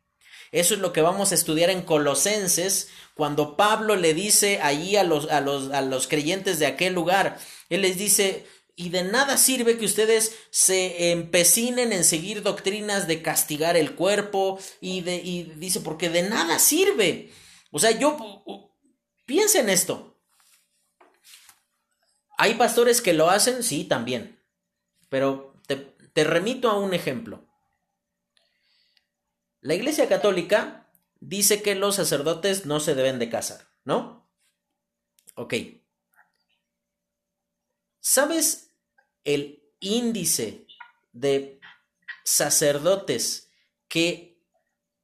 Eso 0.53 0.75
es 0.75 0.81
lo 0.81 0.93
que 0.93 1.03
vamos 1.03 1.33
a 1.33 1.35
estudiar 1.35 1.71
en 1.71 1.83
Colosenses, 1.83 2.91
cuando 3.15 3.57
Pablo 3.57 3.97
le 3.97 4.15
dice 4.15 4.61
allí 4.63 4.97
a 4.97 5.03
los, 5.03 5.31
a 5.31 5.41
los, 5.41 5.71
a 5.73 5.83
los 5.83 6.07
creyentes 6.07 6.59
de 6.59 6.67
aquel 6.67 6.95
lugar, 6.95 7.39
él 7.69 7.83
les 7.83 7.99
dice, 7.99 8.47
y 8.77 8.91
de 8.91 9.03
nada 9.03 9.37
sirve 9.37 9.77
que 9.77 9.85
ustedes 9.85 10.35
se 10.51 11.11
empecinen 11.11 11.93
en 11.93 12.05
seguir 12.05 12.43
doctrinas 12.43 13.09
de 13.09 13.23
castigar 13.23 13.77
el 13.77 13.95
cuerpo, 13.97 14.61
y, 14.81 15.01
de, 15.01 15.17
y 15.17 15.43
dice, 15.57 15.81
porque 15.81 16.09
de 16.09 16.23
nada 16.23 16.59
sirve. 16.61 17.33
O 17.71 17.79
sea, 17.81 17.91
yo 17.91 18.17
Piensa 19.27 19.61
en 19.61 19.71
esto. 19.71 20.21
¿Hay 22.37 22.55
pastores 22.55 23.01
que 23.01 23.13
lo 23.13 23.31
hacen? 23.31 23.63
Sí, 23.63 23.85
también. 23.85 24.45
Pero 25.09 25.55
te, 25.67 25.77
te 25.77 26.25
remito 26.25 26.69
a 26.69 26.79
un 26.79 26.93
ejemplo. 26.93 27.49
La 29.63 29.75
Iglesia 29.75 30.09
Católica 30.09 30.91
dice 31.21 31.63
que 31.63 31.75
los 31.75 31.95
sacerdotes 31.95 32.67
no 32.67 32.81
se 32.81 32.95
deben 32.95 33.19
de 33.19 33.31
casar, 33.31 33.69
¿no? 33.85 34.29
Ok. 35.35 35.55
¿Sabes 38.01 38.71
el 39.25 39.63
índice 39.81 40.67
de 41.13 41.61
sacerdotes 42.25 43.51
que 43.89 44.33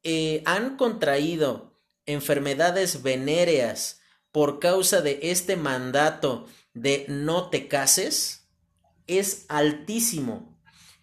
eh, 0.03 0.43
han 0.45 0.77
contraído 0.77 1.81
enfermedades 2.07 3.03
venéreas 3.03 4.01
por 4.33 4.59
causa 4.59 5.01
de 5.01 5.19
este 5.23 5.57
mandato 5.57 6.47
de 6.75 7.07
no 7.09 7.51
te 7.51 7.69
cases 7.69 8.49
es 9.07 9.47
altísimo. 9.49 10.58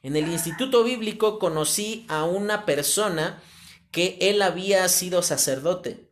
En 0.06 0.16
el 0.16 0.32
Instituto 0.32 0.84
Bíblico 0.84 1.40
conocí 1.40 2.06
a 2.10 2.26
una 2.26 2.64
persona 2.68 3.42
que 3.90 4.20
él 4.22 4.44
había 4.44 4.88
sido 4.88 5.24
sacerdote 5.24 6.12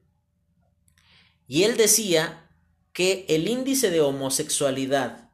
y 1.48 1.62
él 1.62 1.78
decía 1.78 2.50
que 2.91 3.28
el 3.30 3.48
índice 3.48 3.91
de 3.91 4.02
homosexualidad 4.02 5.30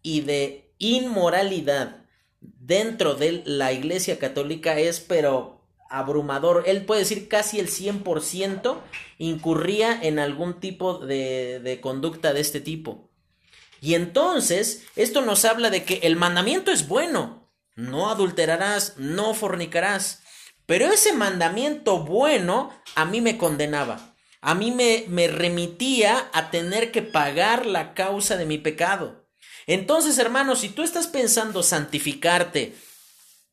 y 0.00 0.20
de 0.20 0.72
inmoralidad 0.78 2.04
dentro 2.40 3.16
de 3.16 3.42
la 3.46 3.72
Iglesia 3.72 4.20
Católica 4.20 4.78
es 4.78 5.00
pero 5.00 5.66
abrumador. 5.90 6.62
Él 6.68 6.84
puede 6.84 7.00
decir 7.00 7.26
casi 7.26 7.58
el 7.58 7.66
100% 7.66 8.78
incurría 9.18 10.00
en 10.00 10.20
algún 10.20 10.60
tipo 10.60 10.98
de, 10.98 11.58
de 11.58 11.80
conducta 11.80 12.32
de 12.32 12.42
este 12.42 12.60
tipo. 12.60 13.10
Y 13.80 13.94
entonces, 13.94 14.84
esto 14.94 15.20
nos 15.22 15.44
habla 15.44 15.70
de 15.70 15.82
que 15.82 15.94
el 16.04 16.14
mandamiento 16.14 16.70
es 16.70 16.86
bueno. 16.86 17.43
No 17.74 18.10
adulterarás, 18.10 18.94
no 18.96 19.34
fornicarás. 19.34 20.22
Pero 20.66 20.86
ese 20.86 21.12
mandamiento 21.12 22.04
bueno 22.04 22.70
a 22.94 23.04
mí 23.04 23.20
me 23.20 23.36
condenaba. 23.36 24.16
A 24.40 24.54
mí 24.54 24.70
me, 24.70 25.04
me 25.08 25.28
remitía 25.28 26.28
a 26.32 26.50
tener 26.50 26.92
que 26.92 27.02
pagar 27.02 27.66
la 27.66 27.94
causa 27.94 28.36
de 28.36 28.46
mi 28.46 28.58
pecado. 28.58 29.26
Entonces, 29.66 30.18
hermanos, 30.18 30.60
si 30.60 30.68
tú 30.68 30.82
estás 30.82 31.06
pensando 31.06 31.62
santificarte, 31.62 32.74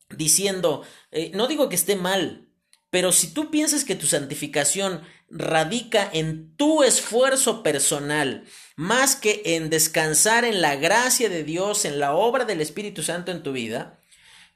diciendo, 0.09 0.83
eh, 1.11 1.31
no 1.33 1.47
digo 1.47 1.69
que 1.69 1.75
esté 1.75 1.95
mal, 1.95 2.49
pero 2.89 3.13
si 3.13 3.33
tú 3.33 3.49
piensas 3.49 3.85
que 3.85 3.95
tu 3.95 4.05
santificación 4.05 5.01
radica 5.29 6.09
en 6.11 6.55
tu 6.57 6.83
esfuerzo 6.83 7.63
personal, 7.63 8.43
más 8.75 9.15
que 9.15 9.41
en 9.45 9.69
descansar 9.69 10.43
en 10.43 10.61
la 10.61 10.75
gracia 10.75 11.29
de 11.29 11.43
Dios, 11.43 11.85
en 11.85 11.99
la 11.99 12.13
obra 12.13 12.43
del 12.43 12.59
Espíritu 12.59 13.01
Santo 13.01 13.31
en 13.31 13.43
tu 13.43 13.53
vida, 13.53 14.00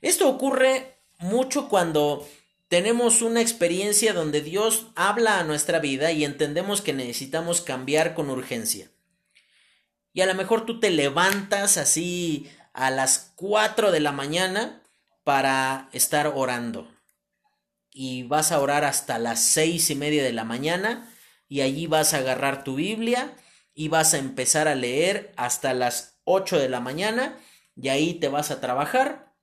esto 0.01 0.29
ocurre 0.29 0.99
mucho 1.19 1.69
cuando 1.69 2.27
tenemos 2.67 3.21
una 3.21 3.41
experiencia 3.41 4.13
donde 4.13 4.41
Dios 4.41 4.87
habla 4.95 5.39
a 5.39 5.43
nuestra 5.43 5.79
vida 5.79 6.11
y 6.11 6.25
entendemos 6.25 6.81
que 6.81 6.93
necesitamos 6.93 7.61
cambiar 7.61 8.15
con 8.15 8.29
urgencia. 8.29 8.89
Y 10.13 10.21
a 10.21 10.25
lo 10.25 10.33
mejor 10.33 10.65
tú 10.65 10.79
te 10.79 10.89
levantas 10.89 11.77
así 11.77 12.49
a 12.73 12.89
las 12.89 13.33
4 13.35 13.91
de 13.91 13.99
la 13.99 14.11
mañana 14.11 14.81
para 15.23 15.89
estar 15.91 16.33
orando. 16.35 16.87
Y 17.91 18.23
vas 18.23 18.51
a 18.51 18.59
orar 18.59 18.83
hasta 18.83 19.19
las 19.19 19.39
seis 19.39 19.89
y 19.89 19.95
media 19.95 20.23
de 20.23 20.33
la 20.33 20.43
mañana 20.43 21.11
y 21.47 21.61
allí 21.61 21.87
vas 21.87 22.13
a 22.13 22.17
agarrar 22.17 22.63
tu 22.63 22.75
Biblia 22.75 23.35
y 23.73 23.87
vas 23.87 24.13
a 24.13 24.17
empezar 24.17 24.67
a 24.67 24.75
leer 24.75 25.33
hasta 25.37 25.73
las 25.73 26.19
8 26.25 26.59
de 26.59 26.69
la 26.69 26.79
mañana 26.79 27.37
y 27.75 27.89
ahí 27.89 28.15
te 28.15 28.27
vas 28.27 28.51
a 28.51 28.59
trabajar 28.59 29.33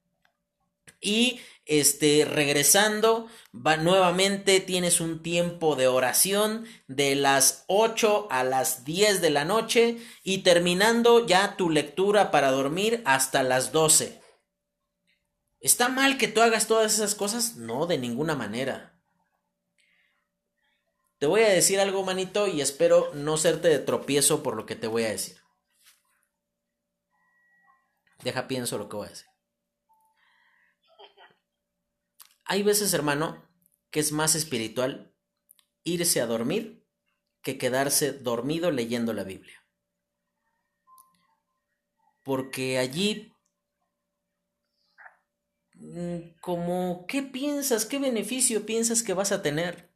y 1.03 1.41
este 1.67 2.25
regresando 2.25 3.29
va 3.55 3.77
nuevamente 3.77 4.61
tienes 4.61 5.01
un 5.01 5.23
tiempo 5.23 5.77
de 5.77 5.87
oración 5.87 6.65
de 6.89 7.15
las 7.15 7.65
8 7.67 8.29
a 8.31 8.43
las 8.45 8.85
10 8.85 9.21
de 9.21 9.31
la 9.31 9.45
noche 9.45 9.99
y 10.25 10.39
terminando 10.39 11.27
ya 11.27 11.57
tu 11.57 11.69
lectura 11.69 12.31
para 12.31 12.51
dormir 12.51 13.03
hasta 13.05 13.43
las 13.43 13.73
12 13.73 14.23
¿Está 15.63 15.89
mal 15.89 16.19
que 16.19 16.27
tú 16.27 16.43
hagas 16.43 16.67
todas 16.67 16.93
esas 16.93 17.15
cosas? 17.15 17.55
No, 17.55 17.87
de 17.87 17.97
ninguna 17.97 18.35
manera. 18.35 19.01
Te 21.19 21.29
voy 21.29 21.43
a 21.43 21.49
decir 21.51 21.79
algo, 21.79 22.03
manito, 22.03 22.49
y 22.49 22.61
espero 22.61 23.13
no 23.15 23.37
serte 23.37 23.69
de 23.69 23.79
tropiezo 23.79 24.43
por 24.43 24.57
lo 24.57 24.67
que 24.67 24.75
te 24.75 24.89
voy 24.89 25.05
a 25.05 25.11
decir. 25.11 25.41
Deja 28.25 28.49
pienso 28.49 28.77
lo 28.77 28.89
que 28.89 28.97
voy 28.97 29.07
a 29.07 29.11
decir. 29.11 29.32
Hay 32.53 32.63
veces, 32.63 32.93
hermano, 32.93 33.43
que 33.91 34.01
es 34.01 34.13
más 34.13 34.35
espiritual 34.35 35.17
irse 35.85 36.21
a 36.21 36.27
dormir 36.27 36.87
que 37.41 37.57
quedarse 37.57 38.13
dormido 38.13 38.71
leyendo 38.71 39.15
la 39.15 39.25
Biblia. 39.25 39.65
Porque 42.23 42.79
allí 42.79 43.33
Mm, 45.83 46.39
como 46.41 47.07
qué 47.09 47.23
piensas, 47.23 47.87
qué 47.87 47.99
beneficio 47.99 48.65
piensas 48.67 49.03
que 49.03 49.15
vas 49.15 49.33
a 49.33 49.43
tener. 49.43 49.91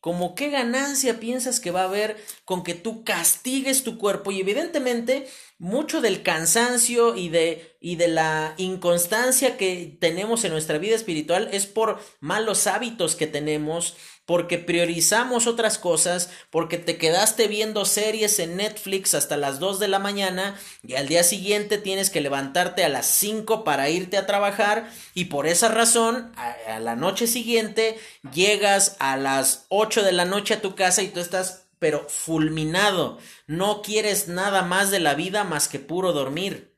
Como 0.00 0.34
qué 0.36 0.50
ganancia 0.50 1.18
piensas 1.18 1.58
que 1.58 1.72
va 1.72 1.82
a 1.82 1.88
haber 1.88 2.16
con 2.44 2.62
que 2.62 2.74
tú 2.74 3.02
castigues 3.02 3.82
tu 3.82 3.98
cuerpo 3.98 4.30
y 4.30 4.40
evidentemente 4.40 5.26
mucho 5.58 6.00
del 6.00 6.22
cansancio 6.22 7.16
y 7.16 7.30
de, 7.30 7.76
y 7.80 7.96
de 7.96 8.08
la 8.08 8.54
inconstancia 8.58 9.56
que 9.56 9.96
tenemos 10.00 10.44
en 10.44 10.52
nuestra 10.52 10.78
vida 10.78 10.94
espiritual 10.94 11.48
es 11.52 11.66
por 11.66 12.00
malos 12.20 12.68
hábitos 12.68 13.16
que 13.16 13.26
tenemos, 13.26 13.96
porque 14.28 14.58
priorizamos 14.58 15.46
otras 15.46 15.78
cosas, 15.78 16.28
porque 16.50 16.76
te 16.76 16.98
quedaste 16.98 17.48
viendo 17.48 17.86
series 17.86 18.38
en 18.40 18.58
Netflix 18.58 19.14
hasta 19.14 19.38
las 19.38 19.58
2 19.58 19.78
de 19.78 19.88
la 19.88 19.98
mañana 19.98 20.54
y 20.86 20.96
al 20.96 21.08
día 21.08 21.24
siguiente 21.24 21.78
tienes 21.78 22.10
que 22.10 22.20
levantarte 22.20 22.84
a 22.84 22.90
las 22.90 23.06
5 23.06 23.64
para 23.64 23.88
irte 23.88 24.18
a 24.18 24.26
trabajar 24.26 24.92
y 25.14 25.24
por 25.24 25.46
esa 25.46 25.68
razón 25.68 26.30
a, 26.36 26.78
la 26.78 26.94
noche 26.94 27.26
siguiente 27.26 27.98
llegas 28.34 28.96
a 28.98 29.16
las 29.16 29.64
8 29.70 30.02
de 30.02 30.12
la 30.12 30.26
noche 30.26 30.52
a 30.52 30.60
tu 30.60 30.74
casa 30.74 31.00
y 31.00 31.08
tú 31.08 31.20
estás 31.20 31.64
pero 31.78 32.06
fulminado, 32.06 33.16
no 33.46 33.80
quieres 33.80 34.28
nada 34.28 34.60
más 34.60 34.90
de 34.90 35.00
la 35.00 35.14
vida 35.14 35.44
más 35.44 35.68
que 35.68 35.78
puro 35.78 36.12
dormir. 36.12 36.76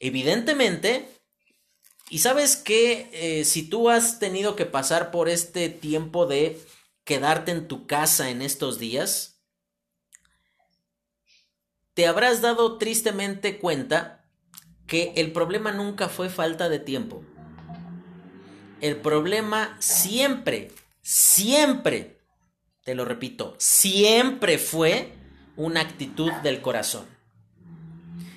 Evidentemente, 0.00 1.17
y 2.10 2.18
sabes 2.18 2.56
que 2.56 3.10
eh, 3.12 3.44
si 3.44 3.62
tú 3.68 3.90
has 3.90 4.18
tenido 4.18 4.56
que 4.56 4.66
pasar 4.66 5.10
por 5.10 5.28
este 5.28 5.68
tiempo 5.68 6.26
de 6.26 6.60
quedarte 7.04 7.52
en 7.52 7.68
tu 7.68 7.86
casa 7.86 8.30
en 8.30 8.42
estos 8.42 8.78
días, 8.78 9.40
te 11.94 12.06
habrás 12.06 12.40
dado 12.40 12.78
tristemente 12.78 13.58
cuenta 13.58 14.24
que 14.86 15.12
el 15.16 15.32
problema 15.32 15.72
nunca 15.72 16.08
fue 16.08 16.30
falta 16.30 16.68
de 16.68 16.78
tiempo. 16.78 17.22
El 18.80 18.96
problema 18.96 19.76
siempre, 19.80 20.70
siempre, 21.02 22.20
te 22.84 22.94
lo 22.94 23.04
repito, 23.04 23.54
siempre 23.58 24.58
fue 24.58 25.12
una 25.56 25.80
actitud 25.80 26.32
del 26.42 26.62
corazón. 26.62 27.06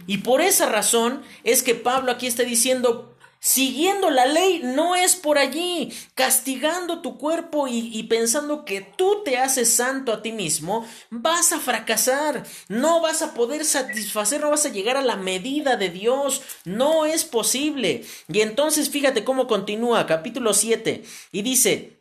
Y 0.07 0.17
por 0.17 0.41
esa 0.41 0.67
razón 0.67 1.22
es 1.43 1.63
que 1.63 1.76
Pablo 1.76 2.11
aquí 2.11 2.28
está 2.28 2.43
diciendo, 2.43 3.11
Siguiendo 3.43 4.11
la 4.11 4.27
ley 4.27 4.61
no 4.63 4.95
es 4.95 5.15
por 5.15 5.39
allí, 5.39 5.91
castigando 6.13 7.01
tu 7.01 7.17
cuerpo 7.17 7.67
y, 7.67 8.03
pensando 8.03 8.65
que 8.65 8.81
tú 8.81 9.23
te 9.25 9.39
haces 9.39 9.73
santo 9.73 10.13
a 10.13 10.21
ti 10.21 10.31
mismo, 10.31 10.85
vas 11.09 11.51
a 11.51 11.59
fracasar, 11.59 12.45
no 12.67 13.01
vas 13.01 13.23
a 13.23 13.33
poder 13.33 13.65
satisfacer, 13.65 14.41
no 14.41 14.51
vas 14.51 14.67
a 14.67 14.71
llegar 14.71 14.95
a 14.95 15.01
la 15.01 15.15
medida 15.15 15.75
de 15.75 15.89
Dios, 15.89 16.43
no 16.65 17.07
es 17.07 17.25
posible. 17.25 18.05
Y 18.31 18.41
entonces 18.41 18.91
fíjate 18.91 19.23
cómo 19.23 19.47
continúa 19.47 20.05
capítulo 20.05 20.53
7 20.53 21.03
y 21.31 21.41
dice, 21.41 22.01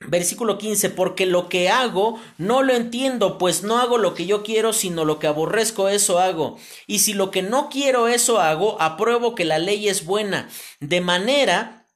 Versículo 0.00 0.58
15, 0.58 0.90
porque 0.90 1.24
lo 1.24 1.48
que 1.48 1.70
hago 1.70 2.20
no 2.36 2.62
lo 2.62 2.74
entiendo, 2.74 3.38
pues 3.38 3.62
no 3.62 3.78
hago 3.78 3.96
lo 3.96 4.14
que 4.14 4.26
yo 4.26 4.42
quiero, 4.42 4.74
sino 4.74 5.06
lo 5.06 5.18
que 5.18 5.26
aborrezco, 5.26 5.88
eso 5.88 6.18
hago. 6.18 6.58
Y 6.86 6.98
si 6.98 7.14
lo 7.14 7.30
que 7.30 7.42
no 7.42 7.70
quiero, 7.70 8.06
eso 8.06 8.38
hago, 8.38 8.80
apruebo 8.80 9.34
que 9.34 9.46
la 9.46 9.58
ley 9.58 9.88
es 9.88 10.04
buena. 10.04 10.50
De 10.80 11.00
manera, 11.00 11.86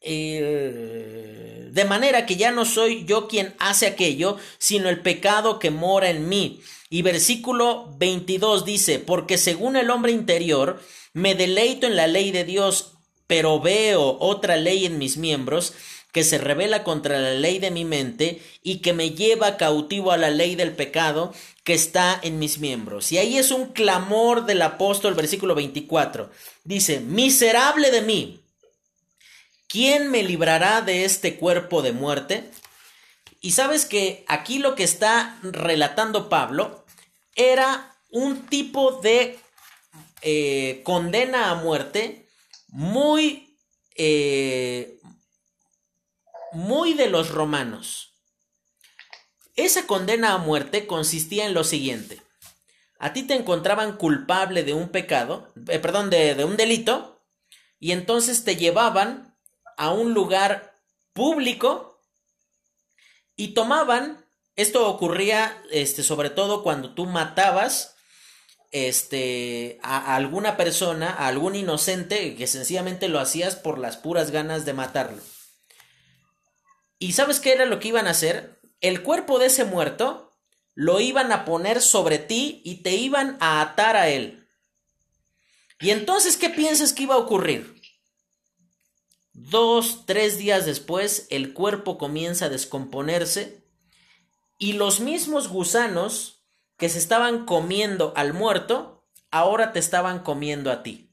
eh, 0.00 1.68
de 1.70 1.84
manera 1.84 2.26
que 2.26 2.36
ya 2.36 2.50
no 2.50 2.64
soy 2.64 3.04
yo 3.04 3.28
quien 3.28 3.54
hace 3.60 3.86
aquello, 3.86 4.36
sino 4.58 4.88
el 4.88 5.00
pecado 5.00 5.60
que 5.60 5.70
mora 5.70 6.10
en 6.10 6.28
mí. 6.28 6.62
Y 6.90 7.02
versículo 7.02 7.94
22 7.96 8.64
dice, 8.64 8.98
porque 8.98 9.38
según 9.38 9.76
el 9.76 9.88
hombre 9.88 10.10
interior, 10.12 10.82
me 11.14 11.36
deleito 11.36 11.86
en 11.86 11.94
la 11.94 12.08
ley 12.08 12.32
de 12.32 12.44
Dios, 12.44 12.94
pero 13.26 13.60
veo 13.60 14.18
otra 14.20 14.56
ley 14.56 14.84
en 14.84 14.98
mis 14.98 15.16
miembros, 15.16 15.72
que 16.12 16.24
se 16.24 16.38
revela 16.38 16.84
contra 16.84 17.18
la 17.18 17.32
ley 17.32 17.58
de 17.58 17.70
mi 17.70 17.84
mente 17.84 18.42
y 18.62 18.78
que 18.78 18.92
me 18.92 19.10
lleva 19.10 19.56
cautivo 19.56 20.12
a 20.12 20.18
la 20.18 20.30
ley 20.30 20.54
del 20.54 20.72
pecado 20.72 21.32
que 21.64 21.74
está 21.74 22.18
en 22.22 22.38
mis 22.38 22.58
miembros. 22.58 23.10
Y 23.12 23.18
ahí 23.18 23.38
es 23.38 23.50
un 23.50 23.72
clamor 23.72 24.44
del 24.44 24.62
apóstol, 24.62 25.14
versículo 25.14 25.54
24. 25.54 26.30
Dice, 26.64 27.00
miserable 27.00 27.90
de 27.90 28.02
mí, 28.02 28.40
¿quién 29.68 30.10
me 30.10 30.22
librará 30.22 30.82
de 30.82 31.04
este 31.04 31.36
cuerpo 31.36 31.80
de 31.82 31.92
muerte? 31.92 32.50
Y 33.40 33.52
sabes 33.52 33.86
que 33.86 34.24
aquí 34.28 34.58
lo 34.58 34.74
que 34.74 34.84
está 34.84 35.38
relatando 35.42 36.28
Pablo 36.28 36.84
era 37.34 37.96
un 38.10 38.46
tipo 38.46 39.00
de 39.00 39.38
eh, 40.20 40.82
condena 40.84 41.50
a 41.50 41.54
muerte 41.54 42.28
muy, 42.68 43.56
eh, 43.96 44.98
muy 46.52 46.94
de 46.94 47.08
los 47.08 47.30
romanos. 47.30 48.14
Esa 49.56 49.86
condena 49.86 50.32
a 50.32 50.38
muerte 50.38 50.86
consistía 50.86 51.46
en 51.46 51.54
lo 51.54 51.64
siguiente. 51.64 52.22
A 52.98 53.12
ti 53.12 53.24
te 53.24 53.34
encontraban 53.34 53.96
culpable 53.96 54.62
de 54.62 54.74
un 54.74 54.88
pecado, 54.88 55.52
eh, 55.68 55.78
perdón, 55.78 56.08
de, 56.08 56.34
de 56.34 56.44
un 56.44 56.56
delito, 56.56 57.20
y 57.78 57.92
entonces 57.92 58.44
te 58.44 58.56
llevaban 58.56 59.36
a 59.76 59.90
un 59.90 60.14
lugar 60.14 60.78
público 61.12 62.00
y 63.36 63.54
tomaban, 63.54 64.24
esto 64.56 64.88
ocurría 64.88 65.62
este, 65.70 66.02
sobre 66.02 66.30
todo 66.30 66.62
cuando 66.62 66.94
tú 66.94 67.06
matabas 67.06 67.96
este, 68.70 69.78
a, 69.82 70.14
alguna 70.16 70.56
persona, 70.56 71.10
a 71.10 71.28
algún 71.28 71.56
inocente, 71.56 72.34
que 72.36 72.46
sencillamente 72.46 73.08
lo 73.08 73.20
hacías 73.20 73.56
por 73.56 73.78
las 73.78 73.96
puras 73.96 74.30
ganas 74.30 74.64
de 74.64 74.72
matarlo. 74.72 75.22
¿Y 77.02 77.14
sabes 77.14 77.40
qué 77.40 77.52
era 77.52 77.64
lo 77.64 77.80
que 77.80 77.88
iban 77.88 78.06
a 78.06 78.10
hacer? 78.10 78.60
El 78.80 79.02
cuerpo 79.02 79.40
de 79.40 79.46
ese 79.46 79.64
muerto 79.64 80.30
lo 80.74 81.00
iban 81.00 81.32
a 81.32 81.44
poner 81.44 81.82
sobre 81.82 82.18
ti 82.18 82.62
y 82.64 82.76
te 82.84 82.94
iban 82.94 83.36
a 83.40 83.60
atar 83.60 83.96
a 83.96 84.08
él. 84.08 84.46
Y 85.80 85.90
entonces, 85.90 86.36
¿qué 86.36 86.48
piensas 86.48 86.92
que 86.92 87.02
iba 87.02 87.16
a 87.16 87.18
ocurrir? 87.18 87.74
Dos, 89.32 90.06
tres 90.06 90.38
días 90.38 90.64
después, 90.64 91.26
el 91.30 91.54
cuerpo 91.54 91.98
comienza 91.98 92.44
a 92.44 92.50
descomponerse 92.50 93.66
y 94.60 94.74
los 94.74 95.00
mismos 95.00 95.48
gusanos 95.48 96.44
que 96.76 96.88
se 96.88 96.98
estaban 96.98 97.46
comiendo 97.46 98.12
al 98.14 98.32
muerto, 98.32 99.08
ahora 99.32 99.72
te 99.72 99.80
estaban 99.80 100.20
comiendo 100.20 100.70
a 100.70 100.84
ti. 100.84 101.10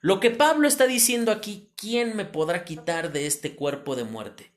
Lo 0.00 0.20
que 0.20 0.30
Pablo 0.30 0.68
está 0.68 0.86
diciendo 0.86 1.32
aquí, 1.32 1.72
¿quién 1.74 2.14
me 2.14 2.24
podrá 2.24 2.64
quitar 2.64 3.10
de 3.10 3.26
este 3.26 3.56
cuerpo 3.56 3.96
de 3.96 4.04
muerte? 4.04 4.51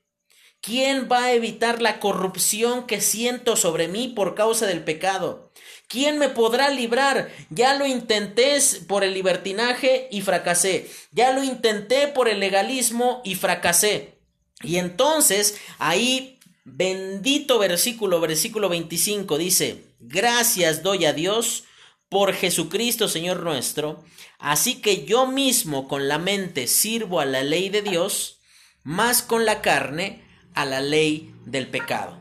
¿Quién 0.60 1.08
va 1.10 1.24
a 1.24 1.32
evitar 1.32 1.80
la 1.80 2.00
corrupción 2.00 2.86
que 2.86 3.00
siento 3.00 3.56
sobre 3.56 3.88
mí 3.88 4.08
por 4.08 4.34
causa 4.34 4.66
del 4.66 4.82
pecado? 4.82 5.52
¿Quién 5.88 6.18
me 6.18 6.28
podrá 6.28 6.70
librar? 6.70 7.30
Ya 7.50 7.74
lo 7.74 7.86
intenté 7.86 8.58
por 8.88 9.04
el 9.04 9.14
libertinaje 9.14 10.08
y 10.10 10.22
fracasé. 10.22 10.90
Ya 11.12 11.32
lo 11.32 11.44
intenté 11.44 12.08
por 12.08 12.28
el 12.28 12.40
legalismo 12.40 13.20
y 13.24 13.36
fracasé. 13.36 14.18
Y 14.62 14.78
entonces 14.78 15.60
ahí 15.78 16.36
Bendito 16.68 17.60
versículo, 17.60 18.20
versículo 18.20 18.68
25 18.68 19.38
dice, 19.38 19.84
gracias 20.00 20.82
doy 20.82 21.04
a 21.04 21.12
Dios 21.12 21.62
por 22.08 22.34
Jesucristo 22.34 23.06
Señor 23.06 23.44
nuestro, 23.44 24.02
así 24.40 24.80
que 24.80 25.04
yo 25.04 25.28
mismo 25.28 25.86
con 25.86 26.08
la 26.08 26.18
mente 26.18 26.66
sirvo 26.66 27.20
a 27.20 27.24
la 27.24 27.44
ley 27.44 27.68
de 27.68 27.82
Dios, 27.82 28.40
más 28.82 29.22
con 29.22 29.44
la 29.44 29.62
carne 29.62 30.25
a 30.56 30.64
la 30.64 30.80
ley 30.80 31.32
del 31.44 31.68
pecado. 31.68 32.18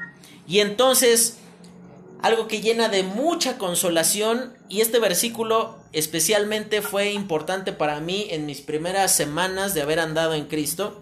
Y 0.48 0.60
entonces, 0.60 1.38
algo 2.22 2.48
que 2.48 2.62
llena 2.62 2.90
de 2.90 3.02
mucha 3.02 3.58
consolación, 3.58 4.54
y 4.70 4.82
este 4.82 5.00
versículo 5.00 5.78
especialmente 5.92 6.82
fue 6.82 7.12
importante 7.14 7.72
para 7.74 8.00
mí 8.00 8.28
en 8.30 8.46
mis 8.46 8.62
primeras 8.62 9.16
semanas 9.16 9.74
de 9.74 9.82
haber 9.82 10.00
andado 10.00 10.34
en 10.36 10.46
Cristo. 10.46 11.02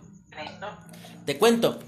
Te 1.26 1.38
cuento, 1.38 1.80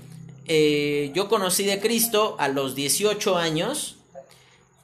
eh, 0.48 1.12
yo 1.14 1.30
conocí 1.30 1.64
de 1.64 1.80
Cristo 1.80 2.36
a 2.40 2.48
los 2.48 2.76
18 2.76 3.38
años 3.38 3.98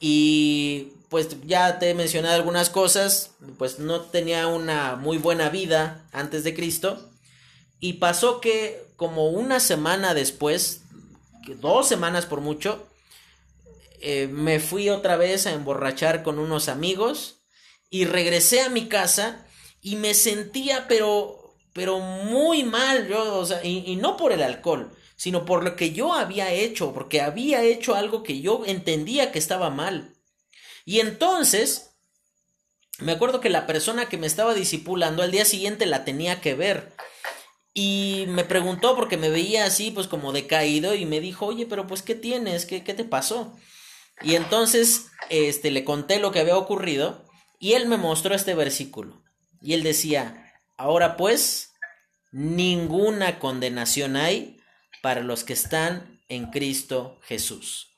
y 0.00 0.92
pues 1.08 1.36
ya 1.44 1.78
te 1.78 1.90
he 1.90 1.94
mencionado 1.94 2.36
algunas 2.36 2.70
cosas, 2.70 3.32
pues 3.58 3.78
no 3.78 4.00
tenía 4.02 4.46
una 4.46 4.96
muy 4.96 5.18
buena 5.18 5.48
vida 5.48 6.04
antes 6.12 6.44
de 6.44 6.54
Cristo 6.54 7.11
y 7.82 7.94
pasó 7.94 8.40
que 8.40 8.86
como 8.94 9.28
una 9.28 9.58
semana 9.58 10.14
después, 10.14 10.82
dos 11.60 11.88
semanas 11.88 12.26
por 12.26 12.40
mucho, 12.40 12.86
eh, 14.00 14.28
me 14.30 14.60
fui 14.60 14.88
otra 14.88 15.16
vez 15.16 15.48
a 15.48 15.52
emborrachar 15.52 16.22
con 16.22 16.38
unos 16.38 16.68
amigos 16.68 17.40
y 17.90 18.04
regresé 18.04 18.60
a 18.60 18.68
mi 18.68 18.86
casa 18.86 19.44
y 19.80 19.96
me 19.96 20.14
sentía 20.14 20.86
pero 20.86 21.56
pero 21.72 21.98
muy 21.98 22.62
mal 22.62 23.08
yo, 23.08 23.44
sea, 23.44 23.64
y 23.64 23.96
no 23.96 24.16
por 24.16 24.30
el 24.30 24.42
alcohol, 24.42 24.94
sino 25.16 25.44
por 25.44 25.64
lo 25.64 25.74
que 25.74 25.92
yo 25.92 26.12
había 26.12 26.52
hecho, 26.52 26.92
porque 26.92 27.20
había 27.20 27.62
hecho 27.64 27.96
algo 27.96 28.22
que 28.22 28.40
yo 28.40 28.62
entendía 28.64 29.32
que 29.32 29.38
estaba 29.40 29.70
mal. 29.70 30.14
Y 30.84 31.00
entonces, 31.00 31.94
me 32.98 33.12
acuerdo 33.12 33.40
que 33.40 33.50
la 33.50 33.66
persona 33.66 34.08
que 34.08 34.18
me 34.18 34.26
estaba 34.26 34.54
disipulando 34.54 35.22
al 35.22 35.32
día 35.32 35.44
siguiente 35.44 35.86
la 35.86 36.04
tenía 36.04 36.40
que 36.40 36.54
ver. 36.54 36.92
Y 37.74 38.24
me 38.28 38.44
preguntó 38.44 38.94
porque 38.94 39.16
me 39.16 39.30
veía 39.30 39.64
así, 39.64 39.90
pues 39.90 40.06
como 40.06 40.32
decaído, 40.32 40.94
y 40.94 41.06
me 41.06 41.20
dijo, 41.20 41.46
oye, 41.46 41.66
pero 41.66 41.86
pues, 41.86 42.02
¿qué 42.02 42.14
tienes? 42.14 42.66
¿Qué, 42.66 42.84
qué 42.84 42.94
te 42.94 43.04
pasó? 43.04 43.56
Y 44.20 44.34
entonces, 44.34 45.06
este, 45.30 45.70
le 45.70 45.84
conté 45.84 46.18
lo 46.18 46.32
que 46.32 46.40
había 46.40 46.56
ocurrido, 46.56 47.24
y 47.58 47.72
él 47.72 47.86
me 47.86 47.96
mostró 47.96 48.34
este 48.34 48.54
versículo. 48.54 49.22
Y 49.60 49.74
él 49.74 49.82
decía, 49.82 50.52
ahora 50.76 51.16
pues, 51.16 51.72
ninguna 52.30 53.38
condenación 53.38 54.16
hay 54.16 54.60
para 55.02 55.22
los 55.22 55.44
que 55.44 55.52
están 55.52 56.20
en 56.28 56.50
Cristo 56.50 57.20
Jesús. 57.22 57.88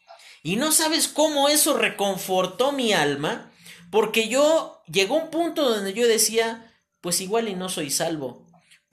Y 0.43 0.57
no 0.57 0.73
sabes 0.73 1.09
cómo 1.09 1.49
eso 1.49 1.77
reconfortó 1.79 2.73
mi 2.73 2.93
alma, 2.93 3.51
porque 3.91 4.29
yo 4.29 4.83
llegó 4.87 5.17
un 5.17 5.31
punto 5.31 5.69
donde 5.69 5.95
yo 5.95 6.07
decía, 6.07 6.71
pues 7.01 7.21
igual 7.21 7.49
y 7.49 7.55
no 7.55 7.69
soy 7.69 7.91
salvo, 7.91 8.44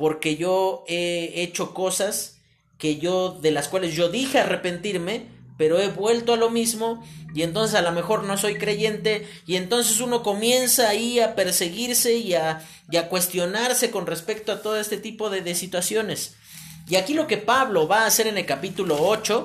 porque 0.01 0.35
yo 0.35 0.83
he 0.87 1.43
hecho 1.43 1.75
cosas 1.75 2.39
que 2.79 2.97
yo 2.97 3.37
de 3.39 3.51
las 3.51 3.67
cuales 3.67 3.93
yo 3.93 4.09
dije 4.09 4.39
arrepentirme, 4.39 5.27
pero 5.59 5.79
he 5.79 5.89
vuelto 5.89 6.33
a 6.33 6.37
lo 6.37 6.49
mismo 6.49 7.05
y 7.35 7.43
entonces 7.43 7.75
a 7.75 7.83
lo 7.83 7.91
mejor 7.91 8.23
no 8.23 8.35
soy 8.35 8.55
creyente 8.55 9.27
y 9.45 9.57
entonces 9.57 9.99
uno 9.99 10.23
comienza 10.23 10.89
ahí 10.89 11.19
a 11.19 11.35
perseguirse 11.35 12.15
y 12.15 12.33
a, 12.33 12.65
cuestionarse 13.11 13.91
con 13.91 14.07
respecto 14.07 14.51
a 14.51 14.63
todo 14.63 14.79
este 14.79 14.97
tipo 14.97 15.29
de, 15.29 15.41
de 15.41 15.53
situaciones. 15.53 16.33
Y 16.89 16.95
aquí 16.95 17.13
lo 17.13 17.27
que 17.27 17.37
Pablo 17.37 17.87
va 17.87 18.01
a 18.01 18.07
hacer 18.07 18.25
en 18.25 18.39
el 18.39 18.47
capítulo 18.47 18.97
8, 19.07 19.43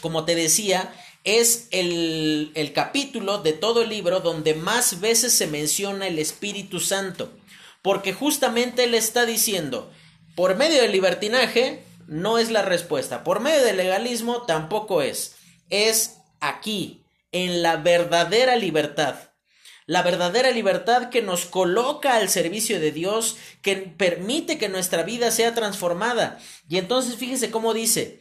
como 0.00 0.24
te 0.24 0.34
decía, 0.34 0.92
es 1.22 1.68
el, 1.70 2.50
el, 2.56 2.72
capítulo 2.72 3.38
de 3.38 3.52
todo 3.52 3.82
el 3.82 3.90
libro 3.90 4.18
donde 4.18 4.54
más 4.54 4.98
veces 4.98 5.32
se 5.34 5.46
menciona 5.46 6.08
el 6.08 6.18
Espíritu 6.18 6.80
Santo. 6.80 7.30
Porque 7.82 8.12
justamente 8.12 8.84
él 8.84 8.94
está 8.94 9.26
diciendo, 9.26 9.90
por 10.34 10.56
medio 10.56 10.82
del 10.82 10.92
libertinaje 10.92 11.84
no 12.06 12.38
es 12.38 12.50
la 12.50 12.62
respuesta, 12.62 13.24
por 13.24 13.40
medio 13.40 13.64
del 13.64 13.76
legalismo 13.76 14.42
tampoco 14.42 15.02
es. 15.02 15.36
Es 15.70 16.18
aquí, 16.40 17.04
en 17.32 17.62
la 17.62 17.76
verdadera 17.76 18.56
libertad 18.56 19.28
la 19.88 20.02
verdadera 20.02 20.50
libertad 20.50 21.08
que 21.08 21.22
nos 21.22 21.46
coloca 21.46 22.16
al 22.16 22.28
servicio 22.28 22.78
de 22.78 22.92
Dios, 22.92 23.38
que 23.62 23.74
permite 23.76 24.58
que 24.58 24.68
nuestra 24.68 25.02
vida 25.02 25.30
sea 25.30 25.54
transformada. 25.54 26.38
Y 26.68 26.76
entonces 26.76 27.16
fíjese 27.16 27.50
cómo 27.50 27.72
dice, 27.72 28.20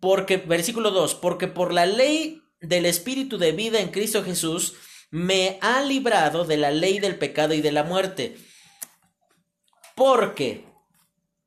porque, 0.00 0.36
versículo 0.36 0.90
2, 0.90 1.14
porque 1.14 1.48
por 1.48 1.72
la 1.72 1.86
ley 1.86 2.42
del 2.60 2.84
Espíritu 2.84 3.38
de 3.38 3.52
vida 3.52 3.80
en 3.80 3.88
Cristo 3.88 4.22
Jesús, 4.22 4.74
me 5.10 5.58
ha 5.62 5.80
librado 5.80 6.44
de 6.44 6.58
la 6.58 6.70
ley 6.70 7.00
del 7.00 7.16
pecado 7.16 7.54
y 7.54 7.62
de 7.62 7.72
la 7.72 7.84
muerte. 7.84 8.36
Porque 9.98 10.64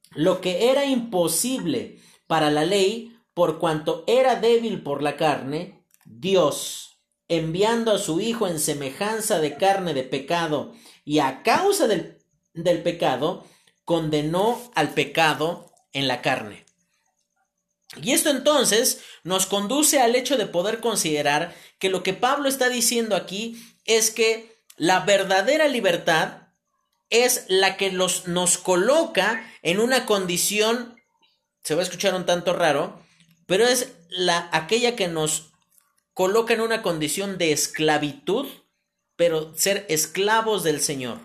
lo 0.10 0.42
que 0.42 0.72
era 0.72 0.84
imposible 0.84 2.02
para 2.28 2.52
la 2.52 2.66
ley, 2.66 3.18
por 3.34 3.60
cuanto 3.60 4.04
era 4.08 4.36
débil 4.36 4.84
por 4.84 5.02
la 5.02 5.16
carne, 5.16 5.86
Dios 6.04 7.00
enviando 7.30 7.94
a 7.94 7.98
su 7.98 8.20
Hijo 8.20 8.50
en 8.50 8.60
semejanza 8.60 9.40
de 9.40 9.56
carne 9.56 9.94
de 9.94 10.04
pecado, 10.04 10.74
y 11.06 11.20
a 11.20 11.44
causa 11.44 11.88
del, 11.88 12.18
del 12.54 12.84
pecado, 12.84 13.46
condenó 13.86 14.62
al 14.76 14.90
pecado 14.90 15.72
en 15.94 16.10
la 16.10 16.22
carne. 16.22 16.66
Y 18.02 18.12
esto 18.12 18.32
entonces 18.32 19.02
nos 19.24 19.46
conduce 19.46 20.02
al 20.02 20.14
hecho 20.14 20.36
de 20.36 20.46
poder 20.46 20.82
considerar 20.82 21.56
que 21.80 21.90
lo 21.90 22.04
que 22.04 22.14
Pablo 22.14 22.50
está 22.50 22.68
diciendo 22.68 23.16
aquí 23.16 23.64
es 23.86 24.12
que 24.12 24.62
la 24.76 25.00
verdadera 25.00 25.70
libertad 25.70 26.41
es 27.12 27.46
la 27.48 27.78
que 27.78 27.92
los, 27.92 28.28
nos 28.28 28.58
coloca 28.58 29.46
en 29.62 29.80
una 29.80 30.06
condición, 30.06 31.00
se 31.64 31.76
va 31.76 31.82
a 31.82 31.84
escuchar 31.84 32.16
un 32.16 32.26
tanto 32.26 32.54
raro, 32.54 33.00
pero 33.46 33.68
es 33.68 33.94
la, 34.10 34.50
aquella 34.52 34.96
que 34.96 35.08
nos 35.08 35.52
coloca 36.14 36.54
en 36.54 36.62
una 36.62 36.82
condición 36.82 37.38
de 37.38 37.52
esclavitud, 37.52 38.48
pero 39.16 39.56
ser 39.56 39.86
esclavos 39.90 40.64
del 40.64 40.82
Señor. 40.82 41.20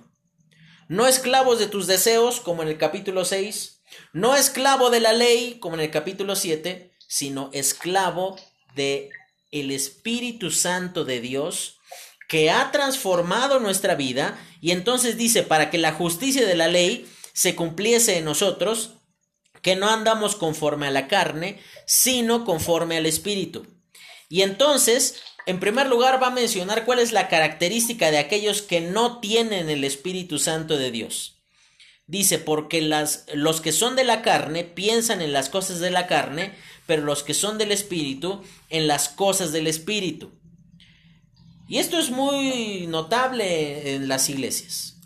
No 0.89 1.07
esclavos 1.07 1.59
de 1.59 1.67
tus 1.67 1.87
deseos, 1.87 2.41
como 2.41 2.63
en 2.63 2.69
el 2.69 2.79
capítulo 2.79 3.25
6, 3.25 3.83
no 4.13 4.37
esclavo 4.37 4.91
de 4.91 5.01
la 5.01 5.13
ley, 5.13 5.59
como 5.61 5.77
en 5.77 5.83
el 5.83 5.91
capítulo 5.91 6.37
7, 6.37 6.93
sino 7.09 7.51
esclavo 7.53 8.37
de 8.75 9.11
el 9.51 9.71
Espíritu 9.71 10.51
Santo 10.51 11.05
de 11.05 11.21
Dios 11.21 11.76
que 12.29 12.51
ha 12.51 12.71
transformado 12.73 13.61
nuestra 13.61 13.95
vida 13.95 14.39
y 14.61 14.73
entonces 14.73 15.17
dice 15.17 15.43
para 15.43 15.71
que 15.71 15.79
la 15.79 15.93
justicia 15.93 16.47
de 16.47 16.57
la 16.57 16.69
ley 16.69 17.07
se 17.33 17.55
cumpliese 17.55 18.19
en 18.19 18.25
nosotros, 18.25 18.95
que 19.63 19.77
no 19.77 19.91
andamos 19.91 20.37
conforme 20.37 20.87
a 20.87 20.91
la 20.91 21.09
carne, 21.09 21.61
sino 21.87 22.45
conforme 22.45 22.97
al 22.97 23.07
Espíritu. 23.07 23.67
Y 24.29 24.43
entonces, 24.43 25.23
en 25.45 25.61
primer 25.61 25.87
lugar, 25.87 26.23
va 26.23 26.29
a 26.29 26.31
mencionar 26.31 26.85
cuál 26.85 26.99
es 26.99 27.13
la 27.13 27.29
característica 27.29 28.11
de 28.11 28.19
aquellos 28.19 28.63
que 28.63 28.81
no 28.81 29.21
tienen 29.21 29.69
el 29.71 29.85
Espíritu 29.85 30.39
Santo 30.39 30.79
de 30.79 30.91
Dios. 30.91 31.37
Dice, 32.07 32.39
porque 32.39 32.81
las, 32.81 33.27
los 33.35 33.61
que 33.61 33.73
son 33.73 33.97
de 33.97 34.05
la 34.05 34.23
carne 34.23 34.65
piensan 34.65 35.21
en 35.21 35.33
las 35.33 35.49
cosas 35.49 35.81
de 35.81 35.91
la 35.91 36.07
carne, 36.07 36.55
pero 36.87 37.03
los 37.03 37.23
que 37.23 37.35
son 37.35 37.59
del 37.59 37.73
Espíritu 37.73 38.43
en 38.71 38.87
las 38.87 39.09
cosas 39.09 39.53
del 39.53 39.67
Espíritu. 39.67 40.33
Y 41.69 41.79
esto 41.79 41.99
es 41.99 42.11
muy 42.11 42.87
notable 42.87 43.95
en 43.95 44.09
las 44.09 44.29
iglesias. 44.29 44.97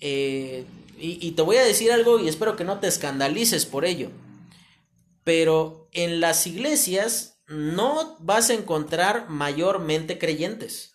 Eh, 0.00 0.64
y, 0.98 1.26
y 1.26 1.32
te 1.32 1.42
voy 1.42 1.56
a 1.56 1.64
decir 1.64 1.92
algo 1.92 2.18
y 2.18 2.28
espero 2.28 2.56
que 2.56 2.64
no 2.64 2.80
te 2.80 2.88
escandalices 2.88 3.66
por 3.66 3.84
ello. 3.84 4.10
Pero 5.24 5.88
en 5.92 6.20
las 6.20 6.46
iglesias 6.46 7.38
no 7.46 8.16
vas 8.20 8.50
a 8.50 8.54
encontrar 8.54 9.28
mayormente 9.28 10.18
creyentes. 10.18 10.94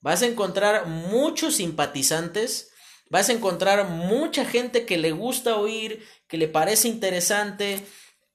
Vas 0.00 0.22
a 0.22 0.26
encontrar 0.26 0.86
muchos 0.86 1.56
simpatizantes, 1.56 2.70
vas 3.08 3.28
a 3.28 3.32
encontrar 3.32 3.88
mucha 3.88 4.44
gente 4.44 4.84
que 4.84 4.98
le 4.98 5.12
gusta 5.12 5.56
oír, 5.56 6.04
que 6.28 6.38
le 6.38 6.48
parece 6.48 6.88
interesante, 6.88 7.84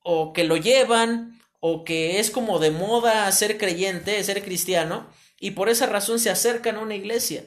o 0.03 0.31
que 0.33 0.43
lo 0.43 0.55
llevan, 0.55 1.41
o 1.59 1.83
que 1.83 2.19
es 2.19 2.31
como 2.31 2.59
de 2.59 2.71
moda 2.71 3.29
ser 3.31 3.57
creyente, 3.57 4.23
ser 4.23 4.43
cristiano, 4.43 5.09
y 5.39 5.51
por 5.51 5.69
esa 5.69 5.85
razón 5.85 6.19
se 6.19 6.29
acercan 6.29 6.77
a 6.77 6.81
una 6.81 6.95
iglesia. 6.95 7.45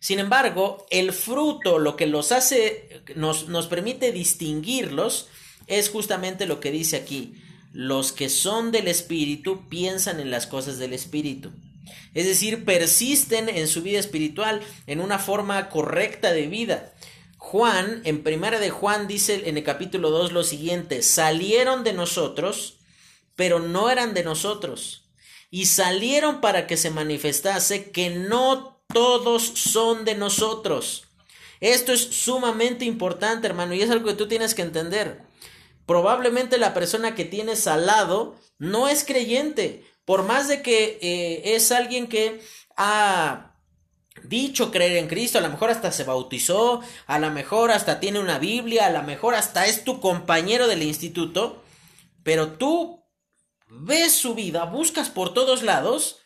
Sin 0.00 0.18
embargo, 0.18 0.86
el 0.90 1.12
fruto, 1.12 1.78
lo 1.78 1.96
que 1.96 2.06
los 2.06 2.30
hace, 2.30 3.02
nos, 3.16 3.48
nos 3.48 3.66
permite 3.66 4.12
distinguirlos, 4.12 5.28
es 5.66 5.90
justamente 5.90 6.46
lo 6.46 6.60
que 6.60 6.70
dice 6.70 6.96
aquí. 6.96 7.34
Los 7.72 8.12
que 8.12 8.28
son 8.28 8.70
del 8.70 8.86
Espíritu 8.88 9.68
piensan 9.68 10.20
en 10.20 10.30
las 10.30 10.46
cosas 10.46 10.78
del 10.78 10.92
Espíritu. 10.92 11.50
Es 12.14 12.26
decir, 12.26 12.64
persisten 12.64 13.48
en 13.48 13.66
su 13.66 13.82
vida 13.82 13.98
espiritual, 13.98 14.60
en 14.86 15.00
una 15.00 15.18
forma 15.18 15.68
correcta 15.68 16.32
de 16.32 16.46
vida. 16.46 16.92
Juan, 17.36 18.02
en 18.04 18.22
primera 18.22 18.60
de 18.60 18.70
Juan, 18.70 19.08
dice 19.08 19.48
en 19.48 19.56
el 19.56 19.64
capítulo 19.64 20.10
2 20.10 20.32
lo 20.32 20.44
siguiente, 20.44 21.02
salieron 21.02 21.82
de 21.84 21.92
nosotros, 21.92 22.78
pero 23.36 23.58
no 23.58 23.90
eran 23.90 24.14
de 24.14 24.24
nosotros 24.24 25.07
y 25.50 25.66
salieron 25.66 26.40
para 26.40 26.66
que 26.66 26.76
se 26.76 26.90
manifestase 26.90 27.90
que 27.90 28.10
no 28.10 28.82
todos 28.92 29.42
son 29.42 30.04
de 30.04 30.14
nosotros. 30.14 31.04
Esto 31.60 31.92
es 31.92 32.02
sumamente 32.02 32.84
importante, 32.84 33.46
hermano, 33.46 33.74
y 33.74 33.82
es 33.82 33.90
algo 33.90 34.06
que 34.06 34.14
tú 34.14 34.28
tienes 34.28 34.54
que 34.54 34.62
entender. 34.62 35.22
Probablemente 35.86 36.58
la 36.58 36.74
persona 36.74 37.14
que 37.14 37.24
tienes 37.24 37.66
al 37.66 37.86
lado 37.86 38.36
no 38.58 38.88
es 38.88 39.04
creyente, 39.04 39.84
por 40.04 40.22
más 40.22 40.48
de 40.48 40.62
que 40.62 40.98
eh, 41.00 41.54
es 41.54 41.72
alguien 41.72 42.08
que 42.08 42.40
ha 42.76 43.56
dicho 44.24 44.70
creer 44.70 44.96
en 44.96 45.08
Cristo, 45.08 45.38
a 45.38 45.42
lo 45.42 45.50
mejor 45.50 45.70
hasta 45.70 45.92
se 45.92 46.04
bautizó, 46.04 46.80
a 47.06 47.18
lo 47.18 47.30
mejor 47.30 47.70
hasta 47.70 48.00
tiene 48.00 48.18
una 48.18 48.38
Biblia, 48.38 48.86
a 48.86 48.90
lo 48.90 49.02
mejor 49.02 49.34
hasta 49.34 49.66
es 49.66 49.84
tu 49.84 50.00
compañero 50.00 50.66
del 50.66 50.82
instituto, 50.82 51.62
pero 52.22 52.52
tú 52.52 52.97
ves 53.70 54.12
su 54.12 54.34
vida, 54.34 54.64
buscas 54.64 55.10
por 55.10 55.34
todos 55.34 55.62
lados 55.62 56.20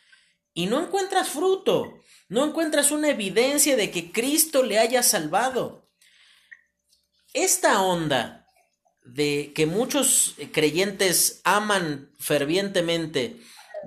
y 0.55 0.67
no 0.67 0.81
encuentras 0.83 1.29
fruto, 1.29 2.01
no 2.29 2.45
encuentras 2.45 2.91
una 2.91 3.11
evidencia 3.11 3.77
de 3.77 3.91
que 3.91 4.13
Cristo 4.13 4.63
le 4.63 4.79
haya 4.79 5.03
salvado. 5.03 5.89
Esta 7.33 7.83
onda 7.83 8.47
de 9.05 9.53
que 9.55 9.67
muchos 9.67 10.35
creyentes 10.53 11.41
aman 11.45 12.13
fervientemente, 12.19 13.41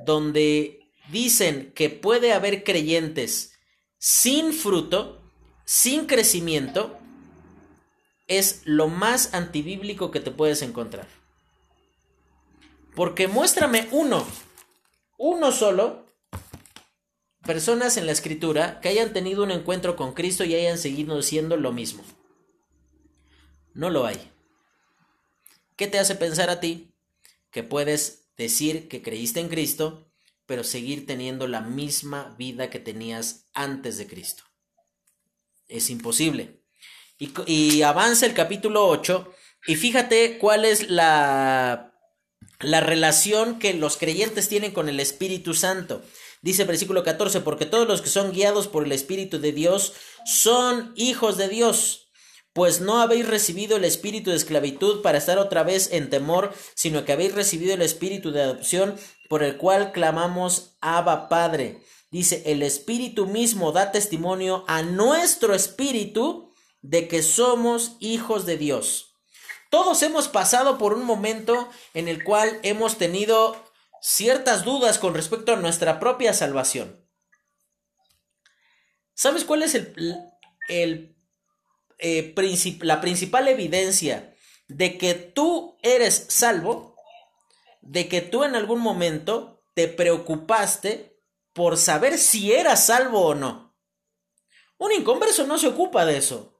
donde 0.05 0.89
dicen 1.09 1.71
que 1.73 1.89
puede 1.89 2.33
haber 2.33 2.63
creyentes 2.63 3.53
sin 3.97 4.53
fruto, 4.53 5.21
sin 5.65 6.05
crecimiento, 6.05 6.99
es 8.27 8.61
lo 8.65 8.87
más 8.87 9.33
antibíblico 9.33 10.11
que 10.11 10.19
te 10.19 10.31
puedes 10.31 10.61
encontrar. 10.61 11.07
Porque 12.95 13.27
muéstrame 13.27 13.87
uno, 13.91 14.25
uno 15.17 15.51
solo, 15.51 16.05
personas 17.45 17.97
en 17.97 18.05
la 18.05 18.13
escritura 18.13 18.79
que 18.79 18.89
hayan 18.89 19.11
tenido 19.11 19.43
un 19.43 19.51
encuentro 19.51 19.95
con 19.95 20.13
Cristo 20.13 20.45
y 20.45 20.55
hayan 20.55 20.77
seguido 20.77 21.21
siendo 21.21 21.57
lo 21.57 21.73
mismo. 21.73 22.03
No 23.73 23.89
lo 23.89 24.05
hay. 24.05 24.31
¿Qué 25.75 25.87
te 25.87 25.99
hace 25.99 26.15
pensar 26.15 26.49
a 26.49 26.61
ti 26.61 26.93
que 27.51 27.63
puedes 27.63 28.29
decir 28.37 28.87
que 28.87 29.01
creíste 29.01 29.41
en 29.41 29.49
Cristo, 29.49 30.09
pero 30.45 30.63
seguir 30.63 31.05
teniendo 31.05 31.47
la 31.47 31.59
misma 31.59 32.33
vida 32.37 32.69
que 32.69 32.79
tenías 32.79 33.49
antes 33.53 33.97
de 33.97 34.07
Cristo? 34.07 34.43
Es 35.67 35.89
imposible. 35.89 36.61
Y, 37.17 37.33
y 37.45 37.81
avanza 37.81 38.25
el 38.25 38.33
capítulo 38.33 38.87
8 38.87 39.33
y 39.67 39.75
fíjate 39.75 40.37
cuál 40.37 40.63
es 40.63 40.89
la 40.89 41.94
la 42.65 42.81
relación 42.81 43.59
que 43.59 43.73
los 43.73 43.97
creyentes 43.97 44.49
tienen 44.49 44.71
con 44.71 44.89
el 44.89 44.99
Espíritu 44.99 45.53
Santo. 45.53 46.01
Dice 46.41 46.63
versículo 46.65 47.03
14, 47.03 47.41
porque 47.41 47.65
todos 47.65 47.87
los 47.87 48.01
que 48.01 48.09
son 48.09 48.31
guiados 48.31 48.67
por 48.67 48.85
el 48.85 48.91
Espíritu 48.91 49.39
de 49.39 49.51
Dios 49.51 49.93
son 50.25 50.93
hijos 50.95 51.37
de 51.37 51.49
Dios, 51.49 52.09
pues 52.53 52.81
no 52.81 53.01
habéis 53.01 53.27
recibido 53.27 53.75
el 53.77 53.83
espíritu 53.83 54.29
de 54.29 54.37
esclavitud 54.37 55.01
para 55.01 55.17
estar 55.17 55.37
otra 55.39 55.63
vez 55.63 55.89
en 55.91 56.09
temor, 56.09 56.53
sino 56.73 57.03
que 57.03 57.11
habéis 57.11 57.33
recibido 57.33 57.73
el 57.73 57.81
espíritu 57.81 58.31
de 58.31 58.43
adopción 58.43 58.95
por 59.27 59.43
el 59.43 59.57
cual 59.57 59.91
clamamos 59.91 60.77
Abba 60.79 61.27
Padre. 61.27 61.81
Dice, 62.11 62.43
el 62.45 62.63
Espíritu 62.63 63.27
mismo 63.27 63.73
da 63.73 63.91
testimonio 63.91 64.63
a 64.67 64.83
nuestro 64.83 65.53
espíritu 65.53 66.49
de 66.81 67.09
que 67.09 67.21
somos 67.21 67.97
hijos 67.99 68.45
de 68.45 68.57
Dios. 68.57 69.14
Todos 69.75 70.03
hemos 70.03 70.29
pasado 70.29 70.77
por 70.77 70.93
un 70.93 71.03
momento 71.03 71.69
en 71.93 72.07
el 72.07 72.23
cual 72.23 72.61
hemos 72.63 72.97
tenido 72.97 73.61
ciertas 74.01 74.63
dudas 74.63 74.99
con 74.99 75.13
respecto 75.13 75.51
a 75.51 75.57
nuestra 75.57 75.99
propia 75.99 76.33
salvación. 76.33 77.05
¿Sabes 79.15 79.43
cuál 79.43 79.63
es 79.63 79.75
eh, 80.69 81.13
la 82.79 83.01
principal 83.01 83.49
evidencia 83.49 84.33
de 84.69 84.97
que 84.97 85.13
tú 85.13 85.77
eres 85.81 86.27
salvo? 86.29 86.95
De 87.81 88.07
que 88.07 88.21
tú 88.21 88.45
en 88.45 88.55
algún 88.55 88.79
momento 88.79 89.61
te 89.73 89.89
preocupaste 89.89 91.21
por 91.51 91.75
saber 91.75 92.17
si 92.17 92.53
eras 92.53 92.85
salvo 92.85 93.25
o 93.25 93.35
no. 93.35 93.75
Un 94.77 94.93
inconverso 94.93 95.45
no 95.45 95.57
se 95.57 95.67
ocupa 95.67 96.05
de 96.05 96.15
eso. 96.15 96.54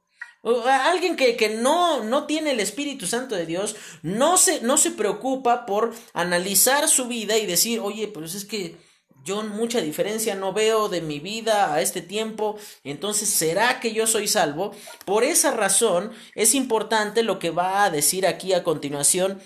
Alguien 0.66 1.16
que, 1.16 1.36
que, 1.36 1.50
no, 1.50 2.04
no 2.04 2.26
tiene 2.26 2.52
el 2.52 2.60
Espíritu 2.60 3.08
Santo 3.08 3.36
de 3.36 3.46
Dios 3.46 3.76
no 4.04 4.38
se, 4.38 4.62
no 4.62 4.78
se 4.78 4.92
preocupa 4.92 5.66
por 5.66 5.94
analizar 6.14 6.88
su 6.88 7.06
vida 7.06 7.38
y 7.38 7.48
decir, 7.48 7.80
oye, 7.80 8.08
pues 8.08 8.36
es 8.36 8.46
que 8.46 8.78
yo 9.24 9.42
mucha 9.42 9.82
diferencia 9.82 10.36
no 10.36 10.54
veo 10.54 10.88
de 10.88 11.02
mi 11.02 11.20
vida 11.20 11.74
a 11.74 11.82
este 11.82 12.02
tiempo, 12.02 12.60
entonces 12.84 13.28
¿será 13.28 13.80
que 13.80 13.92
yo 13.92 14.06
soy 14.06 14.28
salvo? 14.28 14.72
Por 15.04 15.24
esa 15.24 15.50
razón 15.50 16.12
es 16.36 16.54
importante 16.54 17.24
lo 17.24 17.40
que 17.40 17.50
va 17.50 17.84
a 17.84 17.90
decir 17.90 18.28
aquí 18.28 18.54
a 18.54 18.64
continuación 18.64 19.42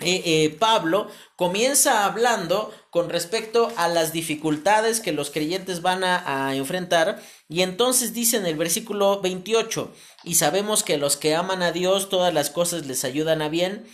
eh, 0.00 0.22
eh, 0.24 0.56
Pablo 0.58 1.08
comienza 1.36 2.04
hablando 2.04 2.74
con 2.94 3.10
respecto 3.10 3.72
a 3.76 3.88
las 3.88 4.12
dificultades 4.12 5.00
que 5.00 5.10
los 5.10 5.32
creyentes 5.32 5.82
van 5.82 6.04
a, 6.04 6.54
enfrentar. 6.54 7.20
Y 7.48 7.62
entonces 7.62 8.14
dice 8.14 8.36
en 8.36 8.46
el 8.46 8.56
versículo 8.56 9.20
28 9.20 9.92
y 10.22 10.36
sabemos 10.36 10.84
que 10.84 10.96
los 10.96 11.16
que 11.16 11.34
aman 11.34 11.64
a 11.64 11.72
Dios 11.72 12.08
todas 12.08 12.32
las 12.32 12.50
cosas 12.50 12.86
les 12.86 13.04
ayudan 13.04 13.42
a 13.42 13.48
bien. 13.48 13.84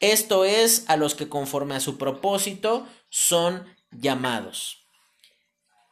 Esto 0.00 0.44
es 0.44 0.82
a 0.88 0.96
los 0.96 1.14
que 1.14 1.28
conforme 1.28 1.76
a 1.76 1.80
su 1.80 1.98
propósito 1.98 2.84
son 3.10 3.64
llamados. 3.92 4.88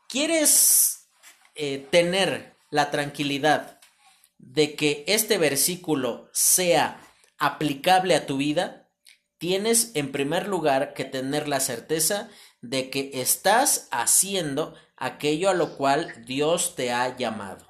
¿quieres 0.09 1.09
eh, 1.55 1.87
tener 1.93 2.57
la 2.71 2.91
tranquilidad 2.91 3.79
de 4.39 4.75
que 4.75 5.05
este 5.07 5.39
versículo 5.39 6.29
sea 6.33 7.01
aplicable 7.39 8.17
a 8.17 8.27
tu 8.27 8.39
vida? 8.39 8.87
tienes 9.39 9.93
en 9.95 10.13
primer 10.13 10.49
lugar 10.49 10.95
que 10.95 11.05
tener 11.05 11.49
la 11.49 11.61
certeza 11.61 12.29
de 12.61 12.91
que 12.91 13.11
estás 13.15 13.89
haciendo 13.91 14.75
aquello 14.97 15.51
a 15.51 15.55
lo 15.55 15.77
cual 15.77 16.25
Dios 16.25 16.75
te 16.75 16.91
ha 16.93 17.17
llamado. 17.17 17.65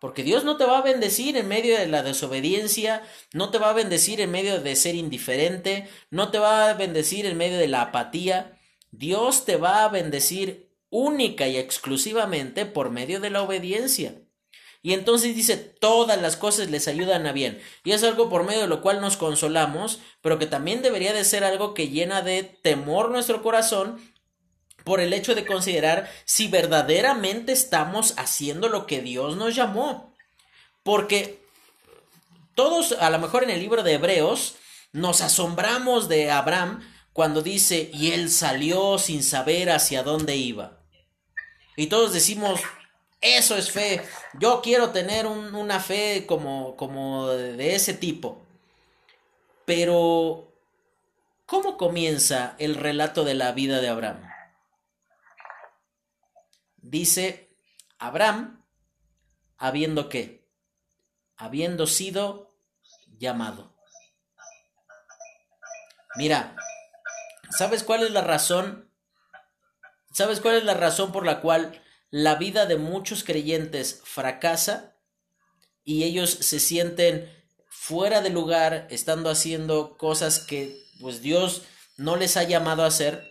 Porque 0.00 0.24
Dios 0.24 0.42
no 0.44 0.56
te 0.56 0.64
va 0.64 0.78
a 0.78 0.82
bendecir 0.82 1.36
en 1.36 1.46
medio 1.46 1.78
de 1.78 1.86
la 1.86 2.02
desobediencia, 2.02 3.02
no 3.32 3.50
te 3.50 3.58
va 3.58 3.70
a 3.70 3.74
bendecir 3.74 4.20
en 4.20 4.32
medio 4.32 4.60
de 4.60 4.74
ser 4.74 4.96
indiferente, 4.96 5.88
no 6.10 6.32
te 6.32 6.38
va 6.38 6.70
a 6.70 6.74
bendecir 6.74 7.24
en 7.24 7.36
medio 7.36 7.56
de 7.58 7.68
la 7.68 7.82
apatía. 7.82 8.58
Dios 8.90 9.44
te 9.44 9.56
va 9.56 9.84
a 9.84 9.88
bendecir 9.88 10.72
única 10.90 11.46
y 11.46 11.56
exclusivamente 11.56 12.66
por 12.66 12.90
medio 12.90 13.20
de 13.20 13.30
la 13.30 13.42
obediencia. 13.42 14.22
Y 14.82 14.94
entonces 14.94 15.36
dice, 15.36 15.56
todas 15.56 16.20
las 16.20 16.36
cosas 16.36 16.68
les 16.68 16.88
ayudan 16.88 17.26
a 17.26 17.32
bien. 17.32 17.62
Y 17.84 17.92
es 17.92 18.02
algo 18.02 18.28
por 18.28 18.44
medio 18.44 18.62
de 18.62 18.66
lo 18.66 18.82
cual 18.82 19.00
nos 19.00 19.16
consolamos, 19.16 20.00
pero 20.20 20.40
que 20.40 20.46
también 20.46 20.82
debería 20.82 21.12
de 21.12 21.24
ser 21.24 21.44
algo 21.44 21.72
que 21.72 21.88
llena 21.88 22.20
de 22.20 22.42
temor 22.42 23.10
nuestro 23.10 23.42
corazón 23.42 24.00
por 24.82 25.00
el 25.00 25.12
hecho 25.12 25.36
de 25.36 25.46
considerar 25.46 26.10
si 26.24 26.48
verdaderamente 26.48 27.52
estamos 27.52 28.14
haciendo 28.16 28.68
lo 28.68 28.86
que 28.88 29.00
Dios 29.00 29.36
nos 29.36 29.54
llamó. 29.54 30.12
Porque 30.82 31.40
todos, 32.56 32.92
a 32.92 33.08
lo 33.10 33.20
mejor 33.20 33.44
en 33.44 33.50
el 33.50 33.60
libro 33.60 33.84
de 33.84 33.94
Hebreos, 33.94 34.56
nos 34.92 35.20
asombramos 35.20 36.08
de 36.08 36.32
Abraham 36.32 36.82
cuando 37.12 37.40
dice, 37.40 37.88
y 37.94 38.10
él 38.10 38.30
salió 38.30 38.98
sin 38.98 39.22
saber 39.22 39.70
hacia 39.70 40.02
dónde 40.02 40.36
iba. 40.36 40.80
Y 41.76 41.86
todos 41.86 42.12
decimos, 42.12 42.60
eso 43.22 43.56
es 43.56 43.70
fe. 43.70 44.02
Yo 44.38 44.60
quiero 44.60 44.90
tener 44.90 45.26
una 45.26 45.80
fe 45.80 46.26
como, 46.26 46.76
como 46.76 47.28
de 47.28 47.74
ese 47.74 47.94
tipo. 47.94 48.42
Pero, 49.64 50.52
¿cómo 51.46 51.76
comienza 51.76 52.56
el 52.58 52.74
relato 52.74 53.24
de 53.24 53.34
la 53.34 53.52
vida 53.52 53.80
de 53.80 53.88
Abraham? 53.88 54.28
Dice, 56.78 57.48
Abraham, 57.98 58.64
habiendo 59.56 60.08
qué? 60.08 60.44
Habiendo 61.36 61.86
sido 61.86 62.52
llamado. 63.18 63.72
Mira, 66.16 66.56
¿sabes 67.56 67.84
cuál 67.84 68.02
es 68.02 68.10
la 68.10 68.20
razón? 68.20 68.90
¿Sabes 70.12 70.40
cuál 70.40 70.56
es 70.56 70.64
la 70.64 70.74
razón 70.74 71.12
por 71.12 71.24
la 71.24 71.40
cual 71.40 71.80
la 72.12 72.34
vida 72.34 72.66
de 72.66 72.76
muchos 72.76 73.24
creyentes 73.24 74.02
fracasa 74.04 74.98
y 75.82 76.04
ellos 76.04 76.30
se 76.30 76.60
sienten 76.60 77.28
fuera 77.68 78.20
de 78.20 78.28
lugar, 78.28 78.86
estando 78.90 79.30
haciendo 79.30 79.96
cosas 79.96 80.38
que 80.38 80.76
pues 81.00 81.22
Dios 81.22 81.62
no 81.96 82.16
les 82.16 82.36
ha 82.36 82.42
llamado 82.42 82.82
a 82.84 82.88
hacer 82.88 83.24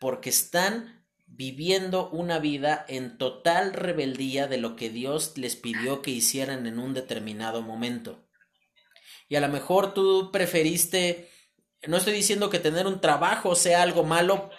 porque 0.00 0.30
están 0.30 1.06
viviendo 1.26 2.10
una 2.10 2.40
vida 2.40 2.84
en 2.88 3.18
total 3.18 3.72
rebeldía 3.72 4.48
de 4.48 4.58
lo 4.58 4.74
que 4.74 4.90
Dios 4.90 5.38
les 5.38 5.54
pidió 5.54 6.02
que 6.02 6.10
hicieran 6.10 6.66
en 6.66 6.80
un 6.80 6.92
determinado 6.92 7.62
momento. 7.62 8.26
Y 9.28 9.36
a 9.36 9.40
lo 9.40 9.48
mejor 9.48 9.94
tú 9.94 10.30
preferiste, 10.32 11.30
no 11.86 11.98
estoy 11.98 12.14
diciendo 12.14 12.50
que 12.50 12.58
tener 12.58 12.88
un 12.88 13.00
trabajo 13.00 13.54
sea 13.54 13.82
algo 13.82 14.02
malo 14.02 14.50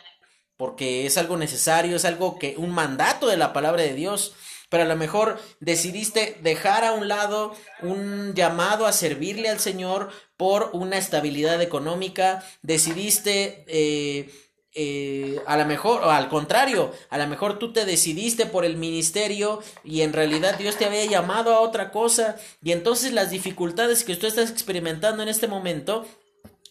porque 0.57 1.05
es 1.05 1.17
algo 1.17 1.37
necesario, 1.37 1.95
es 1.95 2.05
algo 2.05 2.39
que 2.39 2.55
un 2.57 2.71
mandato 2.71 3.27
de 3.27 3.37
la 3.37 3.53
palabra 3.53 3.83
de 3.83 3.93
Dios, 3.93 4.33
pero 4.69 4.83
a 4.83 4.87
lo 4.87 4.95
mejor 4.95 5.39
decidiste 5.59 6.37
dejar 6.41 6.83
a 6.83 6.93
un 6.93 7.07
lado 7.07 7.55
un 7.81 8.33
llamado 8.33 8.85
a 8.85 8.93
servirle 8.93 9.49
al 9.49 9.59
Señor 9.59 10.09
por 10.37 10.71
una 10.73 10.97
estabilidad 10.97 11.61
económica, 11.61 12.43
decidiste 12.61 13.63
eh, 13.67 14.29
eh, 14.77 15.41
a 15.45 15.55
lo 15.55 15.65
mejor, 15.65 16.03
o 16.03 16.11
al 16.11 16.27
contrario, 16.27 16.91
a 17.09 17.17
lo 17.17 17.27
mejor 17.27 17.57
tú 17.57 17.71
te 17.71 17.85
decidiste 17.85 18.45
por 18.45 18.65
el 18.65 18.75
ministerio 18.75 19.61
y 19.85 20.01
en 20.01 20.11
realidad 20.11 20.57
Dios 20.57 20.75
te 20.75 20.83
había 20.83 21.05
llamado 21.05 21.53
a 21.53 21.61
otra 21.61 21.91
cosa. 21.91 22.35
Y 22.61 22.73
entonces 22.73 23.13
las 23.13 23.29
dificultades 23.29 24.03
que 24.03 24.17
tú 24.17 24.27
estás 24.27 24.51
experimentando 24.51 25.23
en 25.23 25.29
este 25.29 25.47
momento 25.47 26.05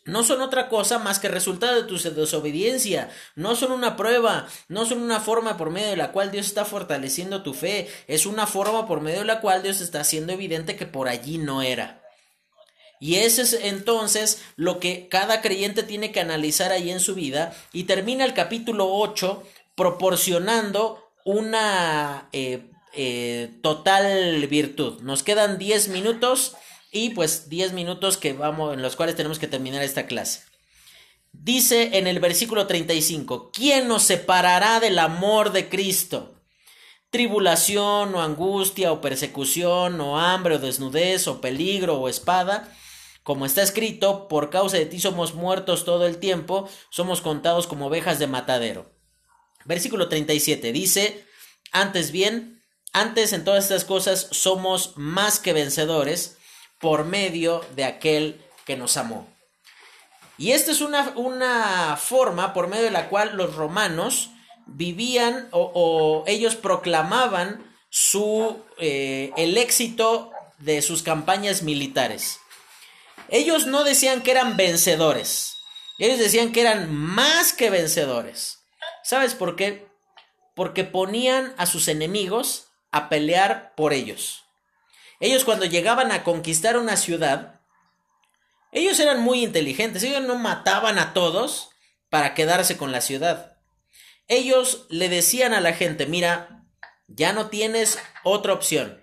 no 0.05 0.23
son 0.23 0.43
otra 0.43 0.69
cosa 0.69 0.99
más 0.99 1.19
que 1.19 1.29
resultado 1.29 1.77
de 1.77 1.89
tu 1.89 1.97
desobediencia, 1.99 3.11
no 3.37 3.57
son 3.57 3.73
una 3.73 3.97
prueba, 3.97 4.47
no 4.69 4.85
son 4.85 5.03
una 5.03 5.21
forma 5.21 5.57
por 5.57 5.71
medio 5.71 5.89
de 5.89 5.97
la 5.97 6.13
cual 6.13 6.31
Dios 6.31 6.47
está 6.47 6.65
fortaleciendo 6.65 7.43
tu 7.43 7.55
fe, 7.55 7.89
es 8.07 8.27
una 8.27 8.47
forma 8.47 8.87
por 8.87 9.01
medio 9.01 9.21
de 9.21 9.25
la 9.27 9.41
cual 9.41 9.63
Dios 9.63 9.81
está 9.81 10.01
haciendo 10.01 10.33
evidente 10.33 10.77
que 10.77 10.87
por 10.87 11.09
allí 11.09 11.39
no 11.39 11.63
era. 11.63 12.03
Y 13.01 13.17
ese 13.17 13.43
es 13.43 13.53
entonces 13.53 14.43
lo 14.57 14.79
que 14.79 15.09
cada 15.09 15.41
creyente 15.41 15.83
tiene 15.83 16.13
que 16.13 16.21
analizar 16.21 16.73
ahí 16.73 16.91
en 16.91 17.01
su 17.01 17.15
vida 17.15 17.55
y 17.73 17.85
termina 17.85 18.25
el 18.25 18.35
capítulo 18.35 18.89
8 18.95 19.43
proporcionando 19.75 21.11
una 21.25 22.29
eh, 22.33 22.71
eh, 22.95 23.59
total 23.63 24.47
virtud. 24.47 25.01
Nos 25.03 25.23
quedan 25.23 25.59
10 25.59 25.89
minutos 25.89 26.57
y 26.95 27.11
pues 27.11 27.51
10 27.51 27.73
minutos 27.73 28.17
que 28.17 28.33
vamos, 28.33 28.73
en 28.73 28.81
los 28.81 28.95
cuales 28.95 29.17
tenemos 29.17 29.41
que 29.41 29.49
terminar 29.49 29.83
esta 29.83 30.07
clase. 30.07 30.45
Dice 31.33 31.99
en 31.99 32.07
el 32.07 32.21
versículo 32.21 32.69
35, 32.69 33.51
¿quién 33.53 33.89
nos 33.89 34.05
separará 34.05 34.79
del 34.79 35.01
amor 35.01 35.51
de 35.51 35.69
Cristo? 35.69 36.37
Tribulación 37.11 38.15
o 38.15 38.23
angustia 38.23 38.93
o 38.93 39.01
persecución 39.01 40.01
o 40.01 40.21
hambre 40.21 40.55
o 40.55 40.59
desnudez 40.61 41.27
o 41.27 41.41
peligro 41.41 41.97
o 41.97 42.09
espada. 42.09 42.73
Como 43.25 43.45
está 43.45 43.63
escrito, 43.63 44.29
por 44.29 44.51
causa 44.51 44.77
de 44.77 44.87
ti 44.87 45.01
somos 45.01 45.35
muertos 45.35 45.85
todo 45.85 46.07
el 46.07 46.19
tiempo, 46.19 46.69
somos 46.91 47.21
contados 47.21 47.67
como 47.67 47.87
ovejas 47.87 48.21
de 48.21 48.29
matadero. 48.29 48.93
Versículo 49.65 50.09
37 50.09 50.71
dice, 50.71 51.27
antes 51.73 52.13
bien, 52.13 52.63
antes 52.93 53.33
en 53.33 53.43
todas 53.43 53.65
estas 53.65 53.85
cosas 53.85 54.29
somos 54.31 54.93
más 54.97 55.41
que 55.41 55.53
vencedores 55.53 56.37
por 56.85 57.07
medio 57.07 57.65
de 57.75 57.85
aquel 57.85 58.45
que 58.67 58.77
nos 58.77 58.99
amó. 58.99 59.27
Y 60.37 60.51
esta 60.53 60.71
es 60.71 60.83
una, 60.83 61.15
una 61.17 61.97
forma 61.97 62.53
por 62.53 62.69
medio 62.69 62.85
de 62.85 62.91
la 62.91 63.09
cual 63.09 63.37
los 63.37 63.55
romanos 63.57 64.29
vivían 64.67 65.49
o, 65.51 66.25
ellos 66.27 66.57
proclamaban 66.57 67.75
su, 67.89 68.63
eh, 68.77 69.33
el 69.39 69.57
éxito 69.57 70.31
de 70.59 70.83
sus 70.83 71.03
campañas 71.03 71.63
militares. 71.63 72.39
Ellos 73.31 73.67
no 73.67 73.83
decían 73.83 74.21
que 74.21 74.33
eran 74.33 74.59
vencedores, 74.59 75.57
ellos 75.99 76.19
decían 76.19 76.53
que 76.53 76.61
eran 76.61 76.95
más 76.95 77.55
que 77.55 77.71
vencedores. 77.71 78.59
¿Sabes 79.03 79.35
por 79.35 79.57
qué? 79.57 79.87
Porque 80.55 80.85
ponían 80.85 81.55
a 81.57 81.65
sus 81.65 81.89
enemigos 81.89 82.67
a 82.91 83.09
pelear 83.09 83.73
por 83.75 83.95
ellos. 83.95 84.44
Ellos 85.25 85.47
cuando 85.47 85.65
llegaban 85.65 86.13
a 86.13 86.23
conquistar 86.23 86.77
una 86.77 86.99
ciudad, 86.99 87.63
ellos 88.73 89.01
eran 89.01 89.23
muy 89.23 89.43
inteligentes, 89.43 90.03
ellos 90.03 90.23
no 90.23 90.35
mataban 90.35 90.99
a 90.99 91.15
todos 91.15 91.71
para 92.11 92.35
quedarse 92.35 92.77
con 92.77 92.93
la 92.93 93.01
ciudad. 93.01 93.57
Ellos 94.29 94.85
le 94.91 95.09
decían 95.09 95.55
a 95.55 95.63
la 95.63 95.73
gente, 95.73 96.05
mira, 96.05 96.67
ya 97.07 97.33
no 97.33 97.49
tienes 97.49 97.99
otra 98.23 98.53
opción, 98.53 99.03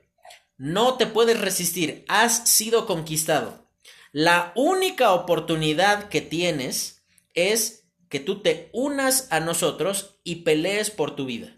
no 0.58 0.94
te 0.94 1.08
puedes 1.08 1.42
resistir, 1.42 2.06
has 2.08 2.48
sido 2.48 2.86
conquistado. 2.86 3.68
La 4.12 4.52
única 4.56 5.14
oportunidad 5.14 6.08
que 6.10 6.22
tienes 6.22 7.02
es 7.34 7.88
que 8.10 8.20
tú 8.20 8.44
te 8.44 8.70
unas 8.74 9.28
a 9.32 9.40
nosotros 9.40 10.20
y 10.24 10.44
pelees 10.44 10.92
por 10.92 11.16
tu 11.16 11.26
vida. 11.26 11.58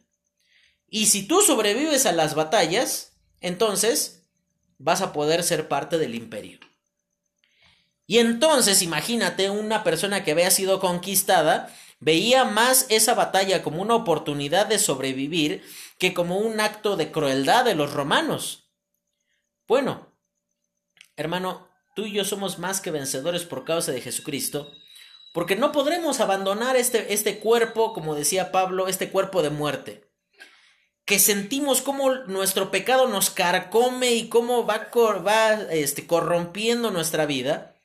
Y 0.88 1.08
si 1.08 1.28
tú 1.28 1.42
sobrevives 1.42 2.06
a 2.06 2.14
las 2.14 2.34
batallas, 2.34 3.18
entonces 3.42 4.23
vas 4.84 5.02
a 5.02 5.14
poder 5.14 5.44
ser 5.44 5.70
parte 5.70 5.98
del 5.98 6.14
imperio. 6.14 6.60
Y 8.06 8.20
entonces 8.20 8.82
imagínate 8.82 9.50
una 9.50 9.84
persona 9.84 10.24
que 10.24 10.32
había 10.32 10.52
sido 10.52 10.82
conquistada, 10.82 11.74
veía 12.02 12.44
más 12.44 12.86
esa 12.90 13.14
batalla 13.14 13.64
como 13.64 13.82
una 13.82 13.96
oportunidad 13.96 14.68
de 14.68 14.80
sobrevivir 14.80 15.64
que 15.98 16.14
como 16.14 16.38
un 16.38 16.60
acto 16.60 16.98
de 16.98 17.12
crueldad 17.12 17.64
de 17.64 17.76
los 17.76 17.94
romanos. 17.94 18.70
Bueno, 19.68 20.14
hermano, 21.16 21.70
tú 21.96 22.06
y 22.06 22.12
yo 22.12 22.26
somos 22.26 22.60
más 22.60 22.82
que 22.82 22.92
vencedores 22.92 23.46
por 23.46 23.64
causa 23.64 23.94
de 23.94 24.02
Jesucristo, 24.02 24.70
porque 25.34 25.56
no 25.56 25.72
podremos 25.72 26.20
abandonar 26.20 26.76
este, 26.76 27.14
este 27.14 27.40
cuerpo, 27.40 27.94
como 27.94 28.16
decía 28.16 28.52
Pablo, 28.52 28.90
este 28.90 29.10
cuerpo 29.10 29.42
de 29.42 29.50
muerte 29.50 30.13
que 31.06 31.20
sentimos 31.20 31.82
cómo 31.82 32.14
nuestro 32.28 32.72
pecado 32.72 33.08
nos 33.08 33.30
carcome 33.30 34.14
y 34.14 34.30
cómo 34.30 34.66
va, 34.66 34.90
este, 35.72 36.08
corrompiendo 36.08 36.92
nuestra 36.92 37.26
vida, 37.26 37.76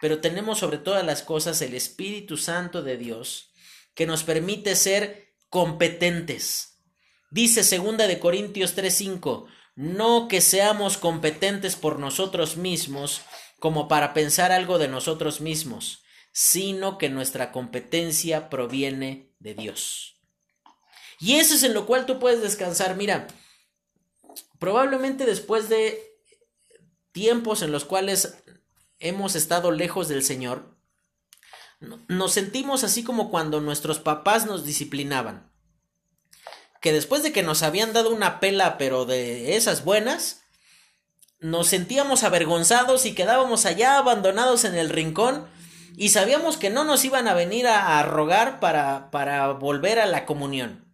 pero 0.00 0.20
tenemos 0.20 0.58
sobre 0.58 0.78
todas 0.78 1.04
las 1.04 1.22
cosas 1.22 1.62
el 1.62 1.74
Espíritu 1.74 2.36
Santo 2.36 2.82
de 2.82 2.96
Dios 2.96 3.52
que 3.94 4.06
nos 4.06 4.24
permite 4.24 4.74
ser 4.74 5.32
competentes. 5.48 6.82
Dice 7.30 7.64
segunda 7.64 8.06
de 8.06 8.18
Corintios 8.18 8.74
3:5, 8.74 9.46
no 9.74 10.28
que 10.28 10.40
seamos 10.40 10.96
competentes 10.96 11.76
por 11.76 11.98
nosotros 11.98 12.56
mismos 12.56 13.22
como 13.58 13.88
para 13.88 14.12
pensar 14.12 14.52
algo 14.52 14.78
de 14.78 14.88
nosotros 14.88 15.40
mismos, 15.40 16.02
sino 16.32 16.98
que 16.98 17.08
nuestra 17.08 17.52
competencia 17.52 18.50
proviene 18.50 19.32
de 19.38 19.54
Dios. 19.54 20.15
Y 21.18 21.36
eso 21.36 21.54
es 21.54 21.62
en 21.62 21.74
lo 21.74 21.86
cual 21.86 22.06
tú 22.06 22.18
puedes 22.18 22.42
descansar. 22.42 22.96
Mira, 22.96 23.26
probablemente 24.58 25.24
después 25.24 25.68
de 25.68 26.02
tiempos 27.12 27.62
en 27.62 27.72
los 27.72 27.84
cuales 27.84 28.42
hemos 28.98 29.34
estado 29.34 29.70
lejos 29.70 30.08
del 30.08 30.22
Señor, 30.22 30.76
nos 32.08 32.32
sentimos 32.32 32.84
así 32.84 33.02
como 33.04 33.30
cuando 33.30 33.60
nuestros 33.60 33.98
papás 33.98 34.46
nos 34.46 34.64
disciplinaban. 34.64 35.50
Que 36.80 36.92
después 36.92 37.22
de 37.22 37.32
que 37.32 37.42
nos 37.42 37.62
habían 37.62 37.92
dado 37.92 38.10
una 38.10 38.40
pela, 38.40 38.78
pero 38.78 39.04
de 39.04 39.56
esas 39.56 39.84
buenas, 39.84 40.42
nos 41.38 41.68
sentíamos 41.68 42.22
avergonzados 42.22 43.06
y 43.06 43.14
quedábamos 43.14 43.66
allá 43.66 43.98
abandonados 43.98 44.64
en 44.64 44.74
el 44.74 44.88
rincón 44.88 45.46
y 45.96 46.10
sabíamos 46.10 46.56
que 46.56 46.70
no 46.70 46.84
nos 46.84 47.04
iban 47.04 47.28
a 47.28 47.34
venir 47.34 47.66
a, 47.66 48.02
rogar 48.02 48.60
para, 48.60 49.10
para 49.10 49.48
volver 49.52 49.98
a 49.98 50.06
la 50.06 50.26
comunión. 50.26 50.85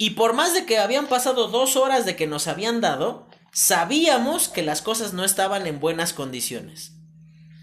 Y 0.00 0.12
por 0.12 0.32
más 0.32 0.54
de 0.54 0.64
que 0.64 0.78
habían 0.78 1.08
pasado 1.08 1.48
dos 1.48 1.76
horas 1.76 2.06
de 2.06 2.16
que 2.16 2.26
nos 2.26 2.46
habían 2.46 2.80
dado, 2.80 3.28
sabíamos 3.52 4.48
que 4.48 4.62
las 4.62 4.80
cosas 4.80 5.12
no 5.12 5.26
estaban 5.26 5.66
en 5.66 5.78
buenas 5.78 6.14
condiciones. 6.14 6.92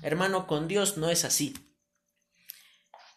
Hermano, 0.04 0.46
con 0.46 0.68
Dios 0.68 0.98
no 0.98 1.10
es 1.10 1.26
así. 1.26 1.56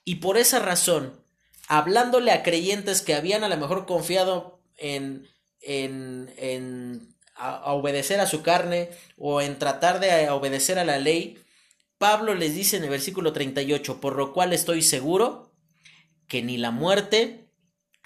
Y 0.06 0.14
por 0.16 0.38
esa 0.38 0.58
razón, 0.58 1.22
hablándole 1.68 2.32
a 2.32 2.42
creyentes 2.42 3.02
que 3.02 3.14
habían 3.14 3.44
a 3.44 3.50
lo 3.50 3.58
mejor 3.58 3.84
confiado 3.84 4.62
en, 4.78 5.28
en, 5.60 6.32
en 6.38 7.14
a, 7.34 7.74
obedecer 7.74 8.20
a 8.20 8.26
su 8.26 8.40
carne 8.40 8.88
o 9.18 9.42
en 9.42 9.58
tratar 9.58 10.00
de 10.00 10.30
obedecer 10.30 10.78
a 10.78 10.86
la 10.86 10.98
ley, 10.98 11.36
Pablo 11.98 12.34
les 12.34 12.54
dice 12.54 12.78
en 12.78 12.84
el 12.84 12.88
versículo 12.88 13.34
38, 13.34 14.00
por 14.00 14.16
lo 14.16 14.32
cual 14.32 14.54
estoy 14.54 14.80
seguro 14.80 15.52
que 16.26 16.40
ni 16.40 16.56
la 16.56 16.70
muerte, 16.70 17.39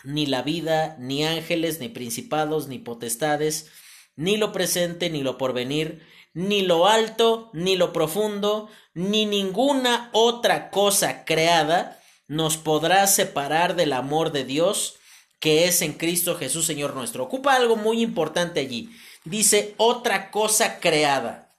ni 0.04 0.26
la 0.26 0.42
vida, 0.42 0.96
ni 0.98 1.24
ángeles, 1.24 1.80
ni 1.80 1.88
principados, 1.88 2.68
ni 2.68 2.78
potestades, 2.78 3.70
ni 4.16 4.36
lo 4.36 4.52
presente, 4.52 5.10
ni 5.10 5.22
lo 5.22 5.38
porvenir, 5.38 6.06
ni 6.34 6.62
lo 6.62 6.86
alto, 6.86 7.50
ni 7.52 7.76
lo 7.76 7.92
profundo, 7.92 8.68
ni 8.92 9.26
ninguna 9.26 10.10
otra 10.12 10.70
cosa 10.70 11.24
creada 11.24 12.00
nos 12.26 12.56
podrá 12.56 13.06
separar 13.06 13.76
del 13.76 13.92
amor 13.92 14.32
de 14.32 14.44
Dios 14.44 14.96
que 15.40 15.66
es 15.68 15.82
en 15.82 15.92
Cristo 15.92 16.36
Jesús 16.36 16.64
Señor 16.64 16.94
nuestro. 16.94 17.24
Ocupa 17.24 17.54
algo 17.54 17.76
muy 17.76 18.00
importante 18.00 18.60
allí. 18.60 18.90
Dice 19.24 19.74
otra 19.76 20.30
cosa 20.30 20.80
creada. 20.80 21.54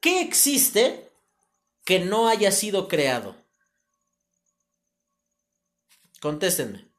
¿Qué 0.00 0.20
existe 0.20 1.12
que 1.84 2.00
no 2.00 2.28
haya 2.28 2.50
sido 2.50 2.88
creado? 2.88 3.36
Contéstenme. 6.20 6.91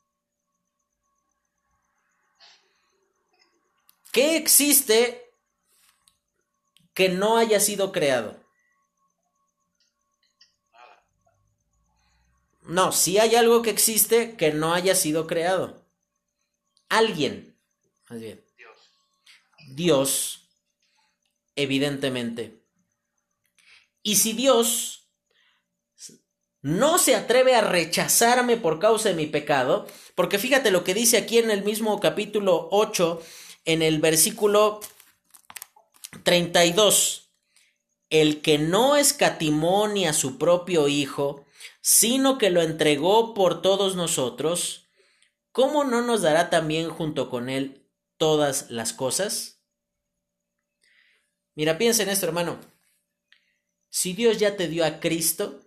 ¿Qué 4.13 4.37
existe 4.37 5.33
que 6.93 7.09
no 7.09 7.37
haya 7.37 7.59
sido 7.59 7.91
creado? 7.91 8.39
No, 12.61 12.91
si 12.91 13.17
hay 13.17 13.35
algo 13.35 13.63
que 13.63 13.71
existe 13.71 14.37
que 14.37 14.53
no 14.53 14.75
haya 14.75 14.93
sido 14.93 15.25
creado. 15.25 15.83
Alguien. 16.89 17.57
Más 18.07 18.21
bien. 18.21 18.45
Dios. 18.55 18.77
Dios, 19.69 20.49
evidentemente. 21.55 22.61
Y 24.03 24.17
si 24.17 24.33
Dios 24.33 25.09
no 26.61 26.99
se 26.99 27.15
atreve 27.15 27.55
a 27.55 27.61
rechazarme 27.61 28.57
por 28.57 28.79
causa 28.79 29.09
de 29.09 29.15
mi 29.15 29.25
pecado, 29.25 29.87
porque 30.13 30.37
fíjate 30.37 30.69
lo 30.69 30.83
que 30.83 30.93
dice 30.93 31.17
aquí 31.17 31.39
en 31.39 31.49
el 31.49 31.63
mismo 31.63 31.99
capítulo 31.99 32.69
8, 32.71 33.21
en 33.65 33.81
el 33.81 33.99
versículo 33.99 34.81
32, 36.23 37.29
el 38.09 38.41
que 38.41 38.57
no 38.57 38.95
escatimó 38.95 39.87
ni 39.87 40.05
a 40.05 40.13
su 40.13 40.37
propio 40.37 40.87
Hijo, 40.87 41.45
sino 41.81 42.37
que 42.37 42.49
lo 42.49 42.61
entregó 42.61 43.33
por 43.33 43.61
todos 43.61 43.95
nosotros, 43.95 44.85
¿cómo 45.51 45.83
no 45.83 46.01
nos 46.01 46.21
dará 46.21 46.49
también 46.49 46.89
junto 46.89 47.29
con 47.29 47.49
él 47.49 47.85
todas 48.17 48.69
las 48.69 48.93
cosas? 48.93 49.59
Mira, 51.55 51.77
piensa 51.77 52.03
en 52.03 52.09
esto, 52.09 52.25
hermano. 52.25 52.59
Si 53.89 54.13
Dios 54.13 54.39
ya 54.39 54.55
te 54.55 54.67
dio 54.67 54.85
a 54.85 54.99
Cristo, 54.99 55.61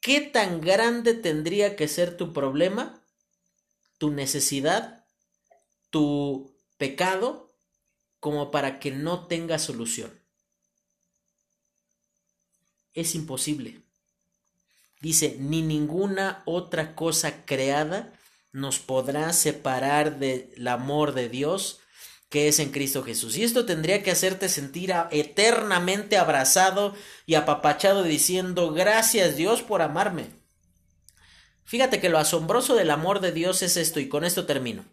¿qué 0.00 0.20
tan 0.20 0.60
grande 0.60 1.14
tendría 1.14 1.74
que 1.74 1.88
ser 1.88 2.16
tu 2.16 2.32
problema, 2.32 3.02
tu 3.98 4.10
necesidad, 4.10 4.97
tu 5.90 6.54
pecado, 6.76 7.50
como 8.20 8.50
para 8.50 8.78
que 8.80 8.90
no 8.90 9.26
tenga 9.26 9.58
solución? 9.58 10.10
Es 12.94 13.14
imposible. 13.14 13.80
Dice, 15.00 15.36
ni 15.38 15.62
ninguna 15.62 16.42
otra 16.44 16.94
cosa 16.94 17.44
creada 17.44 18.12
nos 18.52 18.78
podrá 18.78 19.32
separar 19.32 20.18
del 20.18 20.66
amor 20.66 21.14
de 21.14 21.28
Dios 21.28 21.80
que 22.28 22.48
es 22.48 22.58
en 22.58 22.70
Cristo 22.70 23.02
Jesús. 23.02 23.36
Y 23.36 23.44
esto 23.44 23.64
tendría 23.64 24.02
que 24.02 24.10
hacerte 24.10 24.48
sentir 24.48 24.92
eternamente 25.10 26.18
abrazado 26.18 26.94
y 27.26 27.34
apapachado 27.34 28.02
diciendo, 28.02 28.72
gracias 28.72 29.36
Dios 29.36 29.62
por 29.62 29.80
amarme. 29.82 30.26
Fíjate 31.64 32.00
que 32.00 32.08
lo 32.08 32.18
asombroso 32.18 32.74
del 32.74 32.90
amor 32.90 33.20
de 33.20 33.32
Dios 33.32 33.62
es 33.62 33.76
esto 33.76 34.00
y 34.00 34.08
con 34.08 34.24
esto 34.24 34.46
termino. 34.46 34.84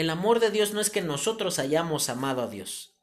El 0.00 0.08
amor 0.08 0.40
de 0.40 0.50
Dios 0.50 0.72
no 0.72 0.80
es 0.80 0.88
que 0.88 1.02
nosotros 1.02 1.58
hayamos 1.58 2.08
amado 2.08 2.40
a 2.40 2.46
Dios, 2.46 2.94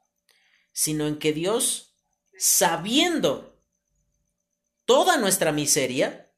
sino 0.71 1.05
en 1.05 1.19
que 1.19 1.31
Dios, 1.31 1.93
sabiendo 2.39 3.55
toda 4.85 5.17
nuestra 5.17 5.51
miseria, 5.51 6.31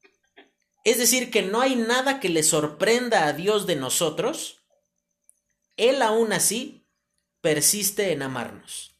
es 0.83 0.97
decir, 0.97 1.31
que 1.31 1.43
no 1.43 1.61
hay 1.61 1.77
nada 1.77 2.19
que 2.19 2.27
le 2.27 2.43
sorprenda 2.43 3.25
a 3.25 3.31
Dios 3.31 3.67
de 3.67 3.77
nosotros, 3.77 4.57
Él 5.77 6.01
aún 6.01 6.33
así 6.33 6.85
persiste 7.39 8.11
en 8.11 8.21
amarnos. 8.21 8.97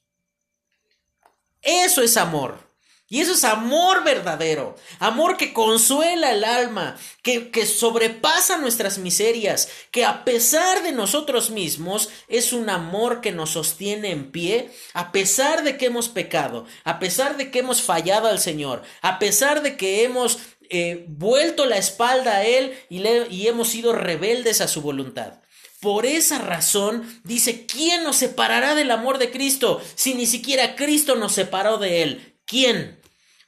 Eso 1.62 2.02
es 2.02 2.16
amor. 2.16 2.69
Y 3.12 3.22
eso 3.22 3.34
es 3.34 3.44
amor 3.44 4.04
verdadero, 4.04 4.76
amor 5.00 5.36
que 5.36 5.52
consuela 5.52 6.32
el 6.32 6.44
alma, 6.44 6.96
que, 7.24 7.50
que, 7.50 7.66
sobrepasa 7.66 8.58
nuestras 8.58 9.00
miserias, 9.00 9.68
que 9.90 10.06
a 10.06 10.24
pesar 10.24 10.84
de 10.84 10.92
nosotros 10.92 11.50
mismos 11.50 12.10
es 12.28 12.54
un 12.54 12.70
amor 12.70 13.20
que 13.22 13.32
nos 13.32 13.50
sostiene 13.50 14.12
en 14.12 14.32
pie, 14.32 14.70
a 14.94 15.12
pesar 15.12 15.64
de 15.64 15.76
que 15.76 15.88
hemos 15.88 16.08
pecado, 16.08 16.68
a 16.84 17.00
pesar 17.00 17.36
de 17.36 17.50
que 17.50 17.60
hemos 17.60 17.82
fallado 17.82 18.28
al 18.28 18.38
Señor, 18.38 18.84
a 19.02 19.18
pesar 19.18 19.64
de 19.64 19.76
que 19.76 20.04
hemos 20.04 20.38
eh, 20.70 21.06
vuelto 21.08 21.66
la 21.66 21.78
espalda 21.78 22.36
a 22.36 22.44
Él 22.44 22.78
y, 22.90 23.02
y 23.32 23.48
hemos 23.48 23.70
sido 23.70 23.92
rebeldes 23.92 24.62
a 24.62 24.68
su 24.68 24.84
voluntad. 24.84 25.40
Por 25.80 26.06
esa 26.06 26.38
razón 26.38 27.22
dice, 27.24 27.66
¿quién 27.66 28.04
nos 28.04 28.18
separará 28.18 28.76
del 28.76 28.92
amor 28.92 29.18
de 29.18 29.32
Cristo 29.32 29.82
si 29.96 30.14
ni 30.14 30.28
siquiera 30.28 30.76
Cristo 30.76 31.16
nos 31.16 31.32
separó 31.32 31.80
de 31.80 32.04
Él? 32.04 32.36
¿Quién? 32.46 32.99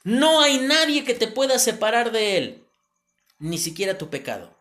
No 0.04 0.40
hay 0.40 0.58
nadie 0.58 1.04
que 1.04 1.14
te 1.14 1.28
pueda 1.28 1.58
separar 1.58 2.12
de 2.12 2.36
Él. 2.36 2.64
Ni 3.38 3.58
siquiera 3.58 3.98
tu 3.98 4.10
pecado, 4.10 4.56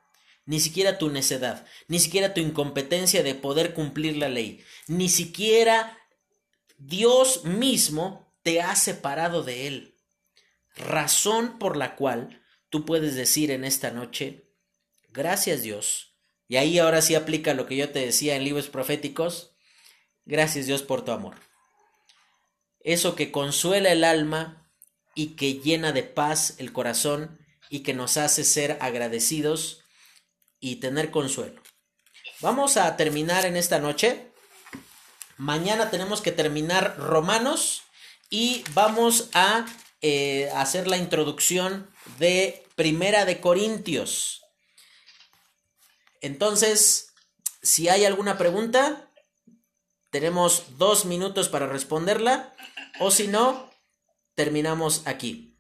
ni 0.46 0.60
siquiera 0.60 0.98
tu 0.98 1.10
necedad, 1.10 1.66
ni 1.88 2.00
siquiera 2.00 2.34
tu 2.34 2.42
incompetencia 2.42 3.24
de 3.24 3.36
poder 3.36 3.74
cumplir 3.74 4.18
la 4.18 4.30
ley, 4.30 4.64
ni 4.88 5.08
siquiera 5.08 6.00
Dios 6.78 7.44
mismo 7.46 8.34
te 8.44 8.62
ha 8.62 8.76
separado 8.76 9.44
de 9.44 9.68
Él. 9.68 9.96
Razón 10.76 11.60
por 11.60 11.78
la 11.78 11.96
cual 11.96 12.42
tú 12.70 12.86
puedes 12.86 13.16
decir 13.16 13.52
en 13.52 13.64
esta 13.64 13.92
noche, 13.92 14.50
gracias 15.10 15.62
Dios. 15.62 16.16
Y 16.48 16.58
ahí 16.58 16.80
ahora 16.80 17.02
sí 17.02 17.16
aplica 17.16 17.54
lo 17.54 17.66
que 17.66 17.76
yo 17.76 17.90
te 17.92 18.00
decía 18.00 18.36
en 18.36 18.44
libros 18.44 18.68
proféticos, 18.68 19.54
gracias 20.26 20.66
Dios 20.66 20.82
por 20.82 21.06
tu 21.06 21.12
amor. 21.12 21.36
Eso 22.80 23.16
que 23.16 23.32
consuela 23.32 23.92
el 23.92 24.04
alma 24.04 24.61
y 25.16 25.36
que 25.36 25.56
llena 25.56 25.92
de 25.92 26.04
paz 26.04 26.56
el 26.58 26.72
corazón 26.72 27.40
y 27.70 27.82
que 27.82 27.94
nos 27.94 28.18
hace 28.18 28.44
ser 28.44 28.78
agradecidos 28.82 29.84
y 30.60 30.78
tener 30.78 31.12
consuelo. 31.12 31.62
Vamos 32.40 32.78
a 32.78 32.96
terminar 32.98 33.46
en 33.46 33.56
esta 33.58 33.80
noche. 33.80 34.32
Mañana 35.38 35.90
tenemos 35.90 36.22
que 36.22 36.32
terminar 36.32 36.98
Romanos 36.98 37.84
y 38.30 38.64
vamos 38.74 39.30
a 39.34 39.66
eh, 40.02 40.50
hacer 40.56 40.88
la 40.88 40.98
introducción 40.98 41.90
de 42.20 42.64
Primera 42.76 43.26
de 43.26 43.40
Corintios. 43.40 44.44
Entonces, 46.22 47.14
si 47.62 47.90
hay 47.90 48.06
alguna 48.06 48.38
pregunta, 48.38 49.10
tenemos 50.12 50.78
dos 50.78 51.06
minutos 51.06 51.50
para 51.50 51.68
responderla. 51.68 52.54
O 53.00 53.12
si 53.12 53.28
no, 53.28 53.71
terminamos 54.44 55.06
aquí. 55.06 55.56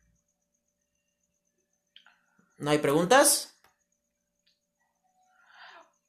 ¿No 2.58 2.72
hay 2.72 2.80
preguntas? 2.80 3.53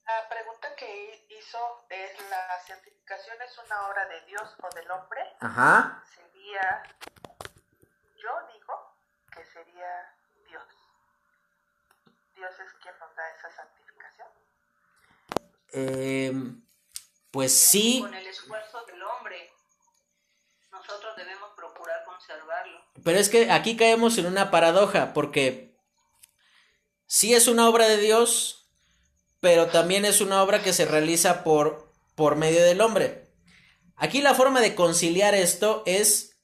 La 0.07 0.27
pregunta 0.31 0.75
que 0.75 1.27
hizo 1.29 1.59
es, 1.91 2.31
¿la 2.31 2.61
santificación 2.67 3.37
es 3.43 3.59
una 3.59 3.89
obra 3.89 4.09
de 4.09 4.23
Dios 4.23 4.57
o 4.63 4.75
del 4.75 4.91
hombre? 4.91 5.21
Ajá. 5.41 6.03
Sería, 6.15 6.83
yo 8.17 8.31
digo 8.55 8.97
que 9.35 9.45
sería 9.45 10.17
Dios. 10.49 10.65
Dios 12.35 12.53
es 12.59 12.73
quien 12.83 12.99
nos 12.99 13.15
da 13.15 13.23
esa 13.37 13.51
santificación. 13.55 14.29
Eh, 15.75 16.33
pues 17.31 17.53
sí. 17.53 18.01
Con 18.01 18.15
el 18.15 18.27
esfuerzo 18.27 18.62
debemos 21.17 21.51
procurar 21.57 22.05
conservarlo. 22.05 22.81
Pero 23.05 23.19
es 23.19 23.29
que 23.29 23.51
aquí 23.51 23.77
caemos 23.77 24.19
en 24.19 24.27
una 24.27 24.51
paradoja, 24.51 25.13
porque 25.13 25.77
sí 27.07 27.35
es 27.35 27.49
una 27.49 27.69
obra 27.69 27.89
de 27.89 27.99
Dios, 27.99 28.67
pero 29.41 29.67
también 29.67 30.05
es 30.05 30.21
una 30.21 30.43
obra 30.43 30.63
que 30.63 30.73
se 30.73 30.85
realiza 30.85 31.45
por, 31.45 31.93
por 32.15 32.37
medio 32.37 32.63
del 32.63 32.81
hombre. 32.81 33.29
Aquí 33.97 34.21
la 34.21 34.35
forma 34.35 34.61
de 34.61 34.75
conciliar 34.75 35.35
esto 35.35 35.83
es 35.87 36.37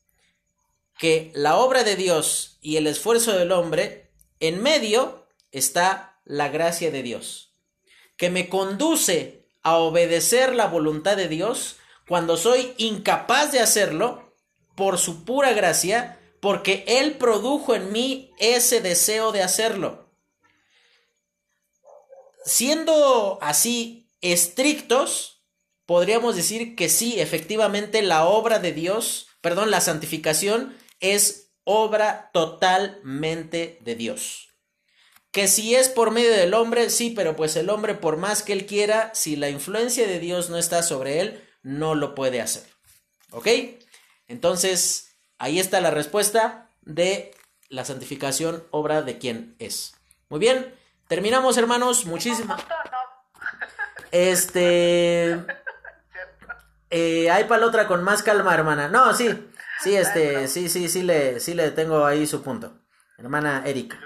que 0.98 1.30
la 1.34 1.56
obra 1.56 1.84
de 1.84 1.96
Dios 1.96 2.58
y 2.60 2.76
el 2.76 2.86
esfuerzo 2.86 3.32
del 3.32 3.52
hombre, 3.52 4.10
en 4.40 4.62
medio 4.62 5.26
está 5.52 6.20
la 6.24 6.48
gracia 6.48 6.90
de 6.90 7.02
Dios, 7.02 7.54
que 8.16 8.30
me 8.30 8.48
conduce 8.48 9.46
a 9.62 9.76
obedecer 9.76 10.54
la 10.54 10.66
voluntad 10.66 11.16
de 11.16 11.28
Dios 11.28 11.76
cuando 12.06 12.36
soy 12.36 12.74
incapaz 12.78 13.52
de 13.52 13.60
hacerlo 13.60 14.27
por 14.78 14.96
su 14.96 15.24
pura 15.24 15.54
gracia, 15.54 16.20
porque 16.38 16.84
Él 16.86 17.14
produjo 17.18 17.74
en 17.74 17.90
mí 17.90 18.30
ese 18.38 18.80
deseo 18.80 19.32
de 19.32 19.42
hacerlo. 19.42 20.08
Siendo 22.44 23.40
así 23.42 24.08
estrictos, 24.20 25.42
podríamos 25.84 26.36
decir 26.36 26.76
que 26.76 26.88
sí, 26.88 27.18
efectivamente 27.18 28.02
la 28.02 28.24
obra 28.24 28.60
de 28.60 28.72
Dios, 28.72 29.26
perdón, 29.40 29.72
la 29.72 29.80
santificación 29.80 30.76
es 31.00 31.50
obra 31.64 32.30
totalmente 32.32 33.78
de 33.80 33.96
Dios. 33.96 34.50
Que 35.32 35.48
si 35.48 35.74
es 35.74 35.88
por 35.88 36.12
medio 36.12 36.30
del 36.30 36.54
hombre, 36.54 36.88
sí, 36.90 37.10
pero 37.10 37.34
pues 37.34 37.56
el 37.56 37.68
hombre 37.68 37.96
por 37.96 38.16
más 38.16 38.44
que 38.44 38.52
él 38.52 38.64
quiera, 38.64 39.10
si 39.12 39.34
la 39.34 39.50
influencia 39.50 40.06
de 40.06 40.20
Dios 40.20 40.50
no 40.50 40.56
está 40.56 40.84
sobre 40.84 41.20
él, 41.20 41.44
no 41.64 41.96
lo 41.96 42.14
puede 42.14 42.40
hacer. 42.40 42.62
¿Ok? 43.32 43.48
Entonces, 44.28 45.16
ahí 45.38 45.58
está 45.58 45.80
la 45.80 45.90
respuesta 45.90 46.70
de 46.82 47.34
la 47.68 47.84
santificación, 47.84 48.64
obra 48.70 49.02
de 49.02 49.18
quien 49.18 49.56
es. 49.58 49.94
Muy 50.28 50.38
bien, 50.38 50.74
terminamos 51.08 51.56
hermanos, 51.56 52.06
muchísimas. 52.06 52.62
Este... 54.10 55.44
Eh, 56.90 57.30
hay 57.30 57.44
para 57.44 57.60
la 57.60 57.66
otra 57.66 57.86
con 57.86 58.02
más 58.02 58.22
calma, 58.22 58.54
hermana. 58.54 58.88
No, 58.88 59.12
sí, 59.12 59.50
sí, 59.82 59.94
este, 59.94 60.48
sí, 60.48 60.70
sí, 60.70 60.88
sí 60.88 61.02
le, 61.02 61.40
sí 61.40 61.52
le 61.52 61.70
tengo 61.72 62.06
ahí 62.06 62.26
su 62.26 62.42
punto. 62.42 62.80
Hermana 63.18 63.62
Erika. 63.66 64.00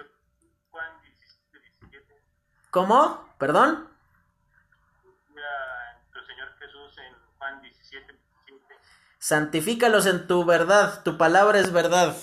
¿Cómo? 2.71 3.29
¿Perdón? 3.39 3.92
Santifícalos 9.33 10.05
en 10.05 10.27
tu 10.27 10.45
verdad, 10.45 11.03
tu 11.05 11.17
palabra 11.17 11.59
es 11.59 11.73
verdad. 11.73 12.15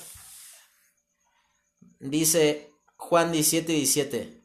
Dice 2.00 2.72
Juan 2.98 3.32
17, 3.32 3.74
17. 3.74 4.44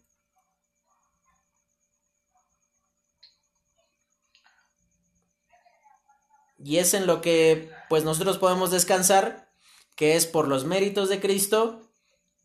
Y 6.64 6.78
es 6.78 6.94
en 6.94 7.06
lo 7.06 7.20
que 7.20 7.70
pues 7.90 8.02
nosotros 8.04 8.38
podemos 8.38 8.70
descansar, 8.70 9.52
que 9.94 10.16
es 10.16 10.24
por 10.24 10.48
los 10.48 10.64
méritos 10.64 11.10
de 11.10 11.20
Cristo 11.20 11.82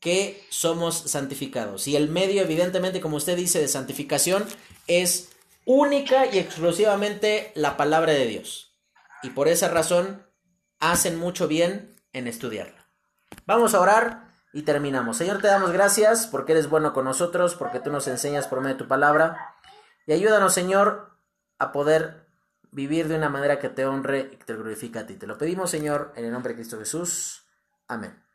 que 0.01 0.45
somos 0.49 0.97
santificados. 0.97 1.87
Y 1.87 1.95
el 1.95 2.09
medio, 2.09 2.41
evidentemente, 2.41 2.99
como 2.99 3.15
usted 3.15 3.37
dice, 3.37 3.61
de 3.61 3.69
santificación 3.69 4.45
es 4.85 5.29
única 5.63 6.25
y 6.25 6.39
exclusivamente 6.39 7.53
la 7.55 7.77
palabra 7.77 8.11
de 8.11 8.25
Dios. 8.25 8.68
Y 9.21 9.31
por 9.31 9.47
esa 9.47 9.67
razón 9.67 10.25
hacen 10.79 11.17
mucho 11.17 11.47
bien 11.47 11.95
en 12.13 12.27
estudiarla. 12.27 12.87
Vamos 13.45 13.73
a 13.73 13.81
orar 13.81 14.29
y 14.53 14.63
terminamos. 14.63 15.17
Señor, 15.17 15.41
te 15.41 15.47
damos 15.47 15.71
gracias 15.71 16.27
porque 16.27 16.53
eres 16.53 16.69
bueno 16.69 16.93
con 16.93 17.05
nosotros, 17.05 17.55
porque 17.55 17.79
tú 17.79 17.91
nos 17.91 18.07
enseñas 18.07 18.47
por 18.47 18.61
medio 18.61 18.75
de 18.75 18.83
tu 18.83 18.87
palabra. 18.87 19.55
Y 20.07 20.13
ayúdanos, 20.13 20.53
Señor, 20.53 21.11
a 21.57 21.71
poder 21.71 22.27
vivir 22.71 23.07
de 23.07 23.15
una 23.15 23.29
manera 23.29 23.59
que 23.59 23.69
te 23.69 23.85
honre 23.85 24.29
y 24.31 24.37
que 24.37 24.45
te 24.45 24.53
glorifique 24.53 24.99
a 24.99 25.05
ti. 25.05 25.15
Te 25.15 25.27
lo 25.27 25.37
pedimos, 25.37 25.69
Señor, 25.69 26.13
en 26.15 26.25
el 26.25 26.31
nombre 26.31 26.53
de 26.53 26.57
Cristo 26.57 26.79
Jesús. 26.79 27.45
Amén. 27.87 28.28